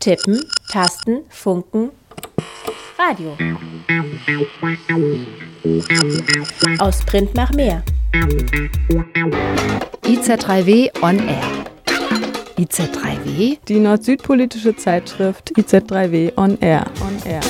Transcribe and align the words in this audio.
Tippen, 0.00 0.42
Tasten, 0.70 1.24
Funken, 1.28 1.90
Radio. 2.98 3.36
Aus 6.78 7.04
Print 7.04 7.34
nach 7.34 7.52
mehr. 7.52 7.82
IZ3W 10.06 10.90
on 11.02 11.18
Air. 11.28 11.42
IZ3W? 12.58 13.58
Die 13.68 13.78
nord-süd-politische 13.78 14.74
Zeitschrift 14.74 15.52
IZ3W 15.58 16.32
on 16.38 16.58
Air. 16.62 16.86
On 17.02 17.30
Air. 17.30 17.42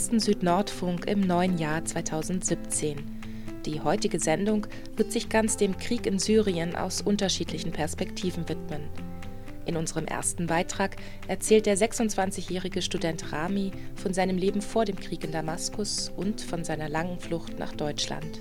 Ersten 0.00 0.18
Südnordfunk 0.18 1.08
im 1.08 1.20
neuen 1.20 1.58
Jahr 1.58 1.84
2017. 1.84 3.04
Die 3.66 3.82
heutige 3.82 4.18
Sendung 4.18 4.66
wird 4.96 5.12
sich 5.12 5.28
ganz 5.28 5.58
dem 5.58 5.76
Krieg 5.76 6.06
in 6.06 6.18
Syrien 6.18 6.74
aus 6.74 7.02
unterschiedlichen 7.02 7.70
Perspektiven 7.70 8.48
widmen. 8.48 8.88
In 9.66 9.76
unserem 9.76 10.06
ersten 10.06 10.46
Beitrag 10.46 10.96
erzählt 11.28 11.66
der 11.66 11.76
26-jährige 11.76 12.80
Student 12.80 13.30
Rami 13.30 13.72
von 13.94 14.14
seinem 14.14 14.38
Leben 14.38 14.62
vor 14.62 14.86
dem 14.86 14.96
Krieg 14.96 15.22
in 15.22 15.32
Damaskus 15.32 16.10
und 16.16 16.40
von 16.40 16.64
seiner 16.64 16.88
langen 16.88 17.20
Flucht 17.20 17.58
nach 17.58 17.74
Deutschland. 17.74 18.40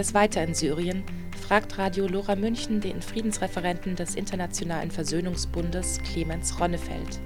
Es 0.00 0.14
weiter 0.14 0.42
in 0.42 0.54
Syrien? 0.54 1.04
fragt 1.46 1.76
Radio 1.76 2.06
Lora 2.06 2.34
München 2.34 2.80
den 2.80 3.02
Friedensreferenten 3.02 3.96
des 3.96 4.14
Internationalen 4.14 4.90
Versöhnungsbundes 4.90 6.00
Clemens 6.02 6.58
Ronnefeld. 6.58 7.20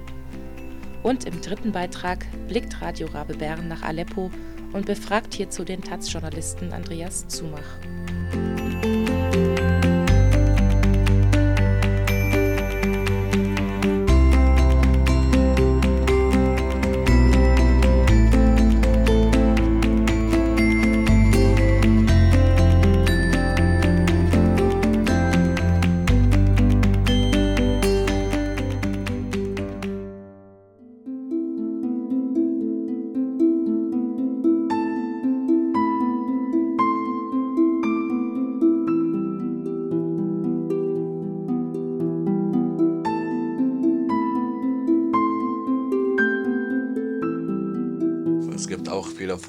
Und 1.01 1.25
im 1.25 1.39
dritten 1.41 1.71
Beitrag 1.71 2.25
blickt 2.47 2.81
Radio 2.81 3.07
Rabe 3.07 3.35
Bern 3.35 3.67
nach 3.67 3.83
Aleppo 3.83 4.29
und 4.73 4.85
befragt 4.85 5.33
hierzu 5.33 5.63
den 5.63 5.81
Taz-Journalisten 5.81 6.73
Andreas 6.73 7.27
Zumach. 7.27 7.79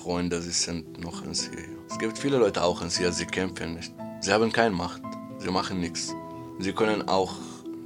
Freunde, 0.06 0.40
sie 0.40 0.52
sind 0.52 1.02
noch 1.02 1.24
in 1.24 1.34
Syrien. 1.34 1.78
Es 1.90 1.98
gibt 1.98 2.16
viele 2.16 2.36
Leute 2.36 2.62
auch 2.62 2.80
in 2.80 2.90
Syrien, 2.90 3.12
sie 3.12 3.26
kämpfen 3.26 3.74
nicht. 3.74 3.92
Sie 4.20 4.32
haben 4.32 4.52
keine 4.52 4.72
Macht, 4.72 5.02
sie 5.38 5.50
machen 5.50 5.80
nichts. 5.80 6.14
Sie 6.60 6.72
können 6.72 7.08
auch 7.08 7.34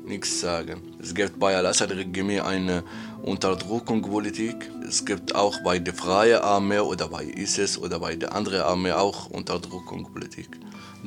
nichts 0.04 0.38
sagen. 0.38 0.82
Es 1.00 1.14
gibt 1.14 1.38
bei 1.38 1.56
Al-Assad-Regime 1.56 2.44
eine 2.44 2.84
Unterdrückungspolitik. 3.22 4.70
Es 4.86 5.02
gibt 5.06 5.34
auch 5.34 5.56
bei 5.64 5.78
der 5.78 5.94
Freien 5.94 6.42
Armee 6.42 6.80
oder 6.80 7.08
bei 7.08 7.24
ISIS 7.24 7.78
oder 7.78 7.98
bei 7.98 8.16
der 8.16 8.34
anderen 8.34 8.60
Armee 8.64 8.92
auch 8.92 9.30
Unterdrückungspolitik. 9.30 10.50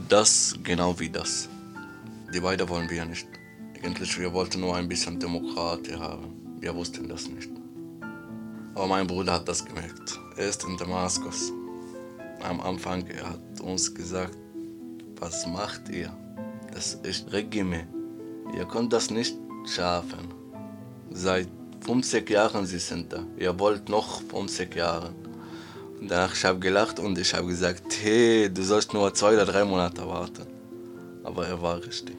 Das 0.10 0.56
genau 0.64 1.00
wie 1.00 1.12
das. 1.12 1.48
Die 2.34 2.40
beiden 2.40 2.68
wollen 2.70 2.90
wir 2.90 3.06
nicht. 3.06 3.28
Eigentlich, 3.84 4.18
wir 4.20 4.34
wollten 4.34 4.62
nur 4.62 4.76
ein 4.76 4.88
bisschen 4.88 5.20
Demokratie 5.20 5.94
haben. 5.94 6.58
Wir 6.60 6.74
wussten 6.74 7.08
das 7.08 7.28
nicht. 7.30 7.52
Aber 8.74 8.88
mein 8.88 9.06
Bruder 9.06 9.34
hat 9.34 9.48
das 9.48 9.64
gemerkt. 9.64 10.23
Er 10.36 10.50
ist 10.50 10.64
in 10.64 10.76
Damaskus. 10.78 11.52
Am 12.42 12.60
Anfang 12.60 13.06
er 13.06 13.30
hat 13.30 13.62
uns 13.62 13.94
gesagt, 13.94 14.36
was 15.20 15.46
macht 15.46 15.90
ihr? 15.90 16.12
Das 16.74 16.96
ist 17.04 17.32
Regime. 17.32 17.88
Ihr 18.58 18.66
könnt 18.66 18.92
das 18.94 19.12
nicht 19.12 19.38
schaffen. 19.68 20.34
Seit 21.12 21.48
50 21.86 22.28
Jahren 22.32 22.66
sie 22.66 22.80
sind 22.80 23.14
da. 23.14 23.24
Ihr 23.38 23.58
wollt 23.60 23.90
noch 23.90 24.22
50 24.22 24.76
Jahre. 24.76 25.14
Und 26.02 26.10
danach 26.10 26.34
ich 26.34 26.44
habe 26.44 26.58
gelacht 26.58 27.00
und 27.00 27.16
ich 27.20 27.32
habe 27.36 27.46
gesagt, 27.46 27.84
hey, 28.02 28.50
du 28.52 28.64
sollst 28.64 28.92
nur 28.92 29.14
zwei 29.14 29.36
oder 29.36 29.46
drei 29.46 29.64
Monate 29.64 30.08
warten. 30.08 30.48
Aber 31.24 31.46
er 31.46 31.62
war 31.62 31.78
richtig. 31.78 32.18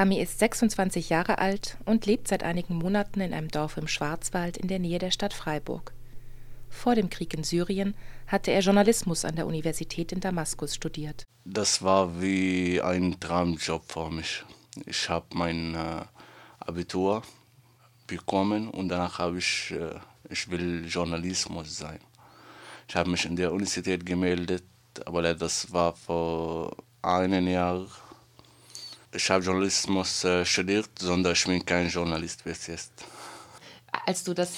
Rami 0.00 0.18
ist 0.18 0.38
26 0.38 1.10
Jahre 1.10 1.36
alt 1.36 1.76
und 1.84 2.06
lebt 2.06 2.26
seit 2.26 2.42
einigen 2.42 2.76
Monaten 2.76 3.20
in 3.20 3.34
einem 3.34 3.48
Dorf 3.48 3.76
im 3.76 3.86
Schwarzwald 3.86 4.56
in 4.56 4.66
der 4.66 4.78
Nähe 4.78 4.98
der 4.98 5.10
Stadt 5.10 5.34
Freiburg. 5.34 5.92
Vor 6.70 6.94
dem 6.94 7.10
Krieg 7.10 7.34
in 7.34 7.44
Syrien 7.44 7.94
hatte 8.26 8.50
er 8.50 8.60
Journalismus 8.60 9.26
an 9.26 9.36
der 9.36 9.46
Universität 9.46 10.10
in 10.12 10.20
Damaskus 10.20 10.74
studiert. 10.74 11.24
Das 11.44 11.82
war 11.82 12.18
wie 12.18 12.80
ein 12.80 13.20
Traumjob 13.20 13.92
für 13.92 14.08
mich. 14.08 14.42
Ich 14.86 15.06
habe 15.10 15.26
mein 15.34 15.74
äh, 15.74 16.04
Abitur 16.60 17.20
bekommen 18.06 18.70
und 18.70 18.88
danach 18.88 19.18
habe 19.18 19.36
ich, 19.36 19.70
äh, 19.72 20.00
ich 20.30 20.50
will 20.50 20.86
Journalismus 20.88 21.76
sein. 21.76 21.98
Ich 22.88 22.96
habe 22.96 23.10
mich 23.10 23.26
in 23.26 23.36
der 23.36 23.52
Universität 23.52 24.06
gemeldet, 24.06 24.64
aber 25.04 25.34
das 25.34 25.70
war 25.74 25.94
vor 25.94 26.74
einem 27.02 27.48
Jahr 27.48 27.86
ich 29.12 29.30
habe 29.30 29.44
Journalismus 29.44 30.24
äh, 30.24 30.44
studiert, 30.44 30.88
sondern 30.98 31.32
ich 31.32 31.44
bin 31.44 31.64
kein 31.64 31.88
Journalist 31.88 32.44
bis 32.44 32.66
jetzt. 32.66 32.92
Als 34.06 34.22
du 34.22 34.34
das 34.34 34.52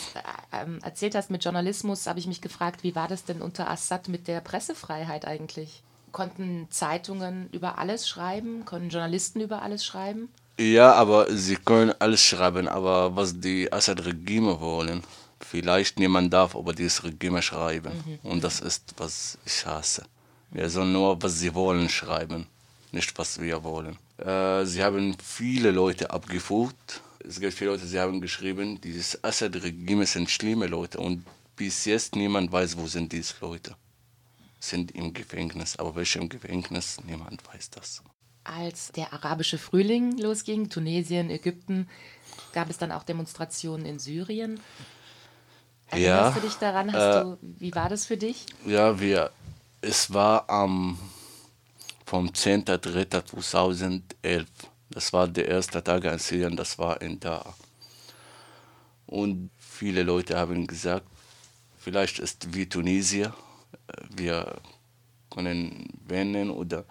äh, 0.50 0.84
erzählt 0.84 1.14
hast 1.14 1.30
mit 1.30 1.44
Journalismus, 1.44 2.06
habe 2.06 2.18
ich 2.18 2.26
mich 2.26 2.40
gefragt, 2.40 2.82
wie 2.82 2.94
war 2.94 3.08
das 3.08 3.24
denn 3.24 3.40
unter 3.40 3.70
Assad 3.70 4.08
mit 4.08 4.28
der 4.28 4.40
Pressefreiheit 4.40 5.26
eigentlich? 5.26 5.82
Konnten 6.12 6.66
Zeitungen 6.70 7.48
über 7.52 7.78
alles 7.78 8.06
schreiben? 8.06 8.66
Konnten 8.66 8.90
Journalisten 8.90 9.40
über 9.40 9.62
alles 9.62 9.84
schreiben? 9.84 10.28
Ja, 10.58 10.92
aber 10.92 11.34
sie 11.34 11.56
können 11.56 11.94
alles 11.98 12.22
schreiben, 12.22 12.68
aber 12.68 13.16
was 13.16 13.40
die 13.40 13.72
Assad-Regime 13.72 14.60
wollen, 14.60 15.02
vielleicht 15.40 15.98
niemand 15.98 16.32
darf 16.32 16.54
über 16.54 16.74
dieses 16.74 17.02
Regime 17.02 17.40
schreiben. 17.40 18.20
Mhm. 18.22 18.30
Und 18.30 18.44
das 18.44 18.60
ist, 18.60 18.94
was 18.98 19.38
ich 19.46 19.64
hasse. 19.64 20.04
Wir 20.50 20.68
sollen 20.68 20.92
nur, 20.92 21.20
was 21.22 21.38
sie 21.38 21.54
wollen, 21.54 21.88
schreiben, 21.88 22.46
nicht 22.92 23.16
was 23.18 23.40
wir 23.40 23.64
wollen. 23.64 23.96
Äh, 24.18 24.64
sie 24.64 24.82
haben 24.82 25.16
viele 25.22 25.70
Leute 25.70 26.10
abgeführt. 26.10 27.02
Es 27.26 27.40
gibt 27.40 27.54
viele 27.54 27.70
Leute, 27.70 27.86
sie 27.86 28.00
haben 28.00 28.20
geschrieben, 28.20 28.80
dieses 28.80 29.22
Assad-Regime 29.22 30.06
sind 30.06 30.28
schlimme 30.28 30.66
Leute 30.66 30.98
und 30.98 31.24
bis 31.56 31.84
jetzt 31.84 32.16
niemand 32.16 32.50
weiß, 32.50 32.76
wo 32.76 32.86
sind 32.86 33.12
diese 33.12 33.34
Leute. 33.40 33.76
Sind 34.58 34.92
im 34.92 35.12
Gefängnis, 35.12 35.76
aber 35.76 35.94
welche 35.94 36.18
im 36.18 36.28
Gefängnis, 36.28 36.98
niemand 37.06 37.46
weiß 37.46 37.70
das. 37.70 38.02
Als 38.44 38.90
der 38.92 39.12
arabische 39.12 39.58
Frühling 39.58 40.18
losging, 40.18 40.68
Tunesien, 40.68 41.30
Ägypten, 41.30 41.88
gab 42.52 42.70
es 42.70 42.78
dann 42.78 42.90
auch 42.90 43.04
Demonstrationen 43.04 43.86
in 43.86 43.98
Syrien. 43.98 44.60
Erinnerst 45.86 46.36
ja, 46.36 46.40
du 46.40 46.46
dich 46.46 46.56
daran? 46.56 46.88
Äh, 46.88 47.22
du, 47.22 47.38
wie 47.40 47.74
war 47.74 47.88
das 47.88 48.06
für 48.06 48.16
dich? 48.16 48.46
Ja, 48.66 48.98
wir, 48.98 49.30
es 49.80 50.12
war 50.12 50.48
am 50.48 50.98
vom 52.12 52.28
10.03.2011. 52.28 54.44
Das 54.90 55.12
war 55.14 55.26
der 55.26 55.48
erste 55.48 55.82
Tag 55.82 56.04
in 56.04 56.18
Syrien, 56.18 56.56
das 56.56 56.78
war 56.78 57.00
in 57.00 57.18
da. 57.18 57.54
Und 59.06 59.48
viele 59.56 60.02
Leute 60.02 60.36
haben 60.36 60.66
gesagt, 60.66 61.06
vielleicht 61.78 62.18
ist 62.18 62.54
wie 62.54 62.68
Tunesien, 62.68 63.32
wir 64.14 64.60
können 65.30 65.88
wenden 66.06 66.50
oder 66.50 66.84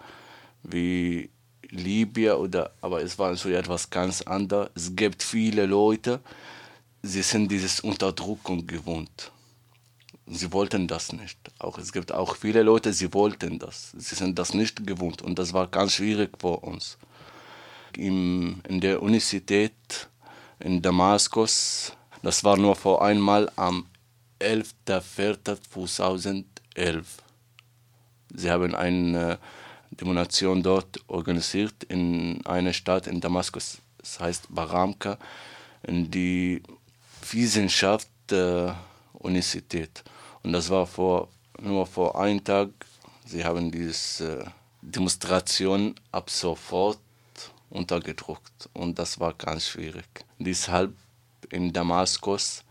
wie 0.64 1.30
Libyen 1.70 2.34
oder 2.34 2.72
aber 2.80 3.00
es 3.00 3.16
war 3.16 3.36
so 3.36 3.48
etwas 3.48 3.90
ganz 3.90 4.22
anderes. 4.22 4.70
Es 4.74 4.96
gibt 4.96 5.22
viele 5.22 5.66
Leute, 5.66 6.18
sie 7.00 7.22
sind 7.22 7.48
dieses 7.48 7.78
Unterdrückung 7.78 8.66
gewohnt. 8.66 9.30
Sie 10.26 10.52
wollten 10.52 10.86
das 10.86 11.12
nicht. 11.12 11.38
Auch 11.58 11.78
es 11.78 11.92
gibt 11.92 12.12
auch 12.12 12.36
viele 12.36 12.62
Leute, 12.62 12.92
sie 12.92 13.12
wollten 13.12 13.58
das. 13.58 13.90
Sie 13.96 14.14
sind 14.14 14.38
das 14.38 14.54
nicht 14.54 14.86
gewohnt 14.86 15.22
und 15.22 15.36
das 15.38 15.52
war 15.52 15.66
ganz 15.66 15.94
schwierig 15.94 16.38
für 16.38 16.58
uns. 16.58 16.96
Im, 17.96 18.60
in 18.68 18.80
der 18.80 19.02
Universität 19.02 20.08
in 20.60 20.80
Damaskus, 20.80 21.92
das 22.22 22.44
war 22.44 22.56
nur 22.56 22.76
vor 22.76 23.04
einmal 23.04 23.50
am 23.56 23.86
11.04.2011. 24.40 27.04
Sie 28.34 28.50
haben 28.50 28.74
eine 28.74 29.38
Demonstration 29.90 30.62
dort 30.62 30.98
organisiert 31.08 31.84
in 31.84 32.40
einer 32.46 32.72
Stadt 32.72 33.06
in 33.06 33.20
Damaskus, 33.20 33.76
das 33.98 34.18
heißt 34.20 34.46
Baramka, 34.48 35.18
in 35.82 36.10
die 36.10 36.62
Wissenschaft 37.30 38.08
der 38.30 38.78
Universität. 39.12 40.02
Und 40.42 40.52
das 40.52 40.70
war 40.70 40.86
vor, 40.86 41.28
nur 41.60 41.86
vor 41.86 42.18
einem 42.18 42.42
Tag. 42.42 42.70
Sie 43.24 43.44
haben 43.44 43.70
diese 43.70 44.40
äh, 44.40 44.44
Demonstration 44.82 45.94
ab 46.10 46.28
sofort 46.30 46.98
untergedruckt 47.70 48.68
und 48.74 48.98
das 48.98 49.18
war 49.20 49.32
ganz 49.34 49.68
schwierig. 49.68 50.04
Deshalb 50.38 50.92
in 51.50 51.72
Damaskus, 51.72 52.64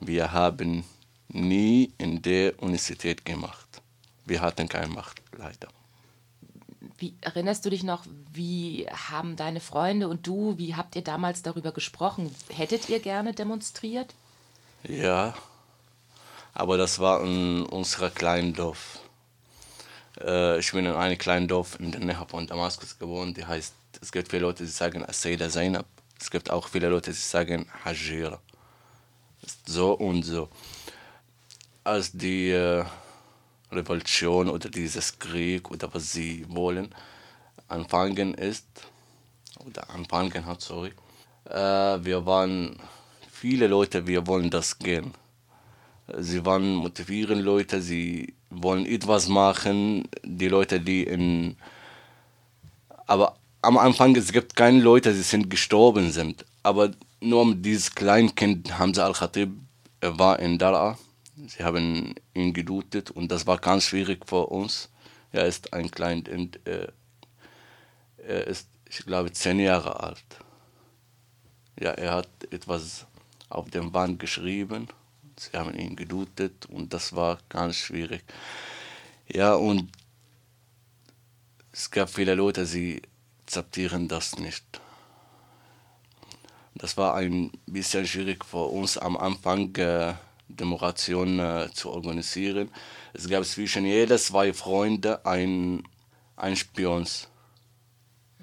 wir 0.00 0.30
haben 0.32 0.84
nie 1.28 1.92
in 1.98 2.22
der 2.22 2.62
Universität 2.62 3.24
gemacht. 3.24 3.66
Wir 4.26 4.40
hatten 4.40 4.68
keine 4.68 4.88
Macht, 4.88 5.20
leider. 5.36 5.68
Wie 6.98 7.14
erinnerst 7.20 7.64
du 7.64 7.70
dich 7.70 7.82
noch, 7.82 8.04
wie 8.32 8.86
haben 8.90 9.36
deine 9.36 9.60
Freunde 9.60 10.08
und 10.08 10.26
du, 10.26 10.56
wie 10.58 10.74
habt 10.76 10.94
ihr 10.96 11.02
damals 11.02 11.42
darüber 11.42 11.72
gesprochen? 11.72 12.32
Hättet 12.50 12.88
ihr 12.88 13.00
gerne 13.00 13.32
demonstriert? 13.32 14.14
Ja, 14.86 15.34
aber 16.54 16.78
das 16.78 17.00
war 17.00 17.22
in 17.24 17.66
unserem 17.66 18.14
kleinen 18.14 18.54
Dorf. 18.54 19.00
Äh, 20.20 20.60
ich 20.60 20.70
bin 20.72 20.86
in 20.86 20.92
einem 20.92 21.18
kleinen 21.18 21.48
Dorf 21.48 21.78
in 21.80 21.90
der 21.90 22.00
Nähe 22.00 22.26
von 22.28 22.46
Damaskus 22.46 22.98
gewohnt, 22.98 23.36
die 23.36 23.44
heißt, 23.44 23.74
es 24.00 24.12
gibt 24.12 24.30
viele 24.30 24.42
Leute, 24.42 24.64
die 24.64 24.70
sagen 24.70 25.04
Asayda 25.04 25.48
Zainab. 25.48 25.86
Es 26.20 26.30
gibt 26.30 26.50
auch 26.50 26.68
viele 26.68 26.88
Leute, 26.88 27.10
die 27.10 27.16
sagen 27.16 27.66
Hajira. 27.84 28.40
So 29.66 29.92
und 29.92 30.22
so. 30.22 30.48
Als 31.82 32.12
die 32.12 32.50
äh, 32.50 32.84
Revolution 33.70 34.48
oder 34.48 34.68
dieses 34.68 35.18
Krieg 35.18 35.70
oder 35.70 35.92
was 35.92 36.12
sie 36.12 36.46
wollen 36.48 36.94
anfangen 37.68 38.34
ist, 38.34 38.66
oder 39.66 39.88
anfangen 39.90 40.46
hat, 40.46 40.60
sorry, 40.60 40.92
äh, 41.48 41.54
wir 41.54 42.24
waren 42.26 42.76
viele 43.30 43.66
Leute, 43.66 44.06
wir 44.06 44.26
wollen 44.26 44.50
das 44.50 44.78
gehen 44.78 45.14
Sie 46.06 46.44
wollen 46.44 46.74
motivieren 46.74 47.40
Leute, 47.40 47.80
sie 47.80 48.34
wollen 48.50 48.84
etwas 48.84 49.28
machen. 49.28 50.06
Die 50.22 50.48
Leute, 50.48 50.80
die 50.80 51.04
in. 51.04 51.56
Aber 53.06 53.36
am 53.62 53.78
Anfang 53.78 54.14
es 54.16 54.30
gibt 54.32 54.54
keine 54.54 54.80
Leute, 54.80 55.14
die 55.14 55.22
sind 55.22 55.48
gestorben 55.48 56.12
sind. 56.12 56.44
Aber 56.62 56.90
nur 57.20 57.46
mit 57.46 57.64
dieses 57.64 57.94
Kleinkind 57.94 58.78
Hamza 58.78 59.06
al-Khatib 59.06 59.50
war 60.02 60.38
in 60.40 60.58
Dar'a. 60.58 60.98
Sie 61.46 61.64
haben 61.64 62.14
ihn 62.34 62.52
gedutet 62.52 63.10
und 63.10 63.32
das 63.32 63.46
war 63.46 63.58
ganz 63.58 63.84
schwierig 63.84 64.26
für 64.26 64.46
uns. 64.46 64.90
Er 65.32 65.46
ist 65.46 65.72
ein 65.72 65.90
Kleinkind. 65.90 66.60
Äh, 66.66 66.88
er 68.18 68.46
ist, 68.46 68.68
ich 68.88 69.04
glaube, 69.06 69.32
zehn 69.32 69.58
Jahre 69.58 70.00
alt. 70.00 70.24
Ja, 71.80 71.90
er 71.92 72.14
hat 72.14 72.28
etwas 72.50 73.06
auf 73.48 73.70
dem 73.70 73.92
Wand 73.94 74.18
geschrieben 74.18 74.88
Sie 75.36 75.56
haben 75.56 75.74
ihn 75.74 75.96
gedutet 75.96 76.66
und 76.66 76.92
das 76.92 77.14
war 77.14 77.38
ganz 77.48 77.76
schwierig. 77.76 78.22
Ja, 79.28 79.54
und 79.54 79.90
es 81.72 81.90
gab 81.90 82.10
viele 82.10 82.34
Leute, 82.34 82.66
sie 82.66 83.02
akzeptieren 83.42 84.08
das 84.08 84.38
nicht. 84.38 84.64
Das 86.76 86.96
war 86.96 87.14
ein 87.14 87.52
bisschen 87.66 88.06
schwierig 88.06 88.44
für 88.44 88.64
uns 88.64 88.98
am 88.98 89.16
Anfang, 89.16 89.74
äh, 89.76 90.14
Demonstration 90.48 91.38
äh, 91.38 91.68
zu 91.72 91.90
organisieren. 91.90 92.70
Es 93.12 93.28
gab 93.28 93.44
zwischen 93.44 93.84
jeder 93.84 94.18
zwei 94.18 94.52
Freunde 94.52 95.24
ein, 95.24 95.82
ein 96.36 96.56
Spions. 96.56 97.28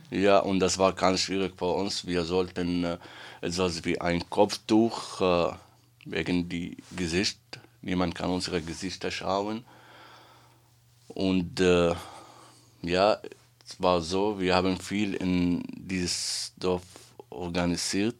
Ja, 0.09 0.39
und 0.39 0.59
das 0.59 0.77
war 0.77 0.93
ganz 0.93 1.21
schwierig 1.21 1.53
für 1.57 1.71
uns. 1.73 2.05
Wir 2.05 2.23
sollten 2.23 2.83
äh, 2.83 2.97
etwas 3.41 3.83
wie 3.85 3.99
ein 3.99 4.29
Kopftuch 4.29 5.21
äh, 5.21 5.53
wegen 6.05 6.49
die 6.49 6.77
Gesicht. 6.95 7.39
Niemand 7.81 8.15
kann 8.15 8.29
unsere 8.29 8.61
Gesichter 8.61 9.11
schauen. 9.11 9.65
Und 11.07 11.59
äh, 11.59 11.95
ja, 12.81 13.19
es 13.65 13.81
war 13.81 14.01
so, 14.01 14.39
wir 14.39 14.55
haben 14.55 14.79
viel 14.79 15.15
in 15.15 15.63
dieses 15.67 16.53
Dorf 16.57 16.83
organisiert, 17.29 18.15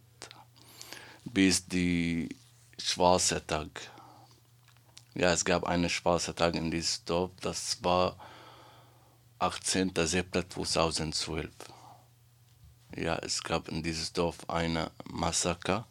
bis 1.26 1.66
die 1.66 2.30
schwarze 2.78 3.46
Tag. 3.46 3.70
Ja, 5.14 5.34
es 5.34 5.44
gab 5.44 5.66
einen 5.66 5.90
schwarzen 5.90 6.34
Tag 6.36 6.56
in 6.56 6.72
diesem 6.72 7.04
Dorf, 7.06 7.32
das 7.42 7.84
war 7.84 8.16
18.07.2012. 9.40 11.50
Ja, 12.96 13.18
es 13.18 13.44
gab 13.44 13.68
in 13.68 13.84
dieses 13.84 14.14
Dorf 14.14 14.50
eine 14.50 14.90
Massaker 15.06 15.86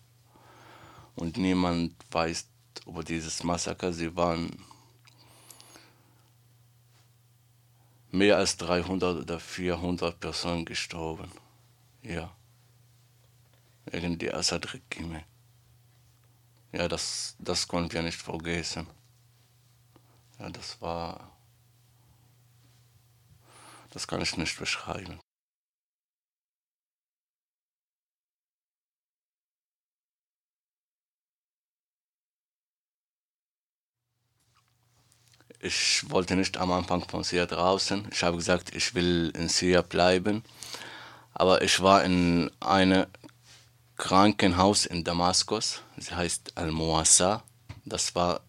und 1.16 1.36
niemand 1.36 1.94
weiß 2.10 2.46
über 2.86 3.04
dieses 3.04 3.44
Massaker. 3.44 3.92
Sie 3.92 4.14
waren 4.16 4.50
mehr 8.10 8.36
als 8.36 8.56
300 8.56 9.22
oder 9.22 9.40
400 9.40 10.18
Personen 10.18 10.64
gestorben. 10.64 11.30
Ja. 12.02 12.34
Wegen 13.86 14.18
der 14.18 14.36
Assad-Regime. 14.36 15.24
Ja, 16.72 16.88
das, 16.88 17.36
das 17.38 17.66
konnten 17.66 17.92
wir 17.92 18.02
nicht 18.02 18.20
vergessen. 18.20 18.86
Ja, 20.38 20.50
das 20.50 20.80
war. 20.80 21.36
Das 23.90 24.06
kann 24.06 24.22
ich 24.22 24.36
nicht 24.36 24.58
beschreiben. 24.58 25.18
Ich 35.60 36.10
wollte 36.10 36.34
nicht 36.36 36.56
am 36.56 36.72
Anfang 36.72 37.06
von 37.08 37.22
Syria 37.22 37.46
draußen. 37.46 38.08
Ich 38.10 38.22
habe 38.22 38.38
gesagt, 38.38 38.74
ich 38.74 38.94
will 38.94 39.30
in 39.36 39.48
Syria 39.48 39.82
bleiben. 39.82 40.42
Aber 41.34 41.60
ich 41.62 41.80
war 41.80 42.02
in 42.02 42.50
einem 42.60 43.06
Krankenhaus 43.96 44.86
in 44.86 45.04
Damaskus. 45.04 45.82
Sie 45.98 46.14
heißt 46.14 46.56
Al-Muassa. 46.56 47.42
Das 47.84 48.14
war 48.14 48.40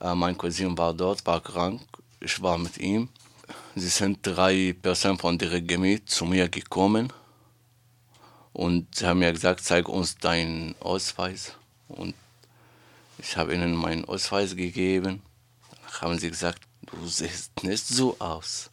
Äh, 0.00 0.14
mein 0.14 0.38
Cousin 0.38 0.78
war 0.78 0.94
dort, 0.94 1.26
war 1.26 1.40
krank. 1.40 1.80
Ich 2.20 2.40
war 2.40 2.58
mit 2.58 2.78
ihm. 2.78 3.08
Sie 3.74 3.88
sind 3.88 4.20
drei 4.22 4.76
Personen 4.80 5.18
von 5.18 5.36
der 5.36 5.50
Regime 5.50 6.04
zu 6.04 6.24
mir 6.24 6.48
gekommen 6.48 7.12
und 8.58 8.92
sie 8.96 9.06
haben 9.06 9.20
mir 9.20 9.32
gesagt, 9.32 9.60
zeig 9.62 9.88
uns 9.88 10.16
deinen 10.18 10.74
Ausweis. 10.80 11.52
Und 11.86 12.16
ich 13.18 13.36
habe 13.36 13.54
ihnen 13.54 13.76
meinen 13.76 14.04
Ausweis 14.04 14.56
gegeben. 14.56 15.22
Dann 15.70 16.00
haben 16.00 16.18
sie 16.18 16.28
gesagt, 16.28 16.62
du 16.86 17.06
siehst 17.06 17.62
nicht 17.62 17.86
so 17.86 18.16
aus. 18.18 18.70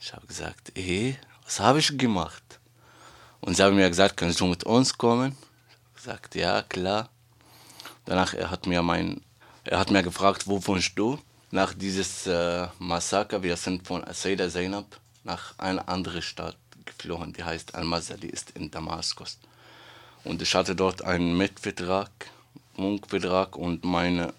Ich 0.00 0.14
habe 0.14 0.26
gesagt, 0.26 0.78
eh, 0.78 1.16
was 1.44 1.60
habe 1.60 1.80
ich 1.80 1.98
gemacht? 1.98 2.60
Und 3.42 3.58
sie 3.58 3.62
haben 3.62 3.76
mir 3.76 3.90
gesagt, 3.90 4.16
kannst 4.16 4.40
du 4.40 4.46
mit 4.46 4.64
uns 4.64 4.96
kommen? 4.96 5.36
Ich 5.36 5.74
habe 5.74 5.96
gesagt, 5.96 6.34
ja, 6.34 6.62
klar. 6.62 7.10
Danach 8.06 8.32
er 8.32 8.50
hat 8.50 8.66
mir 8.66 8.82
mein, 8.82 9.20
er 9.64 9.80
hat 9.80 9.90
mir 9.90 10.02
gefragt, 10.02 10.46
wo 10.46 10.66
wohnst 10.66 10.92
du? 10.98 11.18
Nach 11.50 11.74
dieses 11.74 12.26
äh, 12.26 12.68
Massaker, 12.78 13.42
wir 13.42 13.58
sind 13.58 13.86
von 13.86 14.02
Asayda 14.02 14.48
Zainab 14.48 14.98
nach 15.24 15.58
einer 15.58 15.90
anderen 15.90 16.22
Stadt 16.22 16.56
geflohen, 16.86 17.32
die 17.32 17.44
heißt 17.44 17.74
Al-Mazda, 17.74 18.16
die 18.16 18.28
ist 18.28 18.50
in 18.50 18.70
Damaskus. 18.70 19.38
Und 20.24 20.40
ich 20.42 20.54
hatte 20.54 20.74
dort 20.74 21.04
einen 21.04 21.36
Mitvertrag, 21.36 22.10
Munkvertrag 22.76 23.56
und 23.56 23.84
meine 23.84 24.32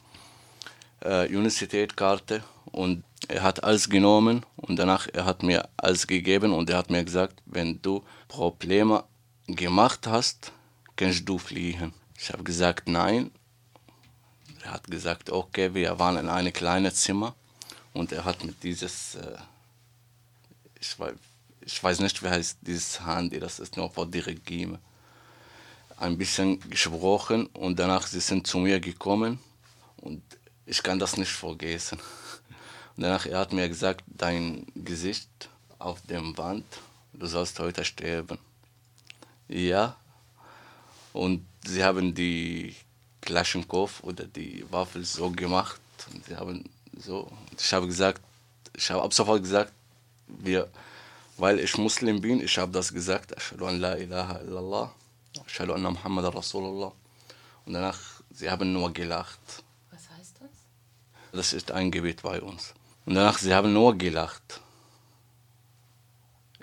äh, 1.02 1.28
Universitätskarte 1.28 2.44
und 2.72 3.04
er 3.28 3.44
hat 3.44 3.64
alles 3.64 3.90
genommen 3.90 4.46
und 4.58 4.78
danach 4.78 5.08
er 5.14 5.25
hat 5.25 5.44
mir 5.44 5.68
alles 5.78 6.08
gegeben 6.08 6.54
und 6.54 6.70
er 6.70 6.78
hat 6.78 6.90
mir 6.90 7.04
gesagt, 7.04 7.42
wenn 7.46 7.82
du 7.82 8.04
Probleme 8.28 9.04
gemacht 9.48 10.08
hast, 10.08 10.52
kannst 10.96 11.28
du 11.28 11.38
fliehen. 11.38 11.94
Ich 12.18 12.32
habe 12.32 12.44
gesagt, 12.44 12.88
nein. 12.88 13.32
Er 14.64 14.74
hat 14.74 14.90
gesagt, 14.90 15.30
okay, 15.30 15.74
wir 15.75 16.00
waren 16.00 16.18
in 16.18 16.28
einem 16.28 16.52
kleinen 16.52 16.92
Zimmer 16.92 17.36
und 17.94 18.12
er 18.12 18.25
hat 18.25 18.44
mit 18.44 18.64
dieses, 18.64 19.16
äh, 19.16 19.38
ich, 20.80 21.00
weiß, 21.00 21.14
ich 21.65 21.84
weiß 21.84 22.00
nicht, 22.00 22.22
wie 22.24 22.29
heißt 22.29 22.60
dieses 22.62 23.05
Handy, 23.05 23.39
das 23.39 23.60
ist 23.60 23.75
nur 23.75 23.89
für 23.89 24.05
die 24.05 24.19
Regime, 24.19 24.79
ein 25.98 26.17
bisschen 26.17 26.60
gesprochen 26.69 27.48
und 27.48 27.79
danach 27.79 28.05
sie 28.07 28.19
sind 28.19 28.45
zu 28.45 28.60
mir 28.60 28.79
gekommen 28.79 29.39
und 29.98 30.22
ich 30.65 30.81
kann 30.84 31.00
das 31.00 31.17
nicht 31.17 31.31
vergessen. 31.31 32.00
Und 32.95 33.03
danach 33.03 33.25
er 33.25 33.39
hat 33.39 33.53
mir 33.53 33.67
gesagt, 33.67 34.03
dein 34.07 34.65
Gesicht 34.75 35.29
auf 35.79 36.01
dem 36.03 36.38
Wand, 36.38 36.65
du 37.13 37.25
sollst 37.27 37.60
heute 37.60 37.84
sterben. 37.84 38.38
Ja. 39.48 39.95
Und 41.13 41.45
sie 41.65 41.84
haben 41.84 42.13
die 42.13 42.75
Klaschenkopf 43.22 44.03
oder 44.03 44.25
die 44.25 44.65
Waffel 44.69 45.03
so 45.05 45.29
gemacht. 45.29 45.79
Und 46.13 46.25
sie 46.25 46.36
haben 46.36 46.63
so, 46.98 47.31
ich 47.57 47.74
habe 47.74 47.88
gesagt, 47.88 48.22
ich 48.75 48.89
habe 48.89 49.03
ab 49.03 49.13
sofort 49.13 49.41
gesagt, 49.41 49.72
wir, 50.27 50.69
weil 51.38 51.60
ich 51.60 51.77
Muslim 51.77 52.22
bin, 52.22 52.42
ich 52.42 52.58
habe 52.58 52.72
das 52.72 52.94
gesagt, 52.94 53.36
Ashhadu 53.36 53.65
an 53.65 53.80
la 53.80 53.96
ilaha 53.96 54.39
illallah, 54.39 54.94
Ashhadu 55.46 55.74
anna 55.74 55.92
Muhammad 55.92 56.34
Rasulullah. 56.34 56.94
Und 57.65 57.74
danach, 57.74 58.00
sie 58.32 58.50
haben 58.50 58.72
nur 58.72 58.94
gelacht. 58.94 59.63
Was 59.92 60.10
heißt 60.18 60.36
das? 60.39 60.50
Das 61.32 61.54
ist 61.54 61.72
ein 61.72 61.92
Gebet 61.92 62.22
bei 62.22 62.42
uns. 62.42 62.74
Und 63.06 63.15
danach, 63.15 63.38
sie 63.38 63.54
haben 63.54 63.74
nur 63.74 63.98
gelacht. 63.98 64.62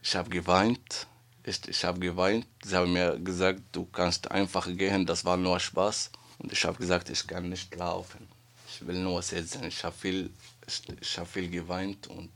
Ich 0.02 0.16
habe 0.16 0.30
geweint. 0.30 1.06
Ich, 1.44 1.68
ich 1.68 1.84
habe 1.84 1.98
geweint. 1.98 2.46
Sie 2.64 2.74
haben 2.74 2.92
mir 2.92 3.18
gesagt, 3.18 3.62
du 3.72 3.84
kannst 3.84 4.30
einfach 4.30 4.66
gehen, 4.66 5.06
das 5.06 5.24
war 5.24 5.36
nur 5.36 5.60
Spaß. 5.60 6.10
Und 6.38 6.52
ich 6.52 6.64
habe 6.64 6.78
gesagt, 6.78 7.10
ich 7.10 7.26
kann 7.26 7.48
nicht 7.48 7.74
laufen. 7.76 8.28
Ich 8.68 8.86
will 8.86 9.00
nur 9.00 9.22
sitzen. 9.22 9.64
Ich 9.64 9.84
habe 9.84 9.94
viel, 9.94 10.30
ich, 10.66 10.82
ich 11.00 11.18
habe 11.18 11.28
viel 11.28 11.50
geweint 11.50 12.06
und 12.06 12.30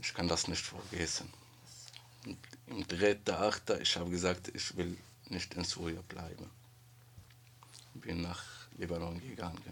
ich 0.00 0.14
kann 0.14 0.28
das 0.28 0.48
nicht 0.48 0.64
vergessen. 0.64 1.32
Und 2.24 2.38
Im 2.66 2.86
dritten 2.86 3.34
Achter, 3.34 3.80
ich 3.80 3.96
habe 3.96 4.10
gesagt, 4.10 4.48
ich 4.54 4.76
will 4.76 4.96
nicht 5.28 5.54
in 5.54 5.64
Syrien 5.64 6.02
bleiben. 6.04 6.50
Bin 7.94 8.22
nach 8.22 8.42
Libanon 8.76 9.20
gegangen. 9.20 9.62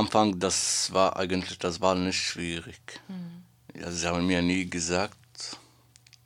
Anfang, 0.00 0.38
das 0.38 0.90
war 0.94 1.18
eigentlich, 1.18 1.58
das 1.58 1.78
war 1.82 1.94
nicht 1.94 2.16
schwierig. 2.16 3.00
Ja, 3.78 3.90
sie 3.90 4.06
haben 4.08 4.26
mir 4.26 4.40
nie 4.40 4.64
gesagt, 4.64 5.58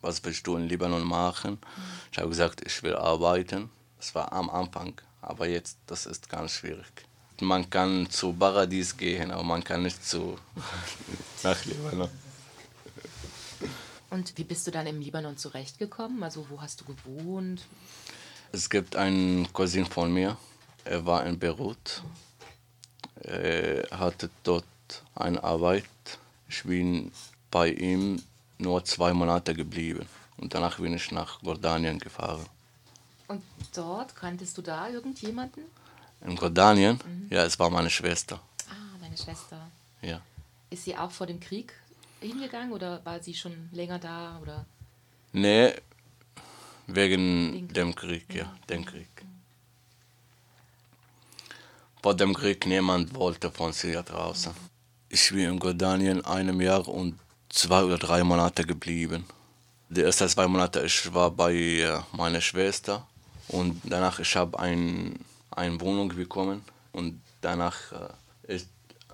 was 0.01 0.23
willst 0.23 0.47
du 0.47 0.57
in 0.57 0.69
Libanon 0.69 1.05
machen. 1.05 1.59
Ich 2.13 2.19
habe 2.19 2.29
gesagt, 2.29 2.63
ich 2.65 2.85
will 2.85 2.95
arbeiten. 2.95 3.71
Das 3.97 4.15
war 4.15 4.33
am 4.33 4.49
Anfang, 4.49 4.95
aber 5.21 5.49
jetzt, 5.49 5.79
das 5.89 6.07
ist 6.07 6.29
ganz 6.29 6.53
schwierig. 6.53 6.93
Man 7.41 7.69
kann 7.69 8.09
zu 8.09 8.33
Paradies 8.33 8.97
gehen, 8.97 9.33
aber 9.33 9.43
man 9.43 9.65
kann 9.65 9.83
nicht 9.83 10.07
zu 10.07 10.39
nach 11.43 11.65
Libanon. 11.65 12.11
Und 14.11 14.39
wie 14.39 14.45
bist 14.45 14.69
du 14.69 14.71
dann 14.71 14.87
im 14.87 15.01
Libanon 15.01 15.37
zurechtgekommen? 15.37 16.23
Also 16.23 16.47
wo 16.49 16.61
hast 16.61 16.81
du 16.81 16.85
gewohnt? 16.85 17.67
Es 18.53 18.71
gibt 18.71 18.95
einen 18.95 19.53
Cousin 19.53 19.87
von 19.87 20.15
mir, 20.15 20.37
er 20.85 21.05
war 21.05 21.27
in 21.27 21.41
Beirut. 21.41 22.05
Er 23.25 23.99
hatte 23.99 24.31
dort 24.43 24.65
eine 25.15 25.43
Arbeit. 25.43 25.85
Ich 26.49 26.63
bin 26.65 27.11
bei 27.51 27.71
ihm 27.71 28.23
nur 28.59 28.85
zwei 28.85 29.13
Monate 29.13 29.55
geblieben. 29.55 30.07
Und 30.37 30.55
danach 30.55 30.79
bin 30.79 30.95
ich 30.95 31.11
nach 31.11 31.43
Jordanien 31.43 31.99
gefahren. 31.99 32.47
Und 33.29 33.43
dort 33.75 34.15
kanntest 34.15 34.59
du 34.59 34.63
da 34.63 34.89
irgendjemanden? 34.89 35.65
In 36.21 36.37
Jordanien? 36.37 36.99
Ja, 37.31 37.45
es 37.45 37.59
war 37.59 37.71
meine 37.71 37.91
Schwester. 37.91 38.41
Ah, 38.69 38.99
deine 39.01 39.17
Schwester. 39.17 39.59
Ja. 40.03 40.21
Ist 40.71 40.85
sie 40.85 40.97
auch 40.97 41.11
vor 41.11 41.27
dem 41.27 41.41
Krieg 41.41 41.73
hingegangen 42.21 42.73
oder 42.73 43.05
war 43.05 43.23
sie 43.23 43.35
schon 43.35 43.69
länger 43.73 43.99
da? 43.99 44.39
Oder? 44.43 44.65
Nee, 45.33 45.73
wegen 46.87 47.53
Krieg. 47.53 47.75
dem 47.75 47.95
Krieg, 47.95 48.35
ja, 48.35 48.55
dem 48.69 48.85
Krieg. 48.85 49.09
Vor 52.05 52.15
dem 52.15 52.35
Krieg 52.35 52.67
niemand 52.67 53.15
wollte 53.15 53.51
von 53.51 53.73
Syrien 53.73 54.05
draußen. 54.05 54.53
Ich 55.09 55.31
bin 55.31 55.53
in 55.53 55.59
Jordanien 55.59 56.23
einem 56.23 56.61
Jahr 56.61 56.87
und 56.87 57.19
zwei 57.49 57.83
oder 57.83 57.97
drei 57.97 58.23
Monate 58.23 58.63
geblieben. 58.67 59.25
Die 59.89 60.03
ersten 60.03 60.29
zwei 60.29 60.47
Monate 60.47 60.83
ich 60.85 61.15
war 61.15 61.31
bei 61.31 61.55
äh, 61.55 61.99
meiner 62.13 62.43
Schwester 62.43 63.09
und 63.49 63.81
danach 63.85 64.19
ich 64.19 64.37
habe 64.37 64.59
ein, 64.59 65.19
eine 65.51 65.81
Wohnung 65.81 66.09
bekommen 66.09 66.61
und 66.93 67.23
danach 67.41 67.77
äh, 67.93 68.55
ist 68.55 68.69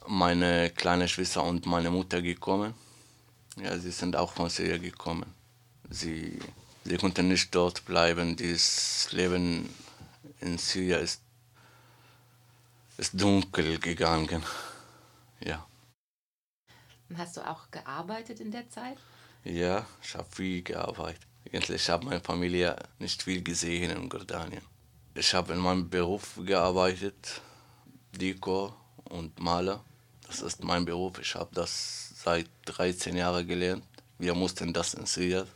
meine 0.08 0.70
kleine 0.70 1.06
Schwester 1.06 1.44
und 1.44 1.66
meine 1.66 1.92
Mutter 1.92 2.20
gekommen. 2.20 2.74
Ja, 3.62 3.78
sie 3.78 3.92
sind 3.92 4.16
auch 4.16 4.32
von 4.32 4.50
Syrien 4.50 4.82
gekommen. 4.82 5.32
Sie, 5.90 6.40
sie 6.84 6.96
konnten 6.96 7.28
nicht 7.28 7.54
dort 7.54 7.84
bleiben. 7.84 8.34
Das 8.34 9.12
Leben 9.12 9.68
in 10.40 10.58
Syrien 10.58 11.02
ist, 11.02 11.20
ist 13.00 13.18
dunkel 13.18 13.78
gegangen. 13.78 14.44
Ja. 15.40 15.66
Hast 17.16 17.38
du 17.38 17.40
auch 17.40 17.70
gearbeitet 17.70 18.40
in 18.40 18.50
der 18.50 18.68
Zeit? 18.68 18.98
Ja, 19.42 19.86
ich 20.02 20.14
habe 20.14 20.28
viel 20.30 20.62
gearbeitet. 20.62 21.26
Eigentlich 21.50 21.88
habe 21.88 22.04
meine 22.04 22.20
Familie 22.20 22.76
nicht 22.98 23.22
viel 23.22 23.42
gesehen 23.42 23.90
in 23.90 24.10
Jordanien. 24.10 24.60
Ich 25.14 25.32
habe 25.32 25.54
in 25.54 25.60
meinem 25.60 25.88
Beruf 25.88 26.38
gearbeitet, 26.44 27.40
Dekor 28.12 28.76
und 29.04 29.40
Maler. 29.40 29.82
Das 30.26 30.42
ist 30.42 30.62
mein 30.62 30.84
Beruf. 30.84 31.18
Ich 31.20 31.34
habe 31.34 31.54
das 31.54 32.12
seit 32.22 32.50
13 32.66 33.16
Jahren 33.16 33.48
gelernt. 33.48 33.84
Wir 34.18 34.34
mussten 34.34 34.74
das 34.74 34.92
in 34.92 35.06
Syrien 35.06 35.48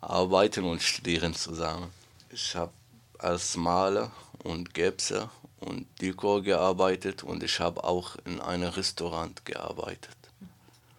arbeiten 0.00 0.64
und 0.64 0.82
studieren 0.82 1.34
zusammen. 1.34 1.92
Ich 2.30 2.56
habe 2.56 2.72
als 3.18 3.56
Maler 3.56 4.10
und 4.42 4.74
Gäbser 4.74 5.30
und 5.60 5.86
Dekor 6.00 6.42
gearbeitet 6.42 7.22
und 7.22 7.42
ich 7.42 7.60
habe 7.60 7.84
auch 7.84 8.16
in 8.24 8.40
einem 8.40 8.70
Restaurant 8.70 9.44
gearbeitet. 9.44 10.16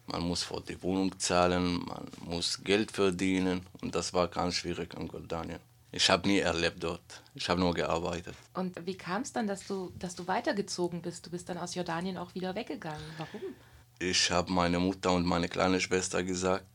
Man 0.08 0.22
muss 0.24 0.44
für 0.44 0.62
die 0.62 0.82
Wohnung 0.84 1.18
zahlen, 1.20 1.84
man 1.86 2.08
muss 2.26 2.64
Geld 2.64 2.92
verdienen 2.92 3.66
und 3.82 3.96
das 3.96 4.14
war 4.14 4.28
ganz 4.28 4.56
schwierig 4.56 4.94
in 4.94 5.08
Jordanien. 5.08 5.60
Ich 5.94 6.10
habe 6.10 6.28
nie 6.28 6.40
erlebt 6.40 6.82
dort. 6.84 7.22
Ich 7.36 7.50
habe 7.50 7.60
nur 7.60 7.74
gearbeitet. 7.74 8.36
Und 8.54 8.86
wie 8.86 8.96
kam 8.96 9.24
es 9.24 9.34
dann, 9.34 9.48
dass 9.48 9.68
du, 9.68 9.92
dass 10.00 10.16
du 10.16 10.26
weitergezogen 10.26 11.02
bist? 11.02 11.26
Du 11.26 11.30
bist 11.30 11.50
dann 11.50 11.58
aus 11.58 11.76
Jordanien 11.76 12.18
auch 12.18 12.34
wieder 12.34 12.56
weggegangen. 12.56 13.04
Warum? 13.18 13.42
Ich 14.00 14.32
habe 14.32 14.52
meine 14.52 14.80
Mutter 14.80 15.12
und 15.12 15.26
meine 15.26 15.50
kleine 15.50 15.80
Schwester 15.82 16.24
gesagt, 16.24 16.66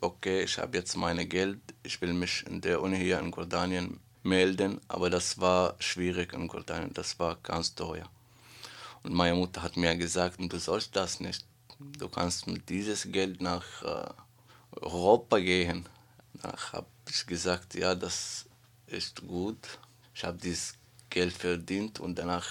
okay, 0.00 0.42
ich 0.42 0.58
habe 0.58 0.76
jetzt 0.76 0.96
mein 0.96 1.28
Geld, 1.28 1.58
ich 1.82 2.00
will 2.00 2.12
mich 2.12 2.46
in 2.46 2.60
der 2.60 2.80
Uni 2.82 2.98
hier 2.98 3.18
in 3.18 3.32
Jordanien 3.32 4.00
melden, 4.26 4.80
aber 4.88 5.08
das 5.08 5.38
war 5.40 5.74
schwierig 5.78 6.32
in 6.32 6.48
Jordanien, 6.48 6.92
das 6.92 7.18
war 7.18 7.36
ganz 7.42 7.74
teuer. 7.74 8.08
Und 9.02 9.14
meine 9.14 9.36
Mutter 9.36 9.62
hat 9.62 9.76
mir 9.76 9.94
gesagt, 9.96 10.36
du 10.38 10.58
sollst 10.58 10.94
das 10.96 11.20
nicht. 11.20 11.44
Du 11.98 12.08
kannst 12.08 12.46
mit 12.46 12.68
dieses 12.68 13.10
Geld 13.10 13.40
nach 13.40 13.64
äh, 13.82 14.10
Europa 14.80 15.38
gehen. 15.38 15.86
Danach 16.34 16.72
habe 16.72 16.86
ich 17.08 17.26
gesagt, 17.26 17.74
ja, 17.74 17.94
das 17.94 18.46
ist 18.86 19.26
gut. 19.26 19.78
Ich 20.14 20.24
habe 20.24 20.38
dieses 20.38 20.74
Geld 21.08 21.32
verdient 21.32 22.00
und 22.00 22.18
danach 22.18 22.46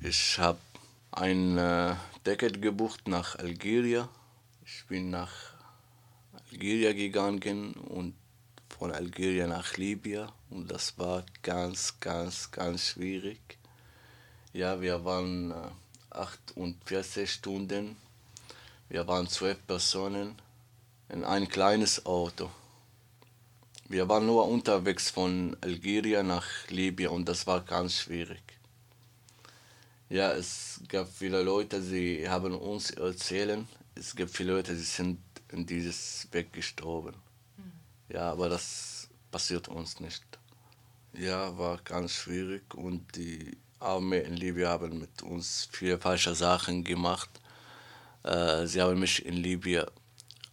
ich 0.00 0.38
habe 0.38 0.58
ein 1.12 1.56
äh, 1.58 1.94
Ticket 2.22 2.60
gebucht 2.60 3.08
nach 3.08 3.36
Algerien. 3.36 4.08
Ich 4.64 4.84
bin 4.86 5.10
nach 5.10 5.32
Algerien 6.50 6.96
gegangen 6.96 7.72
und 7.74 8.14
von 8.68 8.92
Algerien 8.92 9.48
nach 9.50 9.76
Libyen 9.76 10.28
und 10.50 10.70
das 10.70 10.98
war 10.98 11.24
ganz, 11.42 11.98
ganz, 12.00 12.50
ganz 12.50 12.82
schwierig. 12.82 13.58
Ja, 14.52 14.80
wir 14.80 15.04
waren 15.04 15.50
äh, 15.50 15.70
48 16.10 17.30
Stunden, 17.30 17.96
wir 18.88 19.06
waren 19.06 19.28
zwölf 19.28 19.58
Personen 19.66 20.36
in 21.08 21.24
ein 21.24 21.48
kleines 21.48 22.06
Auto. 22.06 22.50
Wir 23.88 24.08
waren 24.08 24.26
nur 24.26 24.48
unterwegs 24.48 25.10
von 25.10 25.56
Algerien 25.60 26.26
nach 26.26 26.46
Libyen 26.68 27.10
und 27.10 27.28
das 27.28 27.46
war 27.46 27.60
ganz 27.60 27.94
schwierig. 27.94 28.42
Ja, 30.08 30.32
es 30.32 30.80
gab 30.88 31.08
viele 31.08 31.42
Leute, 31.42 31.82
sie 31.82 32.28
haben 32.28 32.54
uns 32.54 32.90
erzählt, 32.90 33.64
es 33.94 34.14
gibt 34.14 34.30
viele 34.30 34.54
Leute, 34.54 34.74
die 34.74 34.80
sind 34.82 35.18
in 35.52 35.66
dieses 35.66 36.28
Weg 36.32 36.52
gestorben. 36.52 37.14
Mhm. 37.56 37.72
Ja, 38.14 38.32
aber 38.32 38.48
das 38.48 38.95
passiert 39.30 39.68
uns 39.68 40.00
nicht. 40.00 40.24
Ja, 41.12 41.56
war 41.56 41.78
ganz 41.84 42.12
schwierig 42.12 42.74
und 42.74 43.16
die 43.16 43.56
Armee 43.78 44.20
in 44.20 44.36
Libyen 44.36 44.68
haben 44.68 44.98
mit 44.98 45.22
uns 45.22 45.68
viele 45.70 45.98
falsche 45.98 46.34
Sachen 46.34 46.84
gemacht. 46.84 47.30
Äh, 48.22 48.66
sie 48.66 48.82
haben 48.82 48.98
mich 48.98 49.24
in 49.24 49.34
Libyen 49.34 49.86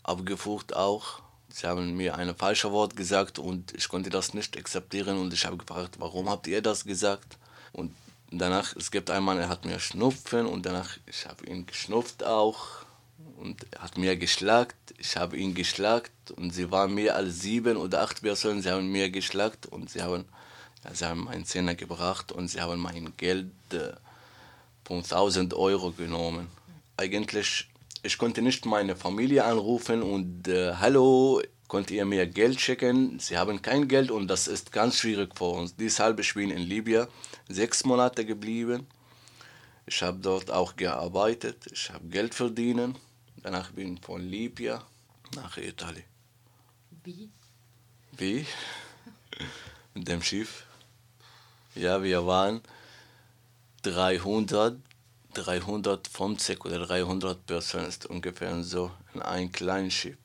abgefucht 0.04 0.76
auch. 0.76 1.22
Sie 1.50 1.68
haben 1.68 1.96
mir 1.96 2.16
ein 2.16 2.36
falsches 2.36 2.72
Wort 2.72 2.96
gesagt 2.96 3.40
und 3.40 3.74
ich 3.74 3.88
konnte 3.88 4.10
das 4.10 4.34
nicht 4.34 4.58
akzeptieren 4.58 5.18
und 5.18 5.34
ich 5.34 5.46
habe 5.46 5.58
gefragt, 5.58 5.96
warum 6.00 6.30
habt 6.30 6.48
ihr 6.48 6.62
das 6.62 6.84
gesagt? 6.84 7.38
Und 7.72 7.96
danach, 8.32 8.76
es 8.76 8.90
gibt 8.90 9.10
einen 9.10 9.26
Mann, 9.26 9.38
er 9.38 9.50
hat 9.50 9.66
mir 9.66 9.80
Schnupfen 9.80 10.46
und 10.46 10.66
danach, 10.66 10.98
ich 11.06 11.28
habe 11.28 11.46
ihn 11.46 11.66
geschnupft 11.66 12.24
auch 12.24 12.83
und 13.44 13.66
hat 13.78 13.98
mir 13.98 14.16
geschlagt. 14.16 14.78
Ich 14.98 15.18
habe 15.18 15.38
ihn 15.38 15.54
geschlagt 15.54 16.32
und 16.38 16.52
sie 16.52 16.72
waren 16.72 16.94
mehr 16.94 17.16
als 17.16 17.42
sieben 17.42 17.76
oder 17.76 18.02
acht 18.02 18.22
Personen, 18.22 18.62
sie 18.62 18.72
haben 18.72 18.90
mir 18.90 19.10
geschlagt 19.10 19.66
und 19.66 19.90
sie 19.90 20.02
haben, 20.02 20.26
ja, 20.84 20.96
sie 20.96 21.06
haben 21.06 21.26
meinen 21.26 21.46
Zehner 21.46 21.76
gebracht 21.76 22.32
und 22.32 22.48
sie 22.48 22.62
haben 22.62 22.80
mein 22.80 23.14
Geld 23.18 23.52
äh, 23.74 23.92
von 24.86 24.98
1000 24.98 25.54
Euro 25.54 25.92
genommen. 25.92 26.48
Eigentlich, 26.96 27.68
ich 28.02 28.18
konnte 28.18 28.42
nicht 28.42 28.66
meine 28.66 28.96
Familie 28.96 29.44
anrufen 29.44 30.02
und 30.04 30.48
äh, 30.48 30.76
hallo, 30.76 31.42
könnt 31.68 31.92
ihr 31.92 32.06
mir 32.06 32.26
Geld 32.28 32.62
schicken? 32.62 33.20
Sie 33.20 33.38
haben 33.38 33.62
kein 33.62 33.90
Geld 33.90 34.10
und 34.10 34.30
das 34.30 34.48
ist 34.48 34.72
ganz 34.72 35.00
schwierig 35.00 35.36
für 35.38 35.52
uns. 35.60 35.76
Deshalb 35.76 36.18
ich 36.22 36.34
bin 36.34 36.50
in 36.50 36.62
Libyen 36.62 37.08
sechs 37.50 37.84
Monate 37.84 38.26
geblieben. 38.26 38.88
Ich 39.86 40.02
habe 40.02 40.20
dort 40.20 40.50
auch 40.50 40.78
gearbeitet, 40.78 41.58
ich 41.74 41.90
habe 41.90 42.08
Geld 42.08 42.34
verdient. 42.34 42.96
Danach 43.44 43.72
bin 43.72 43.98
ich 43.98 44.02
von 44.02 44.22
Libyen 44.22 44.80
nach 45.36 45.58
Italien. 45.58 46.06
Wie? 47.04 47.30
Wie? 48.14 48.46
Mit 49.94 50.08
dem 50.08 50.22
Schiff. 50.22 50.66
Ja, 51.76 52.02
wir 52.02 52.26
waren 52.26 52.62
300, 53.82 54.80
350 55.34 56.64
oder 56.64 56.88
300 56.88 57.46
Personen, 57.46 57.88
ist 57.88 58.06
ungefähr 58.06 58.64
so, 58.64 58.92
in 59.14 59.22
einem 59.22 59.52
kleinen 59.52 59.92
Schiff. 59.92 60.18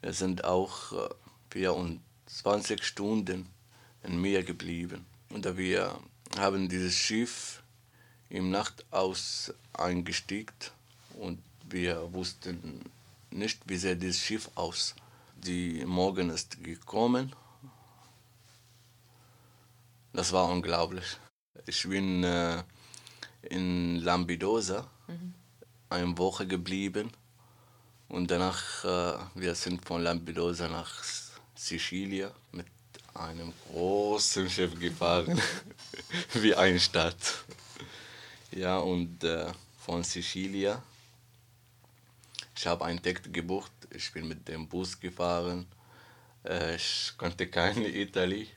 Wir 0.00 0.14
sind 0.14 0.42
auch 0.44 0.92
äh, 0.92 1.10
24 1.50 2.82
Stunden 2.82 3.50
im 4.02 4.22
Meer 4.22 4.42
geblieben. 4.44 5.04
Und 5.28 5.44
wir 5.58 6.00
haben 6.38 6.70
dieses 6.70 6.94
Schiff 6.94 7.62
im 8.30 8.50
Nacht 8.50 8.86
aus 8.90 9.52
eingestiegen 9.74 10.54
und 11.18 11.38
wir 11.72 12.12
wussten 12.12 12.82
nicht, 13.30 13.60
wie 13.66 13.76
sieht 13.76 14.02
dieses 14.02 14.20
Schiff 14.20 14.50
aus. 14.54 14.94
Die 15.36 15.84
Morgen 15.86 16.30
ist 16.30 16.62
gekommen. 16.62 17.34
Das 20.12 20.32
war 20.32 20.48
unglaublich. 20.48 21.16
Ich 21.66 21.88
bin 21.88 22.24
äh, 22.24 22.62
in 23.42 23.96
Lampedusa 23.96 24.88
mhm. 25.06 25.34
eine 25.88 26.18
Woche 26.18 26.46
geblieben 26.46 27.10
und 28.08 28.30
danach 28.30 28.84
äh, 28.84 29.18
wir 29.34 29.54
sind 29.54 29.86
von 29.86 30.02
Lampedusa 30.02 30.68
nach 30.68 30.90
Sizilien 31.54 32.30
mit 32.52 32.66
einem 33.14 33.52
großen 33.70 34.48
Schiff 34.50 34.78
gefahren, 34.78 35.40
wie 36.34 36.54
eine 36.54 36.80
Stadt. 36.80 37.44
Ja, 38.50 38.78
und 38.78 39.22
äh, 39.22 39.52
von 39.78 40.02
Sizilien 40.02 40.78
ich 42.60 42.66
habe 42.66 42.84
ein 42.84 43.00
Ticket 43.00 43.32
gebucht, 43.32 43.72
ich 43.90 44.12
bin 44.12 44.28
mit 44.28 44.46
dem 44.46 44.68
Bus 44.68 45.00
gefahren. 45.00 45.66
Äh, 46.44 46.76
ich 46.76 47.14
konnte 47.16 47.46
kein 47.46 47.82
Itali. 48.02 48.48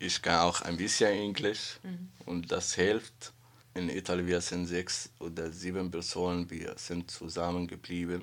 Ich 0.00 0.20
kann 0.20 0.40
auch 0.40 0.60
ein 0.62 0.76
bisschen 0.76 1.12
Englisch 1.12 1.78
mhm. 1.84 2.08
und 2.26 2.50
das 2.50 2.74
hilft. 2.74 3.32
In 3.74 3.90
Italien 3.90 4.26
wir 4.26 4.40
sind 4.40 4.66
sechs 4.66 5.10
oder 5.20 5.52
sieben 5.52 5.88
Personen, 5.88 6.50
wir 6.50 6.74
sind 6.78 7.12
zusammengeblieben. 7.12 8.22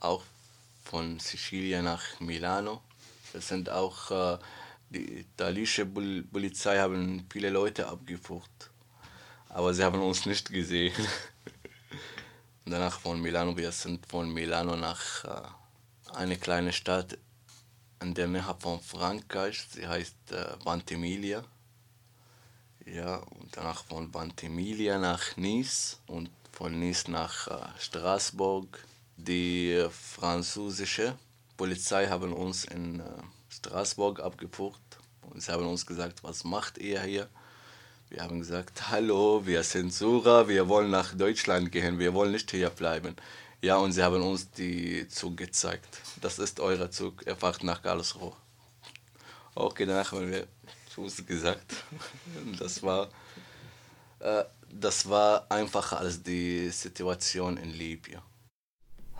Auch 0.00 0.22
von 0.84 1.18
Sizilien 1.18 1.84
nach 1.86 2.20
Milano. 2.20 2.82
Es 3.32 3.48
sind 3.48 3.70
auch 3.70 4.10
äh, 4.10 4.38
die 4.90 5.20
italienische 5.20 5.86
Polizei 5.86 6.76
haben 6.80 7.26
viele 7.32 7.48
Leute 7.48 7.88
abgefucht, 7.88 8.70
aber 9.48 9.72
sie 9.72 9.82
haben 9.82 10.02
uns 10.02 10.26
nicht 10.26 10.52
gesehen. 10.52 10.92
danach 12.64 13.00
von 13.00 13.20
Milano. 13.20 13.56
Wir 13.56 13.72
sind 13.72 14.06
von 14.06 14.32
Milano 14.32 14.76
nach 14.76 15.24
äh, 15.24 16.14
eine 16.14 16.36
kleine 16.36 16.72
Stadt 16.72 17.18
in 18.00 18.14
der 18.14 18.28
Nähe 18.28 18.56
von 18.58 18.80
Frankreich. 18.80 19.66
Sie 19.70 19.86
heißt 19.86 20.32
äh, 20.32 20.64
Ventimiglia. 20.64 21.44
Ja, 22.86 23.16
und 23.16 23.56
danach 23.56 23.84
von 23.84 24.12
Ventimiglia 24.12 24.98
nach 24.98 25.36
Nice 25.36 26.00
und 26.06 26.30
von 26.52 26.78
Nice 26.78 27.08
nach 27.08 27.48
äh, 27.48 27.66
Straßburg. 27.78 28.84
Die 29.16 29.86
französische 29.90 31.16
Polizei 31.56 32.08
haben 32.08 32.32
uns 32.32 32.64
in 32.64 33.00
äh, 33.00 33.04
Straßburg 33.48 34.20
abgefucht 34.20 34.82
und 35.22 35.42
sie 35.42 35.52
haben 35.52 35.66
uns 35.66 35.86
gesagt, 35.86 36.24
was 36.24 36.44
macht 36.44 36.78
ihr 36.78 37.00
hier? 37.02 37.28
Wir 38.14 38.22
haben 38.22 38.38
gesagt, 38.38 38.90
hallo, 38.92 39.44
wir 39.44 39.64
sind 39.64 39.92
Sura, 39.92 40.46
wir 40.46 40.68
wollen 40.68 40.88
nach 40.88 41.16
Deutschland 41.16 41.72
gehen, 41.72 41.98
wir 41.98 42.14
wollen 42.14 42.30
nicht 42.30 42.48
hier 42.52 42.70
bleiben. 42.70 43.16
Ja, 43.60 43.78
und 43.78 43.90
sie 43.90 44.04
haben 44.04 44.22
uns 44.22 44.52
die 44.52 45.08
Zug 45.08 45.36
gezeigt. 45.36 46.00
Das 46.20 46.38
ist 46.38 46.60
euer 46.60 46.88
Zug, 46.92 47.26
er 47.26 47.34
fährt 47.34 47.64
nach 47.64 47.82
Karlsruhe. 47.82 48.32
Okay, 49.56 49.84
danach 49.84 50.12
haben 50.12 50.30
wir 50.30 50.46
Tschüss 50.94 51.26
gesagt. 51.26 51.74
Das 52.60 52.84
war, 52.84 53.08
äh, 54.20 54.44
das 54.70 55.08
war 55.08 55.50
einfacher 55.50 55.98
als 55.98 56.22
die 56.22 56.68
Situation 56.68 57.56
in 57.56 57.70
Libyen. 57.72 58.22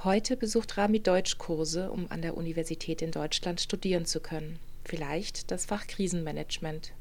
Heute 0.05 0.37
besucht 0.37 0.79
Rami 0.79 1.01
Deutschkurse, 1.01 1.91
um 1.91 2.09
an 2.13 2.23
der 2.23 2.37
Universität 2.37 3.03
in 3.03 3.11
Deutschland 3.11 3.61
studieren 3.61 4.07
zu 4.07 4.21
können. 4.21 4.61
Vielleicht 4.85 5.51
das 5.51 5.67
Fach 5.67 5.85
Krisenmanagement. 5.89 6.93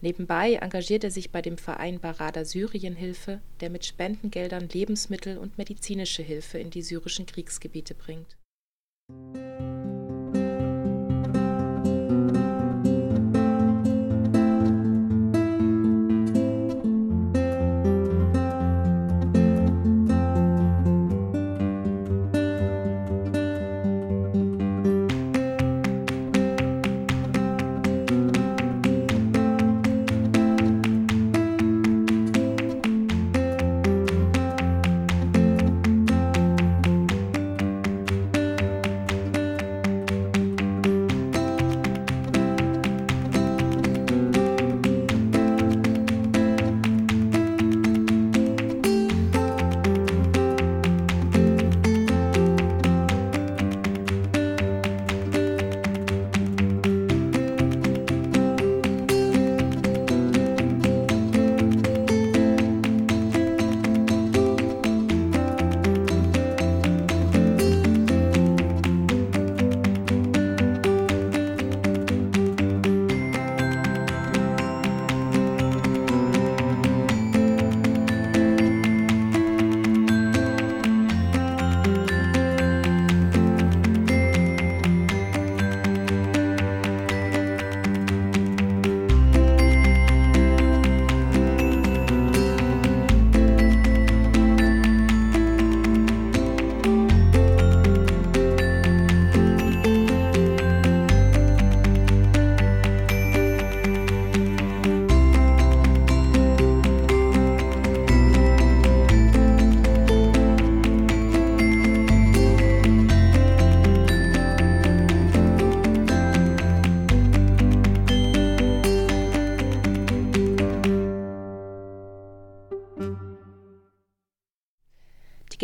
Nebenbei 0.00 0.54
engagiert 0.54 1.02
er 1.02 1.10
sich 1.10 1.32
bei 1.32 1.42
dem 1.42 1.58
Verein 1.58 1.98
Barada 1.98 2.44
Syrienhilfe, 2.44 3.40
der 3.60 3.68
mit 3.68 3.84
Spendengeldern 3.84 4.68
Lebensmittel 4.68 5.38
und 5.38 5.58
medizinische 5.58 6.22
Hilfe 6.22 6.58
in 6.58 6.70
die 6.70 6.82
syrischen 6.82 7.26
Kriegsgebiete 7.26 7.94
bringt. 7.94 8.36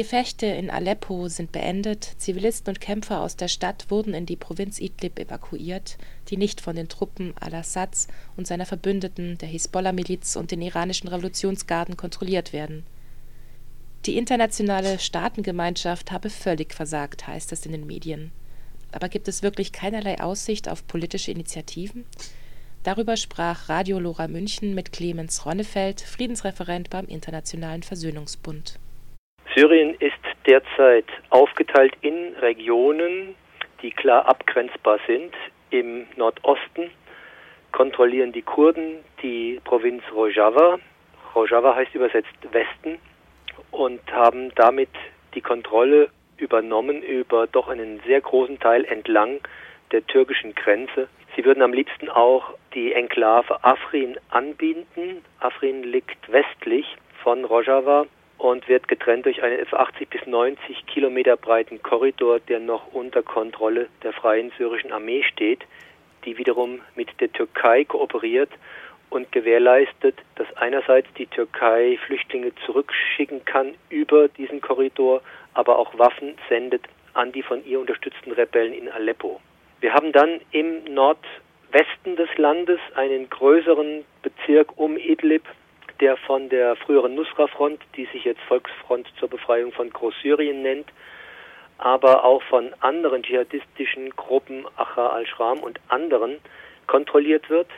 Gefechte 0.04 0.44
in 0.44 0.68
Aleppo 0.68 1.28
sind 1.28 1.50
beendet, 1.50 2.04
Zivilisten 2.18 2.68
und 2.68 2.80
Kämpfer 2.82 3.22
aus 3.22 3.36
der 3.36 3.48
Stadt 3.48 3.86
wurden 3.88 4.12
in 4.12 4.26
die 4.26 4.36
Provinz 4.36 4.78
Idlib 4.78 5.18
evakuiert, 5.18 5.96
die 6.28 6.36
nicht 6.36 6.60
von 6.60 6.76
den 6.76 6.90
Truppen 6.90 7.32
al-Assads 7.40 8.08
und 8.36 8.46
seiner 8.46 8.66
Verbündeten, 8.66 9.38
der 9.38 9.48
Hisbollah-Miliz 9.48 10.36
und 10.36 10.50
den 10.50 10.60
iranischen 10.60 11.08
Revolutionsgarden 11.08 11.96
kontrolliert 11.96 12.52
werden. 12.52 12.84
Die 14.04 14.18
internationale 14.18 14.98
Staatengemeinschaft 14.98 16.12
habe 16.12 16.28
völlig 16.28 16.74
versagt, 16.74 17.26
heißt 17.26 17.50
es 17.52 17.64
in 17.64 17.72
den 17.72 17.86
Medien. 17.86 18.30
Aber 18.92 19.08
gibt 19.08 19.26
es 19.26 19.42
wirklich 19.42 19.72
keinerlei 19.72 20.20
Aussicht 20.20 20.68
auf 20.68 20.86
politische 20.86 21.30
Initiativen? 21.30 22.04
Darüber 22.82 23.16
sprach 23.16 23.70
Radio 23.70 23.98
Lora 23.98 24.28
München 24.28 24.74
mit 24.74 24.92
Clemens 24.92 25.46
Ronnefeld, 25.46 26.02
Friedensreferent 26.02 26.90
beim 26.90 27.06
Internationalen 27.06 27.82
Versöhnungsbund. 27.82 28.78
Syrien 29.54 29.94
ist 30.00 30.18
derzeit 30.46 31.04
aufgeteilt 31.30 31.94
in 32.00 32.34
Regionen, 32.40 33.36
die 33.82 33.92
klar 33.92 34.26
abgrenzbar 34.26 34.98
sind. 35.06 35.32
Im 35.70 36.06
Nordosten 36.16 36.90
kontrollieren 37.70 38.32
die 38.32 38.42
Kurden 38.42 39.04
die 39.22 39.60
Provinz 39.62 40.02
Rojava. 40.12 40.80
Rojava 41.36 41.76
heißt 41.76 41.94
übersetzt 41.94 42.34
Westen 42.50 42.98
und 43.70 44.00
haben 44.12 44.52
damit 44.56 44.90
die 45.34 45.40
Kontrolle 45.40 46.10
übernommen 46.36 47.00
über 47.02 47.46
doch 47.46 47.68
einen 47.68 48.00
sehr 48.06 48.20
großen 48.20 48.58
Teil 48.58 48.84
entlang 48.86 49.38
der 49.92 50.04
türkischen 50.04 50.56
Grenze. 50.56 51.06
Sie 51.36 51.44
würden 51.44 51.62
am 51.62 51.72
liebsten 51.72 52.08
auch 52.08 52.54
die 52.74 52.92
Enklave 52.92 53.62
Afrin 53.62 54.16
anbinden. 54.30 55.24
Afrin 55.38 55.84
liegt 55.84 56.32
westlich 56.32 56.96
von 57.22 57.44
Rojava 57.44 58.06
und 58.44 58.68
wird 58.68 58.88
getrennt 58.88 59.24
durch 59.24 59.42
einen 59.42 59.58
etwa 59.58 59.78
80 59.78 60.10
bis 60.10 60.26
90 60.26 60.84
Kilometer 60.86 61.34
breiten 61.34 61.82
Korridor, 61.82 62.40
der 62.40 62.60
noch 62.60 62.92
unter 62.92 63.22
Kontrolle 63.22 63.86
der 64.02 64.12
Freien 64.12 64.52
Syrischen 64.58 64.92
Armee 64.92 65.22
steht, 65.22 65.60
die 66.26 66.36
wiederum 66.36 66.82
mit 66.94 67.08
der 67.22 67.32
Türkei 67.32 67.84
kooperiert 67.84 68.50
und 69.08 69.32
gewährleistet, 69.32 70.16
dass 70.34 70.46
einerseits 70.58 71.08
die 71.14 71.26
Türkei 71.26 71.98
Flüchtlinge 72.04 72.52
zurückschicken 72.66 73.46
kann 73.46 73.76
über 73.88 74.28
diesen 74.28 74.60
Korridor, 74.60 75.22
aber 75.54 75.78
auch 75.78 75.98
Waffen 75.98 76.34
sendet 76.50 76.82
an 77.14 77.32
die 77.32 77.42
von 77.42 77.64
ihr 77.64 77.80
unterstützten 77.80 78.32
Rebellen 78.32 78.74
in 78.74 78.90
Aleppo. 78.90 79.40
Wir 79.80 79.94
haben 79.94 80.12
dann 80.12 80.42
im 80.50 80.84
Nordwesten 80.84 82.16
des 82.16 82.28
Landes 82.36 82.80
einen 82.94 83.30
größeren 83.30 84.04
Bezirk 84.22 84.76
um 84.76 84.98
Idlib, 84.98 85.44
der 86.00 86.16
von 86.16 86.48
der 86.48 86.76
früheren 86.76 87.14
Nusra-Front, 87.14 87.80
die 87.96 88.06
sich 88.06 88.24
jetzt 88.24 88.40
Volksfront 88.42 89.08
zur 89.18 89.28
Befreiung 89.28 89.72
von 89.72 89.90
Großsyrien 89.90 90.62
nennt, 90.62 90.88
aber 91.78 92.24
auch 92.24 92.42
von 92.44 92.72
anderen 92.80 93.22
dschihadistischen 93.22 94.10
Gruppen, 94.10 94.66
Acha 94.76 95.08
al-Shram 95.08 95.58
und 95.58 95.80
anderen, 95.88 96.38
kontrolliert 96.86 97.50
wird. 97.50 97.68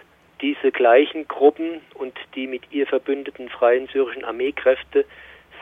Diese 0.41 0.71
gleichen 0.71 1.27
Gruppen 1.29 1.81
und 1.95 2.15
die 2.35 2.47
mit 2.47 2.63
ihr 2.71 2.87
verbündeten 2.87 3.49
freien 3.49 3.89
syrischen 3.89 4.25
Armeekräfte 4.25 5.05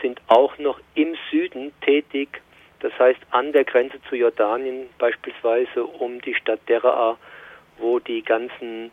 sind 0.02 0.20
auch 0.26 0.58
noch 0.58 0.80
im 0.94 1.16
Süden 1.30 1.72
tätig, 1.80 2.40
das 2.80 2.92
heißt 2.98 3.20
an 3.30 3.52
der 3.52 3.64
Grenze 3.64 3.98
zu 4.08 4.16
Jordanien, 4.16 4.88
beispielsweise 4.98 5.84
um 5.84 6.20
die 6.20 6.34
Stadt 6.34 6.60
Deraa, 6.68 7.16
wo 7.78 7.98
die 8.00 8.22
ganzen 8.22 8.90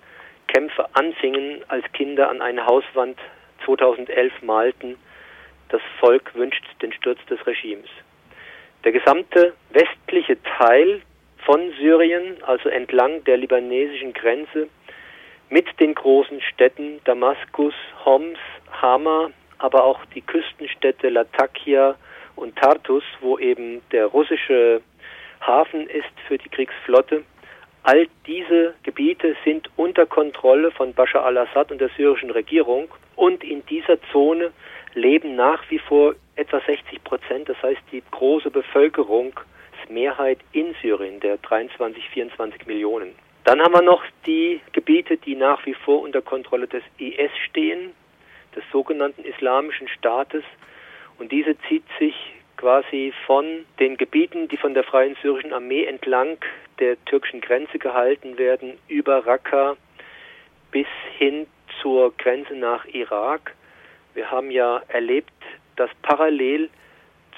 Kämpfe 0.48 0.86
anfingen, 0.94 1.64
als 1.68 1.84
Kinder 1.94 2.30
an 2.30 2.42
eine 2.42 2.66
Hauswand 2.66 3.18
2011 3.66 4.42
malten, 4.42 4.98
das 5.70 5.82
Volk 6.00 6.34
wünscht 6.36 6.64
den 6.82 6.92
Sturz 6.94 7.20
des 7.30 7.46
Regimes. 7.48 7.90
Der 8.84 8.92
gesamte 8.92 9.54
westliche 9.70 10.38
Teil 10.44 11.02
von 11.46 11.72
Syrien, 11.80 12.44
also 12.44 12.70
entlang 12.70 13.24
der 13.24 13.38
libanesischen 13.38 14.14
Grenze, 14.14 14.68
mit 15.50 15.68
den 15.80 15.94
großen 15.94 16.42
Städten 16.42 17.00
Damaskus, 17.04 17.74
Homs, 18.06 18.40
Hama, 18.82 19.32
aber 19.58 19.84
auch 19.84 20.04
die 20.16 20.22
Küstenstädte 20.22 21.10
Latakia 21.10 21.96
und 22.36 22.56
Tartus, 22.56 23.04
wo 23.20 23.38
eben 23.38 23.82
der 23.92 24.08
russische 24.08 24.82
Hafen 25.42 25.88
ist 25.88 26.14
für 26.28 26.38
die 26.38 26.50
Kriegsflotte. 26.50 27.24
All 27.84 28.08
diese 28.26 28.76
Gebiete 28.84 29.36
sind 29.44 29.70
unter 29.76 30.06
Kontrolle 30.06 30.72
von 30.72 30.94
Bashar 30.94 31.26
al-Assad 31.26 31.72
und 31.72 31.82
der 31.82 31.90
syrischen 31.98 32.32
Regierung 32.32 32.90
und 33.22 33.44
in 33.44 33.64
dieser 33.68 34.02
Zone 34.12 34.52
leben 34.96 35.36
nach 35.36 35.62
wie 35.70 35.78
vor 35.78 36.16
etwa 36.38 36.60
60 36.60 37.04
Prozent, 37.04 37.48
das 37.50 37.62
heißt 37.62 37.82
die 37.92 38.02
große 38.10 38.50
Bevölkerungsmehrheit 38.50 40.40
in 40.54 40.74
Syrien, 40.82 41.20
der 41.20 41.38
23, 41.38 42.04
24 42.10 42.66
Millionen. 42.66 43.14
Dann 43.44 43.62
haben 43.62 43.76
wir 43.76 43.84
noch 43.84 44.02
die 44.26 44.60
Gebiete, 44.72 45.18
die 45.18 45.36
nach 45.36 45.64
wie 45.68 45.76
vor 45.76 46.02
unter 46.02 46.24
Kontrolle 46.24 46.68
des 46.68 46.82
IS 46.98 47.30
stehen, 47.48 47.92
des 48.56 48.64
sogenannten 48.72 49.24
Islamischen 49.24 49.88
Staates. 49.88 50.44
Und 51.20 51.32
diese 51.32 51.56
zieht 51.70 51.86
sich 52.00 52.16
quasi 52.58 53.14
von 53.28 53.66
den 53.80 53.98
Gebieten, 53.98 54.48
die 54.48 54.58
von 54.58 54.74
der 54.74 54.84
Freien 54.84 55.16
Syrischen 55.22 55.54
Armee 55.54 55.86
entlang 55.86 56.38
der 56.80 56.98
türkischen 57.06 57.42
Grenze 57.42 57.78
gehalten 57.78 58.40
werden, 58.40 58.80
über 58.88 59.28
Raqqa 59.28 59.78
bis 60.72 60.88
hin 61.20 61.46
zur 61.82 62.14
Grenze 62.18 62.54
nach 62.54 62.86
Irak. 62.86 63.56
Wir 64.14 64.30
haben 64.30 64.52
ja 64.52 64.82
erlebt, 64.88 65.32
dass 65.76 65.90
parallel 66.02 66.70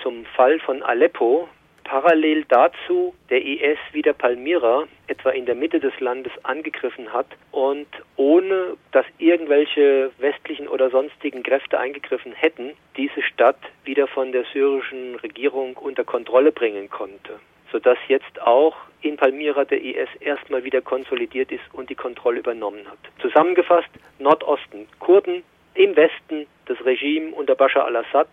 zum 0.01 0.25
Fall 0.25 0.59
von 0.59 0.81
Aleppo, 0.83 1.47
parallel 1.83 2.45
dazu 2.45 3.13
der 3.29 3.43
IS 3.43 3.77
wieder 3.91 4.13
Palmyra 4.13 4.85
etwa 5.07 5.29
in 5.31 5.45
der 5.45 5.55
Mitte 5.55 5.79
des 5.79 5.97
Landes 5.99 6.31
angegriffen 6.43 7.11
hat 7.11 7.27
und 7.51 7.87
ohne 8.15 8.77
dass 8.91 9.05
irgendwelche 9.17 10.11
westlichen 10.17 10.67
oder 10.67 10.89
sonstigen 10.89 11.43
Kräfte 11.43 11.79
eingegriffen 11.79 12.33
hätten, 12.33 12.71
diese 12.97 13.21
Stadt 13.21 13.59
wieder 13.83 14.07
von 14.07 14.31
der 14.31 14.45
syrischen 14.53 15.15
Regierung 15.15 15.75
unter 15.77 16.03
Kontrolle 16.03 16.51
bringen 16.51 16.89
konnte 16.89 17.39
sodass 17.73 17.97
jetzt 18.07 18.41
auch 18.41 18.75
in 19.01 19.17
Palmyra 19.17 19.65
der 19.65 19.81
IS 19.81 20.07
erstmal 20.21 20.63
wieder 20.63 20.81
konsolidiert 20.81 21.51
ist 21.51 21.63
und 21.73 21.89
die 21.89 21.95
Kontrolle 21.95 22.39
übernommen 22.39 22.87
hat. 22.87 22.99
Zusammengefasst, 23.19 23.89
Nordosten 24.19 24.87
Kurden, 24.99 25.43
im 25.73 25.95
Westen 25.95 26.45
das 26.67 26.77
Regime 26.85 27.33
unter 27.33 27.55
Bashar 27.55 27.85
al-Assad, 27.85 28.29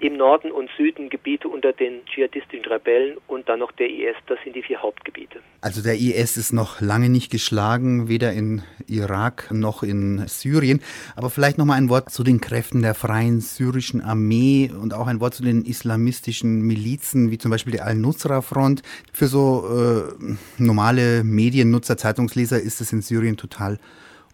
im 0.00 0.16
Norden 0.16 0.50
und 0.50 0.68
Süden 0.76 1.08
Gebiete 1.08 1.48
unter 1.48 1.72
den 1.72 2.04
dschihadistischen 2.06 2.66
Rebellen 2.66 3.16
und 3.26 3.48
dann 3.48 3.60
noch 3.60 3.72
der 3.72 3.88
IS. 3.88 4.16
Das 4.26 4.38
sind 4.44 4.56
die 4.56 4.62
vier 4.62 4.82
Hauptgebiete. 4.82 5.40
Also 5.60 5.82
der 5.82 5.94
IS 5.94 6.36
ist 6.36 6.52
noch 6.52 6.80
lange 6.80 7.08
nicht 7.08 7.30
geschlagen, 7.30 8.08
weder 8.08 8.32
in 8.32 8.62
Irak 8.86 9.50
noch 9.50 9.82
in 9.82 10.26
Syrien. 10.26 10.82
Aber 11.16 11.30
vielleicht 11.30 11.58
noch 11.58 11.64
mal 11.64 11.74
ein 11.74 11.88
Wort 11.88 12.10
zu 12.10 12.24
den 12.24 12.40
Kräften 12.40 12.82
der 12.82 12.94
Freien 12.94 13.40
Syrischen 13.40 14.00
Armee 14.00 14.70
und 14.70 14.94
auch 14.94 15.06
ein 15.06 15.20
Wort 15.20 15.34
zu 15.34 15.42
den 15.42 15.64
islamistischen 15.64 16.62
Milizen, 16.62 17.30
wie 17.30 17.38
zum 17.38 17.50
Beispiel 17.50 17.72
der 17.72 17.86
Al-Nusra-Front. 17.86 18.82
Für 19.12 19.26
so 19.26 19.64
äh, 19.68 20.34
normale 20.58 21.24
Mediennutzer, 21.24 21.96
Zeitungsleser 21.96 22.60
ist 22.60 22.80
es 22.80 22.92
in 22.92 23.00
Syrien 23.00 23.36
total 23.36 23.78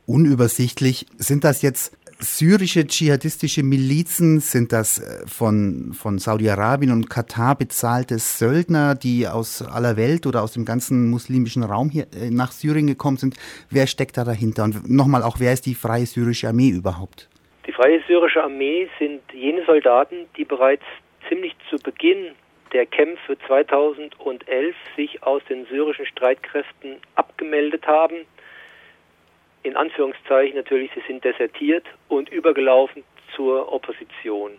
unübersichtlich. 0.07 1.07
Sind 1.19 1.45
das 1.45 1.63
jetzt 1.63 1.97
syrische 2.21 2.87
dschihadistische 2.87 3.63
Milizen? 3.63 4.41
Sind 4.41 4.73
das 4.73 4.99
äh, 4.99 5.27
von, 5.27 5.93
von 5.93 6.19
Saudi-Arabien 6.19 6.93
und 6.93 7.11
Katar 7.11 7.57
bezahlte 7.57 8.19
Söldner, 8.19 8.95
die 8.95 9.27
aus 9.27 9.63
aller 9.63 9.97
Welt 9.97 10.27
oder 10.27 10.43
aus 10.43 10.53
dem 10.53 10.65
ganzen 10.65 11.11
muslimischen 11.11 11.63
Raum 11.63 11.91
hier 11.91 12.07
äh, 12.15 12.31
nach 12.31 12.53
Syrien 12.53 12.87
gekommen 12.87 13.17
sind? 13.17 13.37
Wer 13.71 13.87
steckt 13.87 14.17
da 14.17 14.25
dahinter? 14.25 14.65
Und 14.65 14.89
nochmal 14.89 15.23
auch, 15.23 15.41
wer 15.41 15.53
ist 15.53 15.67
die 15.67 15.75
Freie 15.75 16.07
Syrische 16.07 16.49
Armee 16.49 16.71
überhaupt? 16.71 17.29
Die 17.67 17.73
Freie 17.73 18.03
Syrische 18.07 18.43
Armee 18.43 18.89
sind 18.99 19.21
jene 19.33 19.65
Soldaten, 19.65 20.27
die 20.37 20.45
bereits 20.45 20.85
ziemlich 21.29 21.55
zu 21.69 21.77
Beginn 21.77 22.33
der 22.73 22.87
Kämpfe 22.87 23.37
2011 23.47 24.77
sich 24.97 25.23
aus 25.25 25.43
den 25.49 25.67
syrischen 25.67 26.07
Streitkräften 26.07 26.97
abgemeldet 27.17 27.87
haben 27.87 28.27
in 29.63 29.77
Anführungszeichen 29.77 30.57
natürlich, 30.57 30.91
sie 30.95 31.03
sind 31.07 31.25
desertiert 31.25 31.85
und 32.09 32.29
übergelaufen 32.31 33.05
zur 33.35 33.73
Opposition. 33.73 34.53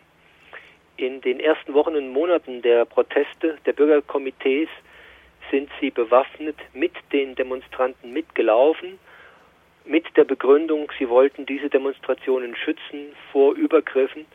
In 0.98 1.22
den 1.22 1.40
ersten 1.40 1.74
Wochen 1.74 1.96
und 1.96 2.10
Monaten 2.10 2.62
der 2.62 2.86
Proteste 2.86 3.58
der 3.66 3.74
Bürgerkomitees 3.74 4.70
sind 5.50 5.70
sie 5.80 5.90
bewaffnet 5.90 6.56
mit 6.74 6.94
den 7.12 7.36
Demonstranten 7.36 8.14
mitgelaufen, 8.14 9.00
mit 9.86 10.06
der 10.16 10.26
Begründung, 10.26 10.92
sie 11.00 11.10
wollten 11.10 11.46
diese 11.48 11.70
Demonstrationen 11.70 12.56
schützen 12.56 13.14
vor 13.32 13.56
Übergriffen 13.56 14.26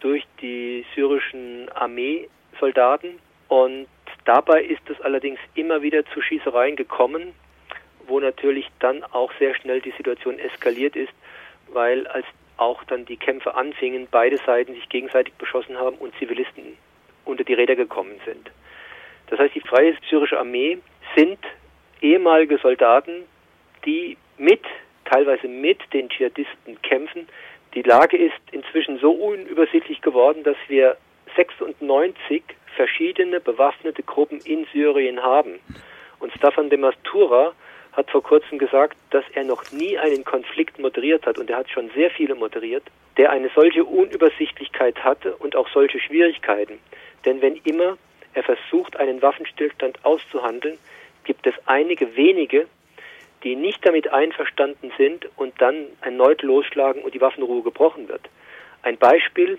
durch 0.00 0.24
die 0.40 0.84
syrischen 0.94 1.68
Armeesoldaten. 1.74 3.18
Und 3.48 3.86
dabei 4.24 4.62
ist 4.62 4.88
es 4.88 4.98
allerdings 5.02 5.38
immer 5.54 5.82
wieder 5.82 6.06
zu 6.06 6.22
Schießereien 6.22 6.76
gekommen 6.76 7.34
wo 8.06 8.20
natürlich 8.20 8.68
dann 8.78 9.04
auch 9.04 9.32
sehr 9.38 9.54
schnell 9.54 9.80
die 9.80 9.92
Situation 9.92 10.38
eskaliert 10.38 10.96
ist, 10.96 11.12
weil 11.68 12.06
als 12.06 12.26
auch 12.56 12.84
dann 12.84 13.04
die 13.04 13.16
Kämpfe 13.16 13.54
anfingen, 13.54 14.06
beide 14.10 14.36
Seiten 14.38 14.74
sich 14.74 14.88
gegenseitig 14.88 15.34
beschossen 15.34 15.78
haben 15.78 15.96
und 15.96 16.14
Zivilisten 16.18 16.76
unter 17.24 17.44
die 17.44 17.54
Räder 17.54 17.74
gekommen 17.74 18.20
sind. 18.24 18.50
Das 19.28 19.38
heißt, 19.38 19.54
die 19.54 19.60
Freie 19.60 19.96
Syrische 20.08 20.38
Armee 20.38 20.78
sind 21.16 21.38
ehemalige 22.00 22.58
Soldaten, 22.58 23.24
die 23.84 24.16
mit, 24.38 24.62
teilweise 25.04 25.48
mit 25.48 25.78
den 25.92 26.08
Dschihadisten 26.08 26.80
kämpfen. 26.82 27.26
Die 27.74 27.82
Lage 27.82 28.16
ist 28.16 28.34
inzwischen 28.52 28.98
so 28.98 29.10
unübersichtlich 29.10 30.00
geworden, 30.00 30.44
dass 30.44 30.56
wir 30.68 30.96
96 31.36 32.42
verschiedene 32.76 33.40
bewaffnete 33.40 34.02
Gruppen 34.02 34.40
in 34.44 34.66
Syrien 34.72 35.22
haben. 35.22 35.58
Und 36.20 36.32
Staffan 36.34 36.70
de 36.70 36.78
Mastura 36.78 37.52
hat 37.96 38.10
vor 38.10 38.22
kurzem 38.22 38.58
gesagt, 38.58 38.96
dass 39.10 39.24
er 39.34 39.44
noch 39.44 39.70
nie 39.70 39.96
einen 39.98 40.24
Konflikt 40.24 40.78
moderiert 40.78 41.26
hat 41.26 41.38
und 41.38 41.48
er 41.50 41.58
hat 41.58 41.70
schon 41.70 41.90
sehr 41.94 42.10
viele 42.10 42.34
moderiert, 42.34 42.84
der 43.16 43.30
eine 43.30 43.50
solche 43.54 43.84
Unübersichtlichkeit 43.84 45.02
hatte 45.04 45.36
und 45.36 45.54
auch 45.54 45.68
solche 45.68 46.00
Schwierigkeiten. 46.00 46.78
Denn 47.24 47.40
wenn 47.40 47.56
immer 47.64 47.96
er 48.34 48.42
versucht, 48.42 48.96
einen 48.96 49.22
Waffenstillstand 49.22 50.04
auszuhandeln, 50.04 50.78
gibt 51.22 51.46
es 51.46 51.54
einige 51.66 52.16
wenige, 52.16 52.66
die 53.44 53.54
nicht 53.54 53.86
damit 53.86 54.12
einverstanden 54.12 54.92
sind 54.98 55.28
und 55.36 55.54
dann 55.60 55.86
erneut 56.00 56.42
losschlagen 56.42 57.02
und 57.02 57.14
die 57.14 57.20
Waffenruhe 57.20 57.62
gebrochen 57.62 58.08
wird. 58.08 58.28
Ein 58.82 58.96
Beispiel, 58.96 59.58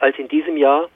als 0.00 0.18
in 0.18 0.28
diesem 0.28 0.56
Jahr 0.56 0.88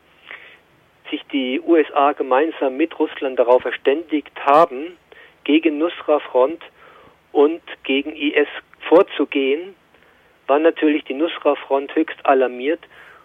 sich 1.10 1.22
die 1.32 1.60
USA 1.60 2.12
gemeinsam 2.12 2.76
mit 2.76 2.98
Russland 2.98 3.38
darauf 3.38 3.62
verständigt 3.62 4.32
haben, 4.44 4.96
gegen 5.44 5.78
Nusra-Front 5.78 6.62
und 7.32 7.62
gegen 7.84 8.14
IS 8.14 8.48
vorzugehen, 8.88 9.74
war 10.46 10.58
natürlich 10.58 11.04
die 11.04 11.14
Nusra-Front 11.14 11.94
höchst 11.94 12.24
alarmiert 12.24 12.80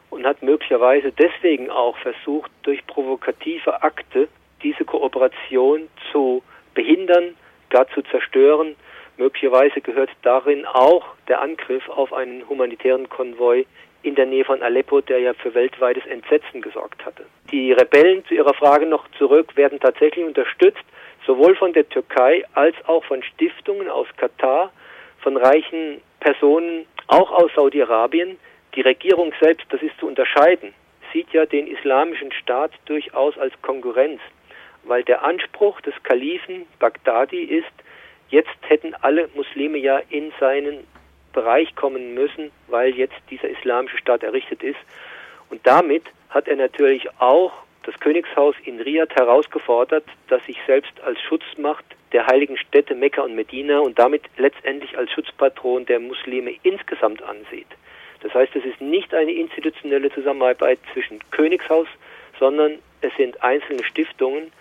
und 0.09 0.25
hat 0.25 0.41
möglicherweise 0.43 1.11
deswegen 1.11 1.69
auch 1.69 1.97
versucht, 1.97 2.51
durch 2.63 2.85
provokative 2.85 3.81
Akte 3.83 4.27
diese 4.63 4.85
Kooperation 4.85 5.89
zu 6.11 6.43
behindern, 6.73 7.35
gar 7.69 7.87
zu 7.89 8.01
zerstören. 8.03 8.75
Möglicherweise 9.17 9.81
gehört 9.81 10.09
darin 10.21 10.65
auch 10.65 11.15
der 11.27 11.41
Angriff 11.41 11.87
auf 11.89 12.13
einen 12.13 12.47
humanitären 12.47 13.09
Konvoi 13.09 13.65
in 14.03 14.15
der 14.15 14.27
Nähe 14.27 14.45
von 14.45 14.61
Aleppo, 14.61 15.01
der 15.01 15.19
ja 15.19 15.33
für 15.33 15.53
weltweites 15.55 16.05
Entsetzen 16.05 16.61
gesorgt 16.61 17.03
hatte. 17.05 17.25
Die 17.51 17.71
Rebellen, 17.71 18.23
zu 18.25 18.35
Ihrer 18.35 18.53
Frage 18.53 18.85
noch 18.85 19.07
zurück, 19.17 19.55
werden 19.55 19.79
tatsächlich 19.79 20.23
unterstützt, 20.25 20.83
sowohl 21.25 21.55
von 21.55 21.73
der 21.73 21.87
Türkei 21.89 22.43
als 22.53 22.75
auch 22.85 23.03
von 23.05 23.23
Stiftungen 23.23 23.89
aus 23.89 24.07
Katar, 24.17 24.71
von 25.19 25.37
reichen 25.37 26.01
Personen, 26.19 26.85
auch 27.07 27.31
aus 27.31 27.51
Saudi-Arabien. 27.55 28.37
Die 28.75 28.81
Regierung 28.81 29.33
selbst, 29.41 29.65
das 29.69 29.81
ist 29.81 29.97
zu 29.99 30.07
unterscheiden, 30.07 30.73
sieht 31.13 31.31
ja 31.31 31.45
den 31.45 31.67
islamischen 31.67 32.31
Staat 32.31 32.71
durchaus 32.85 33.37
als 33.37 33.53
Konkurrenz, 33.61 34.19
weil 34.83 35.03
der 35.03 35.23
Anspruch 35.23 35.81
des 35.81 35.93
Kalifen 36.03 36.67
Bagdadi 36.79 37.43
ist, 37.43 37.71
jetzt 38.29 38.49
hätten 38.67 38.93
alle 39.01 39.29
Muslime 39.33 39.77
ja 39.77 40.01
in 40.09 40.33
seinen 40.39 40.85
Bereich 41.33 41.75
kommen 41.75 42.13
müssen, 42.13 42.51
weil 42.67 42.95
jetzt 42.95 43.15
dieser 43.29 43.49
islamische 43.49 43.97
Staat 43.97 44.23
errichtet 44.23 44.63
ist. 44.63 44.79
Und 45.49 45.65
damit 45.65 46.03
hat 46.29 46.47
er 46.47 46.55
natürlich 46.55 47.07
auch 47.19 47.51
das 47.85 47.99
Königshaus 47.99 48.55
in 48.63 48.79
Riyadh 48.79 49.13
herausgefordert, 49.15 50.05
dass 50.27 50.43
sich 50.45 50.57
selbst 50.65 50.93
als 51.01 51.19
Schutzmacht 51.21 51.85
der 52.11 52.25
heiligen 52.27 52.57
Städte 52.57 52.95
Mekka 52.95 53.21
und 53.21 53.35
Medina 53.35 53.79
und 53.79 53.99
damit 53.99 54.23
letztendlich 54.37 54.97
als 54.97 55.11
Schutzpatron 55.11 55.85
der 55.85 55.99
Muslime 55.99 56.55
insgesamt 56.63 57.21
ansieht. 57.23 57.67
Das 58.21 58.33
heißt, 58.33 58.55
es 58.55 58.65
ist 58.65 58.81
nicht 58.81 59.13
eine 59.13 59.31
institutionelle 59.31 60.11
Zusammenarbeit 60.11 60.79
zwischen 60.93 61.19
Königshaus, 61.31 61.87
sondern 62.39 62.79
es 63.01 63.11
sind 63.17 63.41
einzelne 63.43 63.83
Stiftungen, 63.83 64.51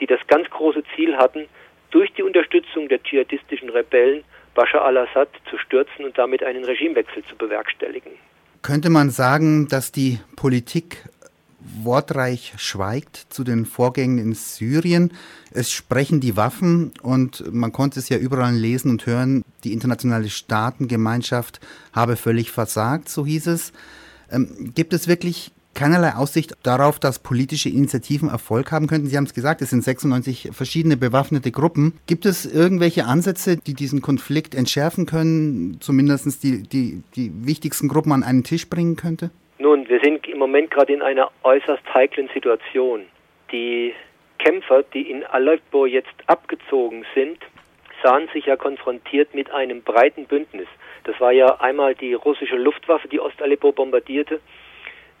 die 0.00 0.06
das 0.06 0.20
ganz 0.26 0.50
große 0.50 0.82
Ziel 0.94 1.16
hatten, 1.16 1.46
durch 1.90 2.12
die 2.14 2.22
Unterstützung 2.22 2.88
der 2.88 3.02
dschihadistischen 3.02 3.70
Rebellen 3.70 4.24
Bashar 4.54 4.84
al-Assad 4.84 5.28
zu 5.48 5.58
stürzen 5.58 6.04
und 6.04 6.18
damit 6.18 6.42
einen 6.42 6.64
Regimewechsel 6.64 7.22
zu 7.24 7.36
bewerkstelligen. 7.36 8.12
Könnte 8.62 8.90
man 8.90 9.10
sagen, 9.10 9.68
dass 9.68 9.92
die 9.92 10.18
Politik 10.34 11.04
wortreich 11.82 12.54
schweigt 12.56 13.26
zu 13.30 13.44
den 13.44 13.66
Vorgängen 13.66 14.18
in 14.18 14.34
Syrien. 14.34 15.12
Es 15.50 15.70
sprechen 15.70 16.20
die 16.20 16.36
Waffen 16.36 16.92
und 17.02 17.52
man 17.52 17.72
konnte 17.72 18.00
es 18.00 18.08
ja 18.08 18.18
überall 18.18 18.54
lesen 18.54 18.90
und 18.90 19.06
hören, 19.06 19.42
die 19.64 19.72
internationale 19.72 20.28
Staatengemeinschaft 20.28 21.60
habe 21.92 22.16
völlig 22.16 22.50
versagt, 22.50 23.08
so 23.08 23.26
hieß 23.26 23.46
es. 23.48 23.72
Ähm, 24.30 24.72
gibt 24.74 24.92
es 24.92 25.08
wirklich 25.08 25.52
keinerlei 25.76 26.14
Aussicht 26.14 26.56
darauf, 26.64 26.98
dass 26.98 27.20
politische 27.20 27.68
Initiativen 27.68 28.28
Erfolg 28.28 28.72
haben 28.72 28.88
könnten. 28.88 29.08
Sie 29.08 29.16
haben 29.16 29.24
es 29.24 29.34
gesagt, 29.34 29.62
es 29.62 29.70
sind 29.70 29.84
96 29.84 30.48
verschiedene 30.52 30.96
bewaffnete 30.96 31.52
Gruppen. 31.52 31.92
Gibt 32.06 32.26
es 32.26 32.46
irgendwelche 32.46 33.04
Ansätze, 33.04 33.58
die 33.58 33.74
diesen 33.74 34.02
Konflikt 34.02 34.54
entschärfen 34.54 35.06
können, 35.06 35.76
zumindest 35.80 36.42
die, 36.42 36.62
die, 36.62 37.02
die 37.14 37.30
wichtigsten 37.46 37.88
Gruppen 37.88 38.12
an 38.12 38.24
einen 38.24 38.42
Tisch 38.42 38.68
bringen 38.68 38.96
könnte? 38.96 39.30
Wir 39.96 40.02
sind 40.02 40.28
im 40.28 40.36
Moment 40.36 40.70
gerade 40.70 40.92
in 40.92 41.00
einer 41.00 41.30
äußerst 41.42 41.82
heiklen 41.94 42.28
Situation. 42.34 43.06
Die 43.50 43.94
Kämpfer, 44.38 44.82
die 44.82 45.10
in 45.10 45.24
Aleppo 45.24 45.86
jetzt 45.86 46.12
abgezogen 46.26 47.06
sind, 47.14 47.38
sahen 48.02 48.28
sich 48.34 48.44
ja 48.44 48.56
konfrontiert 48.56 49.34
mit 49.34 49.50
einem 49.50 49.80
breiten 49.82 50.26
Bündnis. 50.26 50.68
Das 51.04 51.18
war 51.18 51.32
ja 51.32 51.60
einmal 51.60 51.94
die 51.94 52.12
russische 52.12 52.56
Luftwaffe, 52.56 53.08
die 53.08 53.20
Ostaleppo 53.20 53.72
bombardierte, 53.72 54.40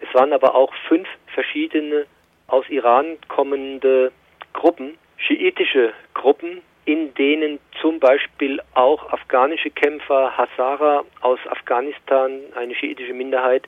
es 0.00 0.14
waren 0.14 0.34
aber 0.34 0.54
auch 0.54 0.74
fünf 0.88 1.08
verschiedene 1.28 2.04
aus 2.46 2.68
Iran 2.68 3.16
kommende 3.28 4.12
Gruppen, 4.52 4.98
schiitische 5.16 5.94
Gruppen, 6.12 6.60
in 6.84 7.14
denen 7.14 7.60
zum 7.80 7.98
Beispiel 7.98 8.60
auch 8.74 9.10
afghanische 9.10 9.70
Kämpfer, 9.70 10.36
Hazara 10.36 11.04
aus 11.22 11.40
Afghanistan, 11.48 12.40
eine 12.54 12.74
schiitische 12.74 13.14
Minderheit, 13.14 13.66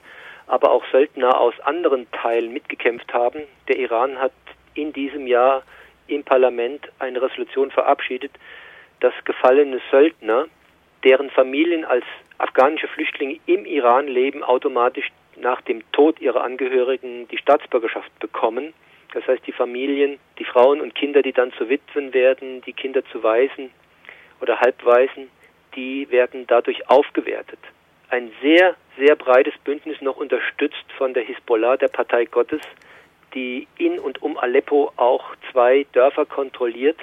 aber 0.48 0.72
auch 0.72 0.84
Söldner 0.90 1.38
aus 1.38 1.54
anderen 1.60 2.10
Teilen 2.10 2.52
mitgekämpft 2.52 3.12
haben. 3.12 3.42
Der 3.68 3.78
Iran 3.78 4.18
hat 4.18 4.32
in 4.74 4.92
diesem 4.92 5.26
Jahr 5.26 5.62
im 6.06 6.24
Parlament 6.24 6.88
eine 6.98 7.20
Resolution 7.22 7.70
verabschiedet, 7.70 8.32
dass 9.00 9.12
gefallene 9.24 9.80
Söldner, 9.90 10.46
deren 11.04 11.30
Familien 11.30 11.84
als 11.84 12.04
afghanische 12.38 12.88
Flüchtlinge 12.88 13.38
im 13.46 13.66
Iran 13.66 14.08
leben, 14.08 14.42
automatisch 14.42 15.08
nach 15.36 15.60
dem 15.60 15.82
Tod 15.92 16.20
ihrer 16.20 16.42
Angehörigen 16.42 17.28
die 17.28 17.38
Staatsbürgerschaft 17.38 18.18
bekommen. 18.18 18.72
Das 19.14 19.26
heißt, 19.26 19.46
die 19.46 19.52
Familien, 19.52 20.18
die 20.38 20.44
Frauen 20.44 20.80
und 20.80 20.94
Kinder, 20.94 21.22
die 21.22 21.32
dann 21.32 21.52
zu 21.52 21.68
Witwen 21.68 22.12
werden, 22.12 22.62
die 22.62 22.72
Kinder 22.72 23.04
zu 23.12 23.22
Waisen 23.22 23.70
oder 24.40 24.60
Halbwaisen, 24.60 25.30
die 25.76 26.10
werden 26.10 26.46
dadurch 26.46 26.88
aufgewertet. 26.88 27.58
Ein 28.10 28.32
sehr, 28.40 28.74
sehr 28.96 29.16
breites 29.16 29.52
Bündnis 29.64 30.00
noch 30.00 30.16
unterstützt 30.16 30.84
von 30.96 31.12
der 31.12 31.24
Hisbollah, 31.24 31.76
der 31.76 31.88
Partei 31.88 32.24
Gottes, 32.24 32.62
die 33.34 33.68
in 33.76 33.98
und 33.98 34.22
um 34.22 34.38
Aleppo 34.38 34.92
auch 34.96 35.24
zwei 35.52 35.86
Dörfer 35.92 36.24
kontrolliert. 36.24 36.96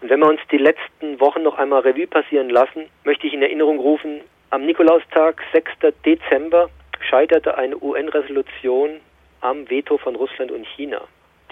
Und 0.00 0.10
wenn 0.10 0.20
wir 0.20 0.28
uns 0.28 0.40
die 0.50 0.58
letzten 0.58 1.18
Wochen 1.20 1.42
noch 1.42 1.56
einmal 1.56 1.80
Revue 1.80 2.06
passieren 2.06 2.50
lassen, 2.50 2.90
möchte 3.04 3.26
ich 3.26 3.32
in 3.32 3.42
Erinnerung 3.42 3.78
rufen, 3.78 4.20
am 4.50 4.66
Nikolaustag, 4.66 5.42
6. 5.52 5.94
Dezember, 6.04 6.68
scheiterte 7.00 7.56
eine 7.56 7.78
UN-Resolution 7.78 9.00
am 9.40 9.68
Veto 9.70 9.96
von 9.96 10.16
Russland 10.16 10.52
und 10.52 10.66
China. 10.66 11.00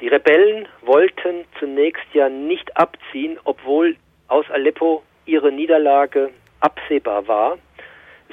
Die 0.01 0.09
Rebellen 0.09 0.69
wollten 0.83 1.45
zunächst 1.59 2.07
ja 2.13 2.29
nicht 2.29 2.77
abziehen, 2.77 3.39
obwohl 3.45 3.97
aus 4.29 4.51
Aleppo 4.51 5.03
ihre 5.25 5.51
Niederlage 5.51 6.31
absehbar 6.61 7.27
war. 7.27 7.59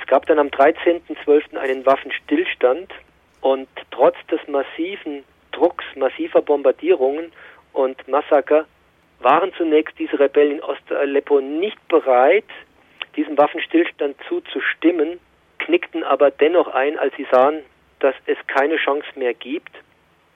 Es 0.01 0.07
gab 0.07 0.25
dann 0.25 0.39
am 0.39 0.47
13.12. 0.47 1.57
einen 1.57 1.85
Waffenstillstand 1.85 2.91
und 3.41 3.69
trotz 3.91 4.15
des 4.29 4.45
massiven 4.47 5.23
Drucks, 5.51 5.85
massiver 5.95 6.41
Bombardierungen 6.41 7.31
und 7.73 8.07
Massaker 8.07 8.65
waren 9.19 9.53
zunächst 9.53 9.97
diese 9.99 10.19
Rebellen 10.19 10.57
in 10.57 10.63
Ost-Aleppo 10.63 11.39
nicht 11.39 11.87
bereit, 11.87 12.45
diesem 13.15 13.37
Waffenstillstand 13.37 14.15
zuzustimmen 14.27 15.19
knickten 15.59 16.03
aber 16.03 16.31
dennoch 16.31 16.67
ein, 16.67 16.97
als 16.97 17.15
sie 17.15 17.27
sahen, 17.31 17.63
dass 17.99 18.15
es 18.25 18.37
keine 18.47 18.77
Chance 18.77 19.07
mehr 19.15 19.33
gibt. 19.33 19.71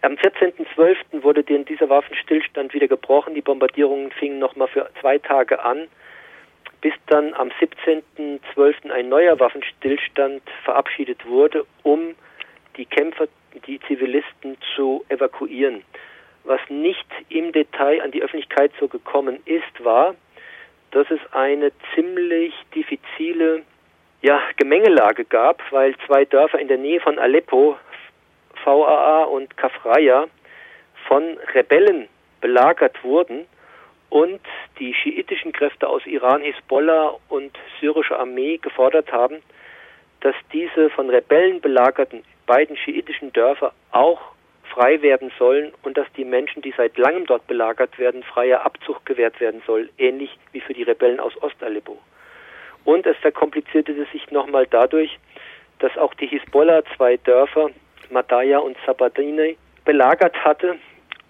Am 0.01 0.13
14.12. 0.13 1.23
wurde 1.23 1.43
dieser 1.43 1.89
Waffenstillstand 1.89 2.73
wieder 2.73 2.87
gebrochen. 2.87 3.33
Die 3.33 3.41
Bombardierungen 3.41 4.11
fingen 4.11 4.37
nochmal 4.37 4.67
für 4.67 4.87
zwei 5.01 5.17
Tage 5.17 5.63
an, 5.63 5.87
bis 6.85 6.93
dann 7.07 7.33
am 7.33 7.49
17.12. 7.59 8.91
ein 8.91 9.09
neuer 9.09 9.39
Waffenstillstand 9.39 10.43
verabschiedet 10.65 11.25
wurde, 11.25 11.65
um 11.81 12.13
die 12.77 12.85
Kämpfer, 12.85 13.27
die 13.65 13.79
Zivilisten 13.87 14.55
zu 14.75 15.03
evakuieren. 15.09 15.81
Was 16.43 16.61
nicht 16.69 17.07
im 17.29 17.51
Detail 17.53 18.03
an 18.03 18.11
die 18.11 18.21
Öffentlichkeit 18.21 18.71
so 18.79 18.87
gekommen 18.87 19.39
ist, 19.45 19.83
war, 19.83 20.13
dass 20.91 21.09
es 21.09 21.19
eine 21.31 21.71
ziemlich 21.95 22.53
diffizile 22.75 23.63
ja, 24.21 24.39
Gemengelage 24.57 25.25
gab, 25.25 25.63
weil 25.71 25.95
zwei 26.05 26.23
Dörfer 26.25 26.59
in 26.59 26.67
der 26.67 26.77
Nähe 26.77 26.99
von 26.99 27.17
Aleppo, 27.17 27.79
VAA 28.63 29.23
und 29.23 29.57
Kafraya, 29.57 30.27
von 31.07 31.39
Rebellen 31.55 32.09
belagert 32.41 33.03
wurden 33.03 33.47
und 34.15 34.39
die 34.79 34.93
schiitischen 34.93 35.51
Kräfte 35.51 35.89
aus 35.89 36.05
Iran, 36.05 36.41
Hisbollah 36.41 37.17
und 37.27 37.51
syrische 37.81 38.17
Armee 38.17 38.55
gefordert 38.55 39.11
haben, 39.11 39.41
dass 40.21 40.35
diese 40.53 40.89
von 40.91 41.09
Rebellen 41.09 41.59
belagerten 41.59 42.23
beiden 42.45 42.77
schiitischen 42.77 43.33
Dörfer 43.33 43.73
auch 43.91 44.21
frei 44.73 45.01
werden 45.01 45.33
sollen 45.37 45.73
und 45.83 45.97
dass 45.97 46.07
die 46.15 46.23
Menschen, 46.23 46.61
die 46.61 46.73
seit 46.77 46.97
langem 46.97 47.25
dort 47.25 47.45
belagert 47.47 47.99
werden, 47.99 48.23
freier 48.23 48.65
Abzug 48.65 49.05
gewährt 49.05 49.41
werden 49.41 49.61
soll, 49.67 49.89
ähnlich 49.97 50.29
wie 50.53 50.61
für 50.61 50.73
die 50.73 50.83
Rebellen 50.83 51.19
aus 51.19 51.33
Ost-Aleppo. 51.43 51.97
Und 52.85 53.05
es 53.05 53.17
verkomplizierte 53.17 53.93
sich 54.13 54.31
nochmal 54.31 54.65
dadurch, 54.65 55.19
dass 55.79 55.97
auch 55.97 56.13
die 56.13 56.27
Hisbollah 56.27 56.83
zwei 56.95 57.17
Dörfer, 57.17 57.69
Madaya 58.09 58.59
und 58.59 58.77
Sabadine, 58.85 59.57
belagert 59.83 60.41
hatte 60.45 60.77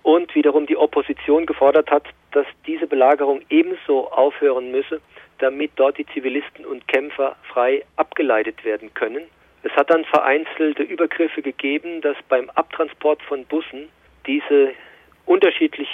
und 0.05 0.35
wiederum 0.35 0.67
die 0.67 0.77
Opposition 0.77 1.47
gefordert 1.47 1.89
hat, 1.89 2.03
dass 2.31 2.45
diese 2.67 2.85
Belagerung 2.85 3.41
ebenso 3.49 4.11
aufhören 4.11 4.69
müsse, 4.69 5.01
damit 5.39 5.71
dort 5.77 5.97
die 5.97 6.05
Zivilisten 6.05 6.63
und 6.63 6.87
Kämpfer 6.87 7.35
frei 7.51 7.83
abgeleitet 7.95 8.63
werden 8.63 8.93
können. 8.93 9.23
Es 9.63 9.71
hat 9.71 9.89
dann 9.89 10.05
vereinzelte 10.05 10.83
Übergriffe 10.83 11.41
gegeben, 11.41 12.01
dass 12.01 12.15
beim 12.29 12.51
Abtransport 12.51 13.23
von 13.23 13.45
Bussen 13.45 13.89
diese 14.27 14.73
unterschiedlich 15.25 15.89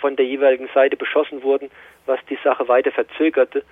von 0.00 0.14
der 0.14 0.26
jeweiligen 0.26 0.68
Seite 0.72 0.96
beschossen 0.96 1.42
wurden, 1.42 1.68
was 2.06 2.20
die 2.30 2.38
Sache 2.44 2.68
weiter 2.68 2.92
verzögerte, 2.92 3.64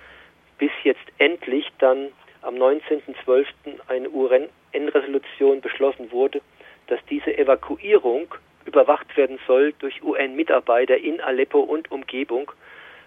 bis 0.57 0.71
jetzt 0.83 1.07
endlich 1.17 1.65
dann 1.79 2.09
am 2.41 2.55
19.12. 2.55 3.45
eine 3.87 4.09
UN-Resolution 4.09 5.61
beschlossen 5.61 6.11
wurde, 6.11 6.41
dass 6.87 6.99
diese 7.09 7.37
Evakuierung 7.37 8.27
überwacht 8.67 9.15
werden 9.17 9.39
soll 9.47 9.73
durch 9.79 10.03
UN-Mitarbeiter 10.03 10.97
in 10.97 11.21
Aleppo 11.21 11.59
und 11.59 11.91
Umgebung, 11.91 12.51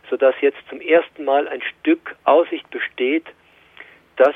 sodass 0.09 0.35
jetzt 0.41 0.59
zum 0.69 0.81
ersten 0.81 1.25
Mal 1.25 1.47
ein 1.49 1.63
Stück 1.63 2.17
Aussicht 2.25 2.69
besteht, 2.71 3.27
dass 4.17 4.35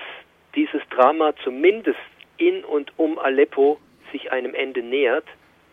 dieses 0.55 0.83
Drama 0.91 1.35
zumindest 1.43 1.99
in 2.37 2.65
und 2.65 2.93
um 2.97 3.19
Aleppo 3.19 3.79
sich 4.13 4.31
einem 4.31 4.55
Ende 4.55 4.83
nähert, 4.83 5.25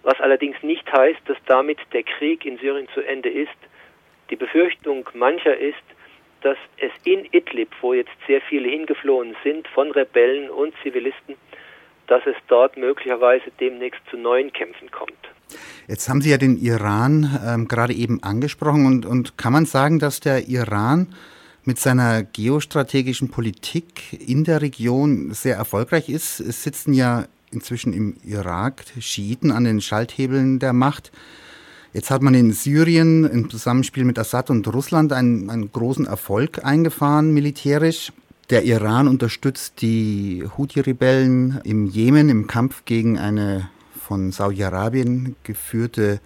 was 0.03 0.19
allerdings 0.19 0.61
nicht 0.63 0.91
heißt, 0.91 1.21
dass 1.25 1.37
damit 1.45 1.79
der 1.93 2.03
Krieg 2.03 2.45
in 2.45 2.57
Syrien 2.57 2.87
zu 2.93 3.01
Ende 3.01 3.29
ist. 3.29 3.51
Die 4.29 4.35
Befürchtung 4.35 5.07
mancher 5.13 5.55
ist, 5.55 5.83
dass 6.41 6.57
es 6.77 6.91
in 7.03 7.25
Idlib, 7.31 7.69
wo 7.81 7.93
jetzt 7.93 8.11
sehr 8.25 8.41
viele 8.41 8.69
hingeflohen 8.69 9.35
sind 9.43 9.67
von 9.67 9.91
Rebellen 9.91 10.49
und 10.49 10.73
Zivilisten, 10.81 11.35
dass 12.07 12.25
es 12.25 12.35
dort 12.47 12.77
möglicherweise 12.77 13.51
demnächst 13.59 14.01
zu 14.09 14.17
neuen 14.17 14.51
Kämpfen 14.51 14.89
kommt. 14.89 15.29
Jetzt 15.87 16.09
haben 16.09 16.21
Sie 16.21 16.29
ja 16.29 16.37
den 16.37 16.57
Iran 16.57 17.39
ähm, 17.45 17.67
gerade 17.67 17.93
eben 17.93 18.21
angesprochen 18.23 18.85
und, 18.85 19.05
und 19.05 19.37
kann 19.37 19.53
man 19.53 19.65
sagen, 19.65 19.99
dass 19.99 20.19
der 20.19 20.47
Iran 20.47 21.07
mit 21.63 21.79
seiner 21.79 22.23
geostrategischen 22.23 23.29
Politik 23.29 24.19
in 24.19 24.43
der 24.43 24.61
Region 24.61 25.33
sehr 25.33 25.55
erfolgreich 25.55 26.09
ist. 26.09 26.39
Es 26.39 26.63
sitzen 26.63 26.93
ja 26.93 27.25
inzwischen 27.51 27.93
im 27.93 28.15
Irak 28.23 28.83
Schiiten 28.99 29.51
an 29.51 29.65
den 29.65 29.81
Schalthebeln 29.81 30.59
der 30.59 30.73
Macht. 30.73 31.11
Jetzt 31.93 32.09
hat 32.09 32.21
man 32.21 32.33
in 32.33 32.53
Syrien 32.53 33.25
im 33.25 33.49
Zusammenspiel 33.49 34.05
mit 34.05 34.17
Assad 34.17 34.49
und 34.49 34.65
Russland 34.73 35.11
einen, 35.11 35.49
einen 35.49 35.71
großen 35.71 36.05
Erfolg 36.05 36.63
eingefahren 36.63 37.33
militärisch. 37.33 38.13
Der 38.49 38.63
Iran 38.63 39.07
unterstützt 39.07 39.81
die 39.81 40.43
Houthi-Rebellen 40.57 41.59
im 41.63 41.85
Jemen 41.85 42.29
im 42.29 42.47
Kampf 42.47 42.85
gegen 42.85 43.17
eine 43.17 43.69
von 44.01 44.31
Saudi-Arabien 44.31 45.35
geführte 45.43 46.19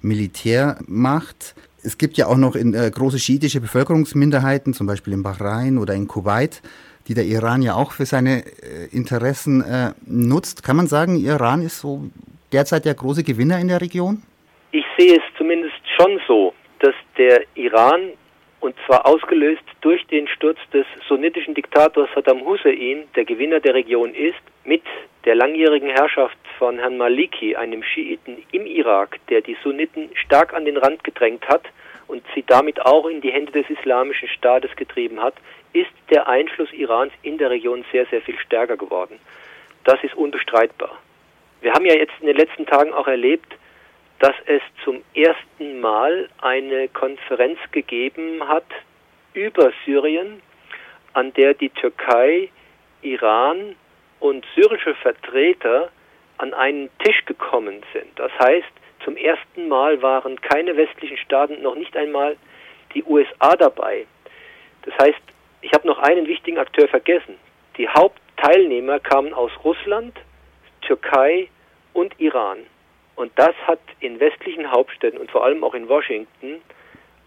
Militärmacht. 0.00 1.54
Es 1.82 1.98
gibt 1.98 2.16
ja 2.16 2.26
auch 2.26 2.36
noch 2.36 2.54
in, 2.54 2.74
äh, 2.74 2.90
große 2.90 3.18
schiitische 3.18 3.60
Bevölkerungsminderheiten, 3.60 4.72
zum 4.74 4.86
Beispiel 4.86 5.12
in 5.12 5.22
Bahrain 5.22 5.78
oder 5.78 5.94
in 5.94 6.08
Kuwait, 6.08 6.62
die 7.06 7.14
der 7.14 7.24
Iran 7.24 7.62
ja 7.62 7.74
auch 7.74 7.92
für 7.92 8.06
seine 8.06 8.44
äh, 8.44 8.86
Interessen 8.92 9.62
äh, 9.62 9.92
nutzt. 10.06 10.62
Kann 10.62 10.76
man 10.76 10.86
sagen, 10.86 11.16
Iran 11.16 11.62
ist 11.62 11.80
so 11.80 12.10
derzeit 12.52 12.84
der 12.84 12.94
große 12.94 13.24
Gewinner 13.24 13.58
in 13.58 13.68
der 13.68 13.80
Region? 13.80 14.22
Ich 14.72 14.84
sehe 14.96 15.16
es 15.16 15.22
zumindest 15.36 15.76
schon 15.96 16.20
so, 16.26 16.52
dass 16.80 16.94
der 17.16 17.42
Iran, 17.54 18.12
und 18.60 18.74
zwar 18.86 19.06
ausgelöst 19.06 19.62
durch 19.80 20.06
den 20.06 20.28
Sturz 20.28 20.58
des 20.72 20.86
sunnitischen 21.08 21.54
Diktators 21.54 22.08
Saddam 22.14 22.44
Hussein, 22.44 23.04
der 23.16 23.24
Gewinner 23.24 23.60
der 23.60 23.74
Region 23.74 24.14
ist, 24.14 24.40
mit 24.64 24.82
der 25.24 25.34
langjährigen 25.34 25.88
Herrschaft 25.88 26.36
von 26.58 26.78
Herrn 26.78 26.96
Maliki, 26.96 27.56
einem 27.56 27.82
Schiiten 27.82 28.44
im 28.52 28.66
Irak, 28.66 29.18
der 29.28 29.40
die 29.40 29.56
Sunniten 29.62 30.10
stark 30.14 30.52
an 30.52 30.64
den 30.64 30.76
Rand 30.76 31.04
gedrängt 31.04 31.46
hat 31.48 31.62
und 32.08 32.22
sie 32.34 32.42
damit 32.46 32.84
auch 32.84 33.06
in 33.06 33.20
die 33.20 33.32
Hände 33.32 33.52
des 33.52 33.70
islamischen 33.70 34.28
Staates 34.28 34.74
getrieben 34.76 35.20
hat, 35.20 35.34
ist 35.72 35.90
der 36.10 36.28
Einfluss 36.28 36.72
Irans 36.72 37.12
in 37.22 37.38
der 37.38 37.50
Region 37.50 37.84
sehr, 37.92 38.06
sehr 38.06 38.20
viel 38.22 38.38
stärker 38.38 38.76
geworden. 38.76 39.18
Das 39.84 40.02
ist 40.02 40.14
unbestreitbar. 40.14 40.98
Wir 41.60 41.72
haben 41.72 41.86
ja 41.86 41.94
jetzt 41.94 42.14
in 42.20 42.26
den 42.26 42.36
letzten 42.36 42.66
Tagen 42.66 42.92
auch 42.92 43.06
erlebt, 43.06 43.54
dass 44.18 44.34
es 44.46 44.62
zum 44.84 45.02
ersten 45.14 45.80
Mal 45.80 46.28
eine 46.40 46.88
Konferenz 46.88 47.58
gegeben 47.70 48.46
hat 48.48 48.66
über 49.34 49.72
Syrien, 49.84 50.42
an 51.12 51.32
der 51.34 51.54
die 51.54 51.70
Türkei, 51.70 52.50
Iran 53.02 53.76
und 54.18 54.44
syrische 54.56 54.94
Vertreter 54.96 55.90
an 56.38 56.54
einen 56.54 56.90
Tisch 57.04 57.24
gekommen 57.26 57.82
sind. 57.92 58.08
Das 58.16 58.32
heißt, 58.38 58.68
zum 59.04 59.16
ersten 59.16 59.68
Mal 59.68 60.02
waren 60.02 60.40
keine 60.40 60.76
westlichen 60.76 61.16
Staaten, 61.18 61.62
noch 61.62 61.74
nicht 61.74 61.96
einmal 61.96 62.36
die 62.94 63.04
USA 63.04 63.56
dabei. 63.56 64.06
Das 64.82 64.94
heißt, 64.98 65.20
ich 65.60 65.72
habe 65.72 65.86
noch 65.86 65.98
einen 65.98 66.26
wichtigen 66.26 66.58
Akteur 66.58 66.88
vergessen. 66.88 67.36
Die 67.76 67.88
Hauptteilnehmer 67.88 69.00
kamen 69.00 69.34
aus 69.34 69.52
Russland, 69.64 70.16
Türkei 70.82 71.48
und 71.92 72.18
Iran. 72.18 72.58
Und 73.16 73.32
das 73.36 73.54
hat 73.66 73.80
in 74.00 74.20
westlichen 74.20 74.70
Hauptstädten 74.70 75.18
und 75.18 75.30
vor 75.30 75.44
allem 75.44 75.64
auch 75.64 75.74
in 75.74 75.88
Washington 75.88 76.62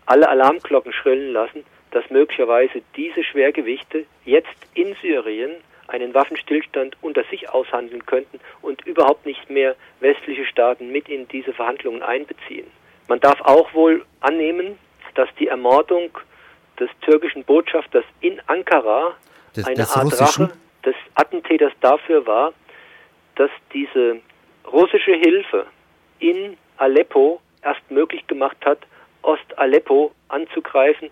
alle 0.06 0.30
Alarmglocken 0.30 0.94
schrillen 0.94 1.34
lassen, 1.34 1.66
dass 1.92 2.10
möglicherweise 2.10 2.82
diese 2.96 3.24
Schwergewichte 3.24 4.06
jetzt 4.24 4.56
in 4.74 4.96
Syrien 5.02 5.52
einen 5.92 6.14
Waffenstillstand 6.14 6.98
unter 7.02 7.24
sich 7.26 7.50
aushandeln 7.50 8.06
könnten 8.06 8.40
und 8.62 8.86
überhaupt 8.86 9.26
nicht 9.26 9.50
mehr 9.50 9.76
westliche 10.00 10.46
Staaten 10.46 10.92
mit 10.92 11.10
in 11.10 11.28
diese 11.28 11.54
Verhandlungen 11.54 12.02
einbeziehen. 12.02 12.68
Man 13.08 13.20
darf 13.20 13.42
auch 13.42 13.74
wohl 13.74 14.06
annehmen, 14.22 14.78
dass 15.16 15.30
die 15.40 15.48
Ermordung 15.48 16.10
des 16.80 16.90
türkischen 17.02 17.44
Botschafters 17.44 18.06
in 18.22 18.42
Ankara 18.48 19.16
des, 19.56 19.66
eine 19.66 19.76
des 19.76 19.92
Art 19.92 20.06
Russischen? 20.06 20.46
Rache 20.46 20.58
des 20.86 20.96
Attentäters 21.16 21.74
dafür 21.82 22.26
war, 22.26 22.54
dass 23.36 23.52
diese 23.74 24.20
russische 24.72 25.14
Hilfe 25.14 25.66
in 26.20 26.58
Aleppo 26.78 27.42
erst 27.64 27.90
möglich 27.92 28.26
gemacht 28.28 28.58
hat, 28.66 28.80
Ost-Aleppo 29.22 30.12
anzugreifen 30.30 31.10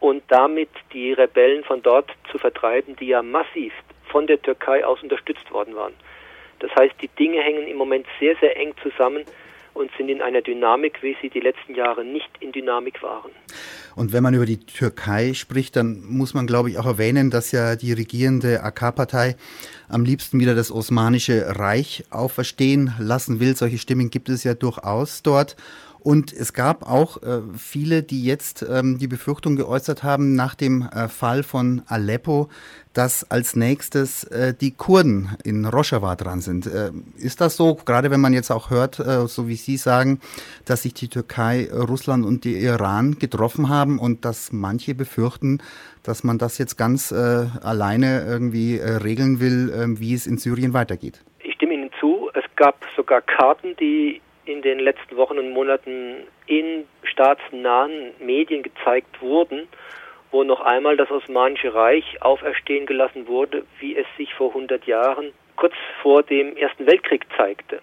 und 0.00 0.22
damit 0.28 0.68
die 0.92 1.12
Rebellen 1.12 1.64
von 1.64 1.82
dort 1.82 2.10
zu 2.30 2.38
vertreiben, 2.38 2.96
die 2.96 3.06
ja 3.06 3.22
massiv 3.22 3.72
von 4.10 4.26
der 4.26 4.40
Türkei 4.40 4.84
aus 4.84 5.02
unterstützt 5.02 5.50
worden 5.50 5.74
waren. 5.74 5.94
Das 6.60 6.70
heißt, 6.74 6.94
die 7.00 7.08
Dinge 7.18 7.40
hängen 7.40 7.66
im 7.68 7.76
Moment 7.76 8.06
sehr, 8.18 8.34
sehr 8.40 8.56
eng 8.56 8.74
zusammen 8.82 9.24
und 9.74 9.90
sind 9.96 10.08
in 10.08 10.20
einer 10.20 10.42
Dynamik, 10.42 11.02
wie 11.02 11.16
sie 11.22 11.30
die 11.30 11.40
letzten 11.40 11.74
Jahre 11.74 12.04
nicht 12.04 12.30
in 12.40 12.50
Dynamik 12.52 13.00
waren. 13.02 13.30
Und 13.94 14.12
wenn 14.12 14.22
man 14.22 14.34
über 14.34 14.46
die 14.46 14.58
Türkei 14.58 15.34
spricht, 15.34 15.76
dann 15.76 16.02
muss 16.04 16.34
man, 16.34 16.46
glaube 16.46 16.70
ich, 16.70 16.78
auch 16.78 16.86
erwähnen, 16.86 17.30
dass 17.30 17.52
ja 17.52 17.76
die 17.76 17.92
regierende 17.92 18.62
AK-Partei 18.62 19.36
am 19.88 20.04
liebsten 20.04 20.40
wieder 20.40 20.54
das 20.54 20.72
Osmanische 20.72 21.58
Reich 21.58 22.04
auferstehen 22.10 22.92
lassen 22.98 23.40
will. 23.40 23.56
Solche 23.56 23.78
Stimmen 23.78 24.10
gibt 24.10 24.28
es 24.28 24.44
ja 24.44 24.54
durchaus 24.54 25.22
dort. 25.22 25.56
Und 26.00 26.32
es 26.32 26.52
gab 26.52 26.88
auch 26.88 27.22
äh, 27.22 27.40
viele, 27.56 28.02
die 28.02 28.24
jetzt 28.24 28.64
ähm, 28.68 28.98
die 28.98 29.08
Befürchtung 29.08 29.56
geäußert 29.56 30.02
haben 30.02 30.34
nach 30.34 30.54
dem 30.54 30.82
äh, 30.82 31.08
Fall 31.08 31.42
von 31.42 31.82
Aleppo, 31.86 32.48
dass 32.94 33.30
als 33.30 33.56
nächstes 33.56 34.24
äh, 34.24 34.54
die 34.54 34.72
Kurden 34.72 35.36
in 35.44 35.64
Rojava 35.64 36.16
dran 36.16 36.40
sind. 36.40 36.66
Äh, 36.66 36.90
ist 37.16 37.40
das 37.40 37.56
so, 37.56 37.74
gerade 37.74 38.10
wenn 38.10 38.20
man 38.20 38.32
jetzt 38.32 38.50
auch 38.50 38.70
hört, 38.70 38.98
äh, 38.98 39.26
so 39.26 39.48
wie 39.48 39.56
Sie 39.56 39.76
sagen, 39.76 40.20
dass 40.64 40.82
sich 40.82 40.94
die 40.94 41.08
Türkei, 41.08 41.68
Russland 41.72 42.24
und 42.24 42.44
die 42.44 42.56
Iran 42.56 43.18
getroffen 43.18 43.68
haben 43.68 43.98
und 43.98 44.24
dass 44.24 44.52
manche 44.52 44.94
befürchten, 44.94 45.62
dass 46.02 46.24
man 46.24 46.38
das 46.38 46.58
jetzt 46.58 46.76
ganz 46.76 47.12
äh, 47.12 47.46
alleine 47.62 48.24
irgendwie 48.26 48.76
regeln 48.76 49.40
will, 49.40 49.72
ähm, 49.76 50.00
wie 50.00 50.14
es 50.14 50.26
in 50.26 50.38
Syrien 50.38 50.72
weitergeht? 50.72 51.22
Ich 51.40 51.54
stimme 51.54 51.74
Ihnen 51.74 51.90
zu. 52.00 52.30
Es 52.34 52.44
gab 52.56 52.76
sogar 52.96 53.20
Karten, 53.22 53.76
die 53.78 54.20
in 54.48 54.62
den 54.62 54.78
letzten 54.78 55.16
Wochen 55.16 55.38
und 55.38 55.50
Monaten 55.50 56.26
in 56.46 56.86
staatsnahen 57.02 58.12
Medien 58.18 58.62
gezeigt 58.62 59.20
wurden, 59.20 59.68
wo 60.30 60.42
noch 60.42 60.60
einmal 60.60 60.96
das 60.96 61.10
Osmanische 61.10 61.74
Reich 61.74 62.20
auferstehen 62.22 62.86
gelassen 62.86 63.28
wurde, 63.28 63.64
wie 63.78 63.96
es 63.96 64.06
sich 64.16 64.32
vor 64.34 64.48
100 64.48 64.86
Jahren 64.86 65.32
kurz 65.56 65.74
vor 66.02 66.22
dem 66.22 66.56
Ersten 66.56 66.86
Weltkrieg 66.86 67.26
zeigte. 67.36 67.80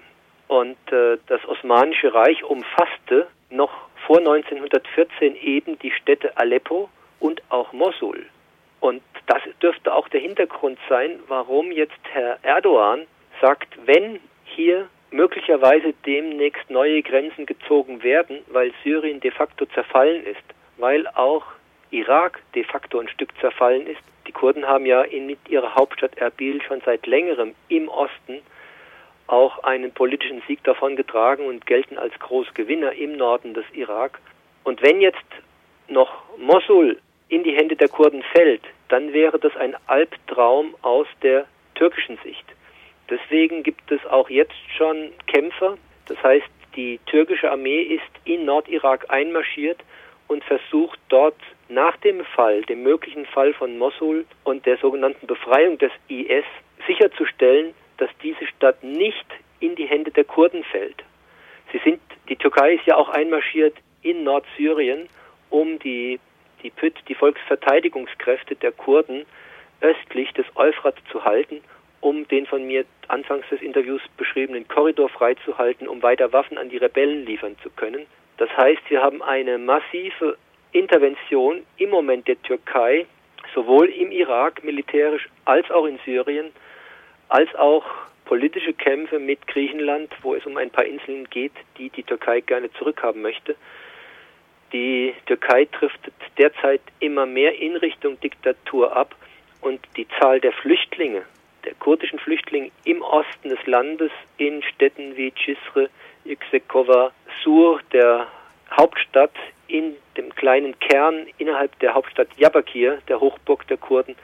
Und 0.48 0.78
äh, 0.92 1.18
das 1.28 1.44
Osmanische 1.48 2.14
Reich 2.14 2.44
umfasste 2.44 3.28
noch 3.50 3.72
vor 4.06 4.18
1914 4.20 5.36
eben 5.36 5.78
die 5.80 5.92
Städte 5.92 6.38
Aleppo 6.38 6.90
und 7.20 7.42
auch 7.50 7.74
Mosul. 7.74 8.26
Und 8.80 9.02
das 9.28 9.42
dürfte 9.62 9.94
auch 9.94 10.08
der 10.10 10.22
Hintergrund 10.22 10.78
sein, 10.88 11.20
warum 11.28 11.72
jetzt 11.72 12.00
Herr 12.12 12.38
Erdogan 12.44 13.08
sagt, 13.42 13.68
wenn 13.86 14.20
hier 14.44 14.88
möglicherweise 15.16 15.94
demnächst 16.06 16.70
neue 16.70 17.02
Grenzen 17.02 17.46
gezogen 17.46 18.04
werden, 18.04 18.40
weil 18.48 18.74
Syrien 18.84 19.22
de 19.22 19.32
facto 19.32 19.66
zerfallen 19.68 20.26
ist, 20.26 20.44
weil 20.78 21.08
auch 21.08 21.46
Irak 21.92 22.42
de 22.54 22.66
facto 22.66 23.00
ein 23.00 23.08
Stück 23.08 23.30
zerfallen 23.40 23.88
ist. 23.88 24.02
Die 24.28 24.34
Kurden 24.34 24.68
haben 24.68 24.86
ja 24.86 25.04
in 25.04 25.38
ihrer 25.48 25.74
Hauptstadt 25.76 26.18
Erbil 26.18 26.62
schon 26.62 26.82
seit 26.86 27.08
längerem 27.08 27.56
im 27.70 27.88
Osten 27.88 28.42
auch 29.28 29.64
einen 29.64 29.92
politischen 29.92 30.44
Sieg 30.48 30.64
davongetragen 30.66 31.46
und 31.46 31.66
gelten 31.66 31.98
als 31.98 32.14
Großgewinner 32.20 32.92
im 32.94 33.16
Norden 33.16 33.54
des 33.54 33.66
Irak. 33.74 34.20
Und 34.64 34.82
wenn 34.82 35.00
jetzt 35.00 35.26
noch 35.88 36.24
Mosul 36.38 37.00
in 37.30 37.44
die 37.44 37.56
Hände 37.56 37.76
der 37.76 37.88
Kurden 37.88 38.22
fällt, 38.34 38.62
dann 38.90 39.14
wäre 39.14 39.40
das 39.40 39.56
ein 39.56 39.76
Albtraum 39.88 40.76
aus 40.82 41.08
der 41.24 41.46
türkischen 41.76 42.18
Sicht. 42.24 42.46
Deswegen 43.10 43.64
gibt 43.64 43.92
es 43.92 44.06
auch 44.06 44.30
jetzt 44.30 44.56
schon 44.78 45.12
Kämpfer. 45.28 45.78
Das 46.08 46.22
heißt, 46.24 46.48
die 46.76 47.00
türkische 47.06 47.52
Armee 47.52 47.82
ist 47.82 48.04
in 48.26 48.46
Nordirak 48.46 49.06
einmarschiert 49.10 49.80
und 50.28 50.44
versucht 50.44 51.00
dort 51.10 51.38
nach 51.70 51.96
dem 51.98 52.24
Fall, 52.26 52.62
dem 52.64 52.84
möglichen 52.84 53.26
Fall 53.26 53.54
von 53.54 53.78
Mosul 53.78 54.26
und 54.44 54.66
der 54.66 54.78
sogenannten 54.78 55.28
Befreiung 55.28 55.78
des 55.78 55.92
IS 56.08 56.46
sicherzustellen, 56.88 57.74
dass 57.98 58.10
diese 58.22 58.46
Stadt 58.48 58.84
nicht 58.84 59.26
in 59.60 59.76
die 59.76 59.86
Hände 59.86 60.12
der 60.12 60.26
Kurden 60.26 60.64
fällt. 60.64 61.04
Sie 61.72 61.80
sind, 61.80 62.02
die 62.30 62.36
Türkei 62.36 62.74
ist 62.74 62.86
ja 62.86 62.98
auch 62.98 63.10
einmarschiert 63.10 63.76
in 64.02 64.24
Nordsyrien, 64.24 65.08
um 65.50 65.80
die, 65.80 66.20
die 66.62 66.70
PÜT, 66.70 66.94
die 67.08 67.16
Volksverteidigungskräfte 67.16 68.56
der 68.56 68.72
Kurden 68.72 69.26
östlich 69.82 70.32
des 70.34 70.46
Euphrat 70.56 70.96
zu 71.12 71.24
halten, 71.24 71.62
um 72.06 72.28
den 72.28 72.46
von 72.46 72.68
mir 72.68 72.86
anfangs 73.08 73.50
des 73.50 73.64
Interviews 73.64 74.02
beschriebenen 74.16 74.68
Korridor 74.68 75.10
freizuhalten, 75.10 75.88
um 75.88 76.04
weiter 76.04 76.32
Waffen 76.34 76.60
an 76.60 76.70
die 76.70 76.78
Rebellen 76.78 77.26
liefern 77.26 77.56
zu 77.64 77.72
können. 77.72 78.06
Das 78.38 78.56
heißt, 78.56 78.84
wir 78.90 79.02
haben 79.02 79.24
eine 79.24 79.58
massive 79.58 80.38
Intervention 80.72 81.64
im 81.78 81.90
Moment 81.90 82.28
der 82.28 82.40
Türkei, 82.44 83.08
sowohl 83.56 83.88
im 83.88 84.12
Irak 84.12 84.64
militärisch 84.64 85.28
als 85.46 85.72
auch 85.72 85.86
in 85.86 85.98
Syrien, 86.06 86.52
als 87.30 87.54
auch 87.56 87.84
politische 88.26 88.74
Kämpfe 88.74 89.18
mit 89.18 89.48
Griechenland, 89.48 90.14
wo 90.22 90.36
es 90.36 90.46
um 90.46 90.58
ein 90.58 90.70
paar 90.70 90.86
Inseln 90.86 91.28
geht, 91.32 91.54
die 91.80 91.90
die 91.90 92.04
Türkei 92.04 92.42
gerne 92.42 92.72
zurückhaben 92.74 93.24
möchte. 93.24 93.56
Die 94.74 95.16
Türkei 95.26 95.68
driftet 95.72 96.14
derzeit 96.38 96.82
immer 97.00 97.26
mehr 97.26 97.58
in 97.60 97.76
Richtung 97.78 98.20
Diktatur 98.20 98.96
ab 98.96 99.16
und 99.62 99.80
die 99.98 100.08
Zahl 100.20 100.40
der 100.40 100.52
Flüchtlinge, 100.52 101.24
der 101.66 101.74
kurdischen 101.76 102.20
Flüchtlinge 102.20 102.72
im 102.84 103.02
Osten 103.02 103.50
des 103.50 103.66
Landes 103.66 104.12
in 104.38 104.64
Städten 104.64 105.18
wie 105.18 105.34
Cisre, 105.44 105.90
Yüksekova, 106.24 107.12
Sur, 107.44 107.82
der 107.92 108.28
Hauptstadt 108.72 109.34
in 109.68 109.96
dem 110.18 110.34
kleinen 110.36 110.80
Kern 110.80 111.28
innerhalb 111.38 111.78
der 111.80 111.94
Hauptstadt 111.94 112.28
Jabakir, 112.38 113.00
der 113.08 113.20
Hochburg 113.20 113.68
der 113.68 113.78
Kurden. 113.78 114.16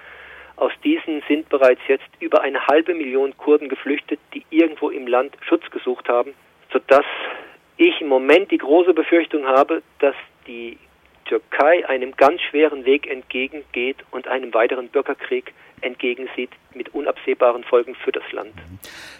Aus 0.55 0.71
diesen 0.83 1.23
sind 1.27 1.49
bereits 1.49 1.81
jetzt 1.87 2.09
über 2.19 2.41
eine 2.41 2.67
halbe 2.67 2.93
Million 2.93 3.35
Kurden 3.37 3.69
geflüchtet, 3.69 4.19
die 4.33 4.45
irgendwo 4.49 4.89
im 4.89 5.07
Land 5.07 5.35
Schutz 5.47 5.69
gesucht 5.71 6.07
haben, 6.07 6.33
sodass 6.71 7.05
ich 7.77 7.99
im 8.01 8.07
Moment 8.07 8.51
die 8.51 8.59
große 8.59 8.93
Befürchtung 8.93 9.47
habe, 9.47 9.81
dass 9.99 10.15
die 10.45 10.77
Türkei 11.25 11.87
einem 11.87 12.15
ganz 12.15 12.41
schweren 12.41 12.85
Weg 12.85 13.09
entgegengeht 13.09 13.97
und 14.11 14.27
einem 14.27 14.53
weiteren 14.53 14.89
Bürgerkrieg 14.89 15.53
entgegensieht 15.81 16.49
mit 16.73 16.93
unabsehbaren 16.93 17.63
Folgen 17.63 17.95
für 17.95 18.11
das 18.11 18.23
Land. 18.31 18.53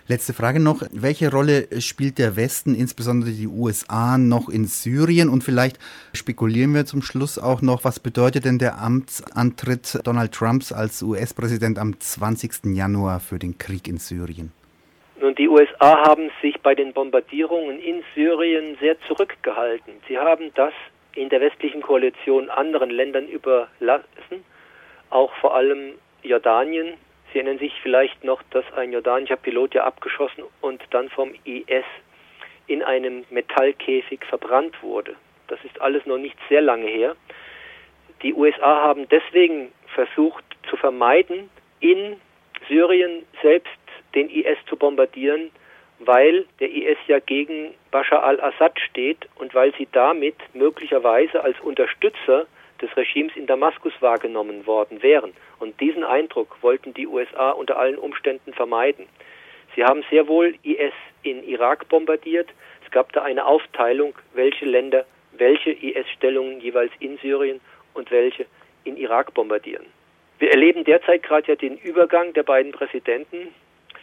Letzte 0.07 0.33
Frage 0.33 0.59
noch. 0.59 0.81
Welche 0.91 1.31
Rolle 1.31 1.67
spielt 1.79 2.17
der 2.17 2.35
Westen, 2.35 2.75
insbesondere 2.75 3.31
die 3.31 3.47
USA, 3.47 4.17
noch 4.17 4.49
in 4.49 4.65
Syrien? 4.65 5.29
Und 5.29 5.43
vielleicht 5.43 5.77
spekulieren 6.13 6.73
wir 6.73 6.85
zum 6.85 7.01
Schluss 7.01 7.37
auch 7.37 7.61
noch, 7.61 7.83
was 7.83 7.99
bedeutet 7.99 8.45
denn 8.45 8.59
der 8.59 8.79
Amtsantritt 8.79 9.99
Donald 10.03 10.33
Trumps 10.33 10.71
als 10.71 11.01
US-Präsident 11.01 11.79
am 11.79 11.99
20. 11.99 12.75
Januar 12.75 13.19
für 13.19 13.39
den 13.39 13.57
Krieg 13.57 13.87
in 13.87 13.97
Syrien? 13.97 14.51
Nun, 15.21 15.35
die 15.35 15.47
USA 15.47 16.03
haben 16.07 16.31
sich 16.41 16.59
bei 16.61 16.73
den 16.73 16.93
Bombardierungen 16.93 17.79
in 17.79 18.03
Syrien 18.15 18.75
sehr 18.79 18.99
zurückgehalten. 19.07 19.93
Sie 20.07 20.17
haben 20.17 20.51
das 20.55 20.73
in 21.15 21.29
der 21.29 21.41
westlichen 21.41 21.81
Koalition 21.81 22.49
anderen 22.49 22.89
Ländern 22.89 23.27
überlassen, 23.27 24.43
auch 25.09 25.31
vor 25.35 25.55
allem 25.55 25.93
Jordanien. 26.23 26.93
Sie 27.31 27.39
erinnern 27.39 27.59
sich 27.59 27.73
vielleicht 27.81 28.23
noch, 28.23 28.41
dass 28.51 28.65
ein 28.73 28.91
jordanischer 28.91 29.37
Pilot 29.37 29.75
ja 29.75 29.83
abgeschossen 29.83 30.43
und 30.61 30.81
dann 30.91 31.09
vom 31.09 31.33
IS 31.45 31.85
in 32.67 32.83
einem 32.83 33.25
Metallkäfig 33.29 34.23
verbrannt 34.25 34.81
wurde. 34.81 35.15
Das 35.47 35.59
ist 35.63 35.79
alles 35.81 36.05
noch 36.05 36.17
nicht 36.17 36.37
sehr 36.49 36.61
lange 36.61 36.87
her. 36.87 37.15
Die 38.23 38.33
USA 38.33 38.83
haben 38.83 39.07
deswegen 39.09 39.71
versucht 39.93 40.43
zu 40.69 40.77
vermeiden, 40.77 41.49
in 41.79 42.17
Syrien 42.67 43.25
selbst 43.41 43.71
den 44.15 44.29
IS 44.29 44.57
zu 44.67 44.77
bombardieren, 44.77 45.51
weil 45.99 46.45
der 46.59 46.69
IS 46.69 46.97
ja 47.07 47.19
gegen 47.19 47.73
Bashar 47.91 48.23
al-Assad 48.23 48.79
steht 48.79 49.27
und 49.35 49.53
weil 49.53 49.73
sie 49.75 49.87
damit 49.91 50.35
möglicherweise 50.53 51.43
als 51.43 51.59
Unterstützer 51.61 52.45
des 52.81 52.95
Regimes 52.97 53.35
in 53.35 53.47
Damaskus 53.47 53.93
wahrgenommen 53.99 54.65
worden 54.65 55.01
wären. 55.03 55.33
Und 55.59 55.79
diesen 55.79 56.03
Eindruck 56.03 56.57
wollten 56.61 56.93
die 56.93 57.07
USA 57.07 57.51
unter 57.51 57.77
allen 57.77 57.97
Umständen 57.97 58.53
vermeiden. 58.53 59.05
Sie 59.75 59.83
haben 59.83 60.03
sehr 60.09 60.27
wohl 60.27 60.55
IS 60.63 60.93
in 61.23 61.43
Irak 61.43 61.87
bombardiert. 61.87 62.49
Es 62.85 62.91
gab 62.91 63.13
da 63.13 63.21
eine 63.21 63.45
Aufteilung, 63.45 64.13
welche 64.33 64.65
Länder 64.65 65.05
welche 65.37 65.71
IS-Stellungen 65.71 66.59
jeweils 66.59 66.91
in 66.99 67.17
Syrien 67.17 67.61
und 67.93 68.11
welche 68.11 68.45
in 68.83 68.97
Irak 68.97 69.33
bombardieren. 69.33 69.85
Wir 70.39 70.51
erleben 70.51 70.83
derzeit 70.83 71.23
gerade 71.23 71.49
ja 71.49 71.55
den 71.55 71.77
Übergang 71.77 72.33
der 72.33 72.43
beiden 72.43 72.71
Präsidenten. 72.71 73.53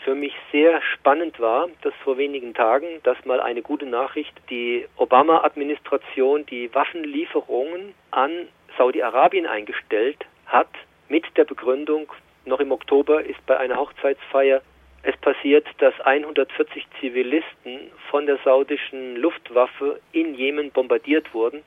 Für 0.04 0.14
mich 0.14 0.32
sehr 0.52 0.80
spannend 0.82 1.40
war, 1.40 1.68
dass 1.82 1.92
vor 2.04 2.16
wenigen 2.16 2.54
Tagen, 2.54 2.86
das 3.02 3.22
mal 3.24 3.40
eine 3.40 3.62
gute 3.62 3.86
Nachricht, 3.86 4.32
die 4.48 4.86
Obama-Administration 4.96 6.46
die 6.46 6.72
Waffenlieferungen 6.72 7.94
an 8.10 8.48
Saudi-Arabien 8.78 9.46
eingestellt 9.46 10.24
hat, 10.46 10.70
mit 11.08 11.24
der 11.36 11.44
Begründung, 11.44 12.10
noch 12.46 12.60
im 12.60 12.72
Oktober 12.72 13.22
ist 13.22 13.44
bei 13.44 13.58
einer 13.58 13.76
Hochzeitsfeier 13.76 14.62
es 15.02 15.16
passiert, 15.18 15.66
dass 15.78 15.98
140 16.00 16.86
Zivilisten 17.00 17.90
von 18.10 18.26
der 18.26 18.38
saudischen 18.44 19.16
Luftwaffe 19.16 20.00
in 20.12 20.34
Jemen 20.34 20.70
bombardiert 20.70 21.32
wurden 21.32 21.62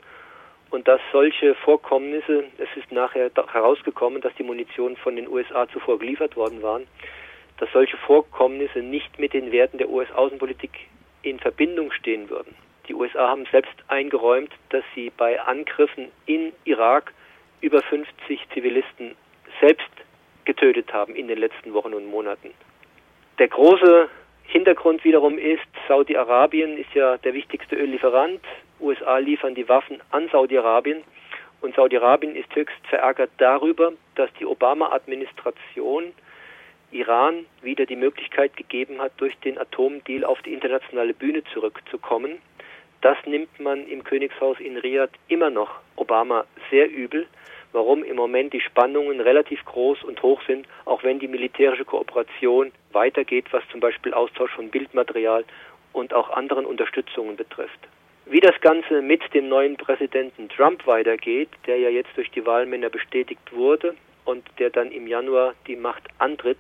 und 0.70 0.88
dass 0.88 0.99
solche 1.12 1.55
Vorkommnisse, 1.55 2.45
es 2.57 2.70
ist 2.76 2.91
nachher 2.91 3.32
herausgekommen, 3.51 4.22
dass 4.22 4.36
die 4.36 4.43
Munition 4.43 4.97
von 4.97 5.16
den 5.16 5.28
USA 5.28 5.68
zuvor 5.70 5.99
geliefert 5.99 6.36
worden 6.36 6.62
waren, 6.62 6.88
dass 7.57 7.72
solche 7.72 7.97
Vorkommnisse 7.97 8.80
nicht 8.80 9.18
mit 9.18 9.34
den 9.34 9.51
Werten 9.51 9.78
der 9.78 9.89
US-Außenpolitik 9.89 10.72
in 11.24 11.39
Verbindung 11.39 11.91
stehen 11.91 12.30
würden. 12.30 12.55
Die 12.88 12.94
USA 12.94 13.30
haben 13.30 13.46
selbst 13.52 13.74
eingeräumt, 13.88 14.52
dass 14.70 14.84
sie 14.96 15.12
bei 15.16 15.40
Angriffen 15.42 16.12
in 16.26 16.54
Irak 16.66 17.14
über 17.62 17.82
50 17.82 18.48
Zivilisten 18.54 19.16
selbst 19.60 19.90
getötet 20.46 20.92
haben 20.94 21.16
in 21.16 21.28
den 21.28 21.38
letzten 21.38 21.74
Wochen 21.74 21.94
und 21.94 22.06
Monaten. 22.06 22.52
Der 23.38 23.48
große 23.48 24.10
Hintergrund 24.44 25.04
wiederum 25.04 25.38
ist, 25.38 25.62
Saudi-Arabien 25.88 26.78
ist 26.78 26.94
ja 26.94 27.18
der 27.18 27.34
wichtigste 27.34 27.76
Öllieferant. 27.76 28.42
USA 28.80 29.20
liefern 29.20 29.56
die 29.56 29.70
Waffen 29.70 30.02
an 30.12 30.28
Saudi-Arabien 30.30 31.04
und 31.62 31.76
Saudi-Arabien 31.76 32.36
ist 32.36 32.54
höchst 32.56 32.86
verärgert 32.88 33.30
darüber, 33.38 33.94
dass 34.16 34.30
die 34.40 34.46
Obama-Administration 34.46 36.12
Iran 36.92 37.46
wieder 37.62 37.86
die 37.86 37.96
Möglichkeit 37.96 38.58
gegeben 38.58 39.00
hat, 39.00 39.14
durch 39.18 39.38
den 39.40 39.58
Atomdeal 39.58 40.26
auf 40.26 40.42
die 40.42 40.54
internationale 40.54 41.14
Bühne 41.14 41.44
zurückzukommen. 41.54 42.40
Das 43.02 43.18
nimmt 43.26 43.60
man 43.60 43.88
im 43.88 44.04
Königshaus 44.04 44.60
in 44.60 44.78
Riyadh 44.78 45.12
immer 45.28 45.49
noch 45.49 45.80
Obama 45.95 46.45
sehr 46.70 46.89
übel, 46.89 47.28
warum 47.72 48.04
im 48.04 48.16
Moment 48.16 48.54
die 48.54 48.62
Spannungen 48.62 49.20
relativ 49.22 49.64
groß 49.66 50.04
und 50.04 50.22
hoch 50.22 50.41
sind, 50.45 50.68
auch 50.86 51.04
wenn 51.04 51.20
die 51.20 51.28
militärische 51.28 51.86
Kooperation 51.86 52.72
weitergeht, 52.91 53.45
was 53.52 53.64
zum 53.72 53.80
Beispiel 53.80 54.14
Austausch 54.14 54.52
von 54.52 54.70
Bildmaterial 54.70 55.43
und 55.93 56.14
auch 56.14 56.30
anderen 56.30 56.66
Unterstützungen 56.66 57.36
betrifft. 57.36 57.80
Wie 58.28 58.39
das 58.39 58.60
Ganze 58.62 59.02
mit 59.02 59.34
dem 59.34 59.49
neuen 59.49 59.78
Präsidenten 59.78 60.47
Trump 60.49 60.86
weitergeht, 60.86 61.49
der 61.66 61.78
ja 61.78 61.89
jetzt 61.89 62.16
durch 62.16 62.30
die 62.32 62.45
Wahlmänner 62.45 62.89
bestätigt 62.89 63.52
wurde 63.52 63.95
und 64.26 64.45
der 64.60 64.70
dann 64.70 64.91
im 64.91 65.08
Januar 65.08 65.56
die 65.66 65.76
Macht 65.76 66.08
antritt, 66.20 66.60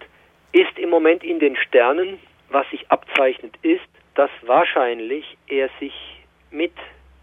ist 0.53 0.77
im 0.77 0.89
Moment 0.89 1.23
in 1.23 1.39
den 1.39 1.55
Sternen. 1.55 2.19
Was 2.49 2.69
sich 2.71 2.89
abzeichnet 2.91 3.53
ist, 3.61 3.87
dass 4.15 4.29
wahrscheinlich 4.41 5.37
er 5.47 5.69
sich 5.79 5.93
mit 6.51 6.73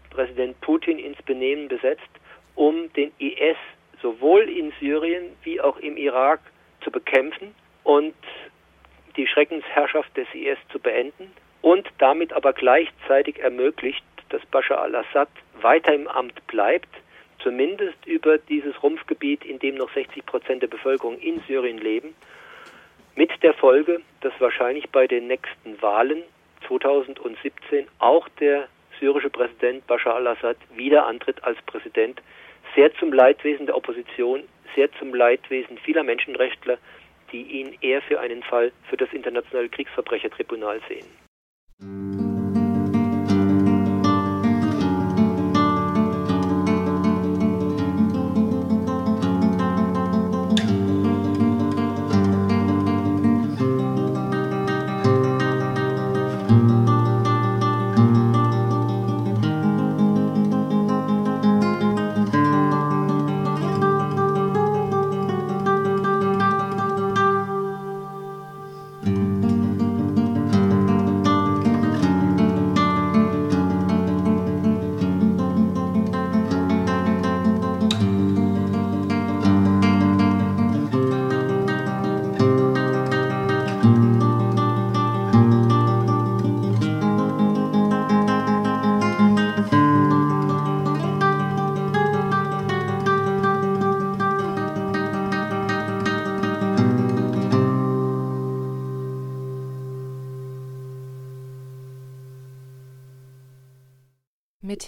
Präsident 0.09 0.59
Putin 0.61 0.99
ins 0.99 1.21
Benehmen 1.23 1.67
besetzt, 1.67 2.09
um 2.55 2.91
den 2.93 3.11
IS 3.19 3.57
sowohl 4.01 4.49
in 4.49 4.73
Syrien 4.79 5.35
wie 5.43 5.61
auch 5.61 5.77
im 5.77 5.97
Irak 5.97 6.39
zu 6.83 6.91
bekämpfen 6.91 7.53
und 7.83 8.15
die 9.15 9.27
Schreckensherrschaft 9.27 10.15
des 10.15 10.27
IS 10.33 10.57
zu 10.71 10.79
beenden 10.79 11.31
und 11.61 11.87
damit 11.97 12.33
aber 12.33 12.53
gleichzeitig 12.53 13.39
ermöglicht, 13.39 14.03
dass 14.29 14.45
Bashar 14.47 14.81
al-Assad 14.81 15.29
weiter 15.61 15.93
im 15.93 16.07
Amt 16.07 16.45
bleibt, 16.47 16.89
zumindest 17.41 18.05
über 18.05 18.37
dieses 18.37 18.81
Rumpfgebiet, 18.81 19.43
in 19.43 19.59
dem 19.59 19.75
noch 19.75 19.91
60 19.93 20.25
Prozent 20.25 20.61
der 20.61 20.67
Bevölkerung 20.67 21.19
in 21.19 21.41
Syrien 21.47 21.77
leben, 21.77 22.15
mit 23.15 23.31
der 23.43 23.53
Folge, 23.53 24.01
dass 24.21 24.33
wahrscheinlich 24.39 24.89
bei 24.89 25.07
den 25.07 25.27
nächsten 25.27 25.81
Wahlen 25.81 26.23
2017 26.67 27.87
auch 27.99 28.29
der 28.39 28.67
syrische 28.99 29.29
Präsident 29.29 29.85
Bashar 29.87 30.15
al-Assad 30.15 30.57
wieder 30.75 31.05
antritt 31.05 31.43
als 31.43 31.57
Präsident, 31.63 32.21
sehr 32.75 32.93
zum 32.95 33.13
Leidwesen 33.13 33.65
der 33.65 33.75
Opposition, 33.75 34.43
sehr 34.75 34.91
zum 34.93 35.13
Leidwesen 35.13 35.77
vieler 35.77 36.03
Menschenrechtler, 36.03 36.77
die 37.31 37.41
ihn 37.41 37.77
eher 37.81 38.01
für 38.01 38.19
einen 38.19 38.43
Fall 38.43 38.71
für 38.89 38.97
das 38.97 39.11
internationale 39.13 39.69
Kriegsverbrechertribunal 39.69 40.79
sehen. 40.87 42.18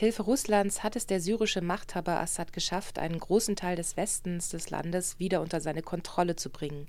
Mit 0.01 0.07
Hilfe 0.07 0.23
Russlands 0.23 0.81
hat 0.81 0.95
es 0.95 1.05
der 1.05 1.21
syrische 1.21 1.61
Machthaber 1.61 2.19
Assad 2.19 2.53
geschafft, 2.53 2.97
einen 2.97 3.19
großen 3.19 3.55
Teil 3.55 3.75
des 3.75 3.97
Westens 3.97 4.49
des 4.49 4.71
Landes 4.71 5.19
wieder 5.19 5.41
unter 5.41 5.61
seine 5.61 5.83
Kontrolle 5.83 6.35
zu 6.35 6.49
bringen. 6.49 6.87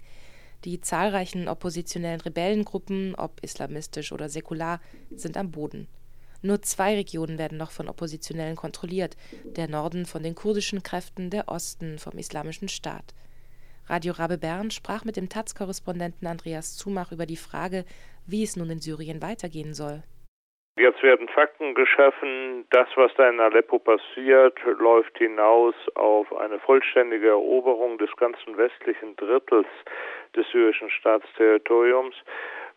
Die 0.64 0.80
zahlreichen 0.80 1.46
oppositionellen 1.46 2.22
Rebellengruppen, 2.22 3.14
ob 3.14 3.44
islamistisch 3.44 4.12
oder 4.12 4.30
säkular, 4.30 4.80
sind 5.14 5.36
am 5.36 5.50
Boden. 5.50 5.88
Nur 6.40 6.62
zwei 6.62 6.94
Regionen 6.94 7.36
werden 7.36 7.58
noch 7.58 7.70
von 7.70 7.86
Oppositionellen 7.86 8.56
kontrolliert, 8.56 9.18
der 9.44 9.68
Norden 9.68 10.06
von 10.06 10.22
den 10.22 10.34
kurdischen 10.34 10.82
Kräften, 10.82 11.28
der 11.28 11.48
Osten 11.48 11.98
vom 11.98 12.16
Islamischen 12.16 12.68
Staat. 12.68 13.12
Radio 13.88 14.14
Rabe 14.14 14.38
Bern 14.38 14.70
sprach 14.70 15.04
mit 15.04 15.16
dem 15.16 15.28
Taz-Korrespondenten 15.28 16.26
Andreas 16.26 16.76
Zumach 16.76 17.12
über 17.12 17.26
die 17.26 17.36
Frage, 17.36 17.84
wie 18.24 18.42
es 18.42 18.56
nun 18.56 18.70
in 18.70 18.80
Syrien 18.80 19.20
weitergehen 19.20 19.74
soll. 19.74 20.02
Jetzt 20.76 21.02
werden 21.02 21.28
Fakten 21.28 21.74
geschaffen. 21.74 22.64
Das, 22.70 22.88
was 22.96 23.12
da 23.14 23.28
in 23.28 23.40
Aleppo 23.40 23.78
passiert, 23.78 24.58
läuft 24.78 25.18
hinaus 25.18 25.74
auf 25.96 26.34
eine 26.34 26.58
vollständige 26.60 27.28
Eroberung 27.28 27.98
des 27.98 28.10
ganzen 28.16 28.56
westlichen 28.56 29.14
Drittels 29.16 29.66
des 30.34 30.48
syrischen 30.50 30.88
Staatsterritoriums, 30.88 32.14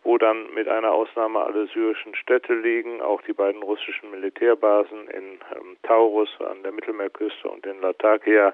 wo 0.03 0.17
dann 0.17 0.53
mit 0.53 0.67
einer 0.67 0.91
Ausnahme 0.91 1.39
alle 1.39 1.67
syrischen 1.67 2.15
Städte 2.15 2.53
liegen, 2.53 3.01
auch 3.01 3.21
die 3.21 3.33
beiden 3.33 3.63
russischen 3.63 4.11
Militärbasen 4.11 5.07
in 5.07 5.39
ähm, 5.55 5.77
Taurus 5.83 6.29
an 6.41 6.63
der 6.63 6.73
Mittelmeerküste 6.73 7.47
und 7.47 7.65
in 7.65 7.79
Latakia. 7.79 8.53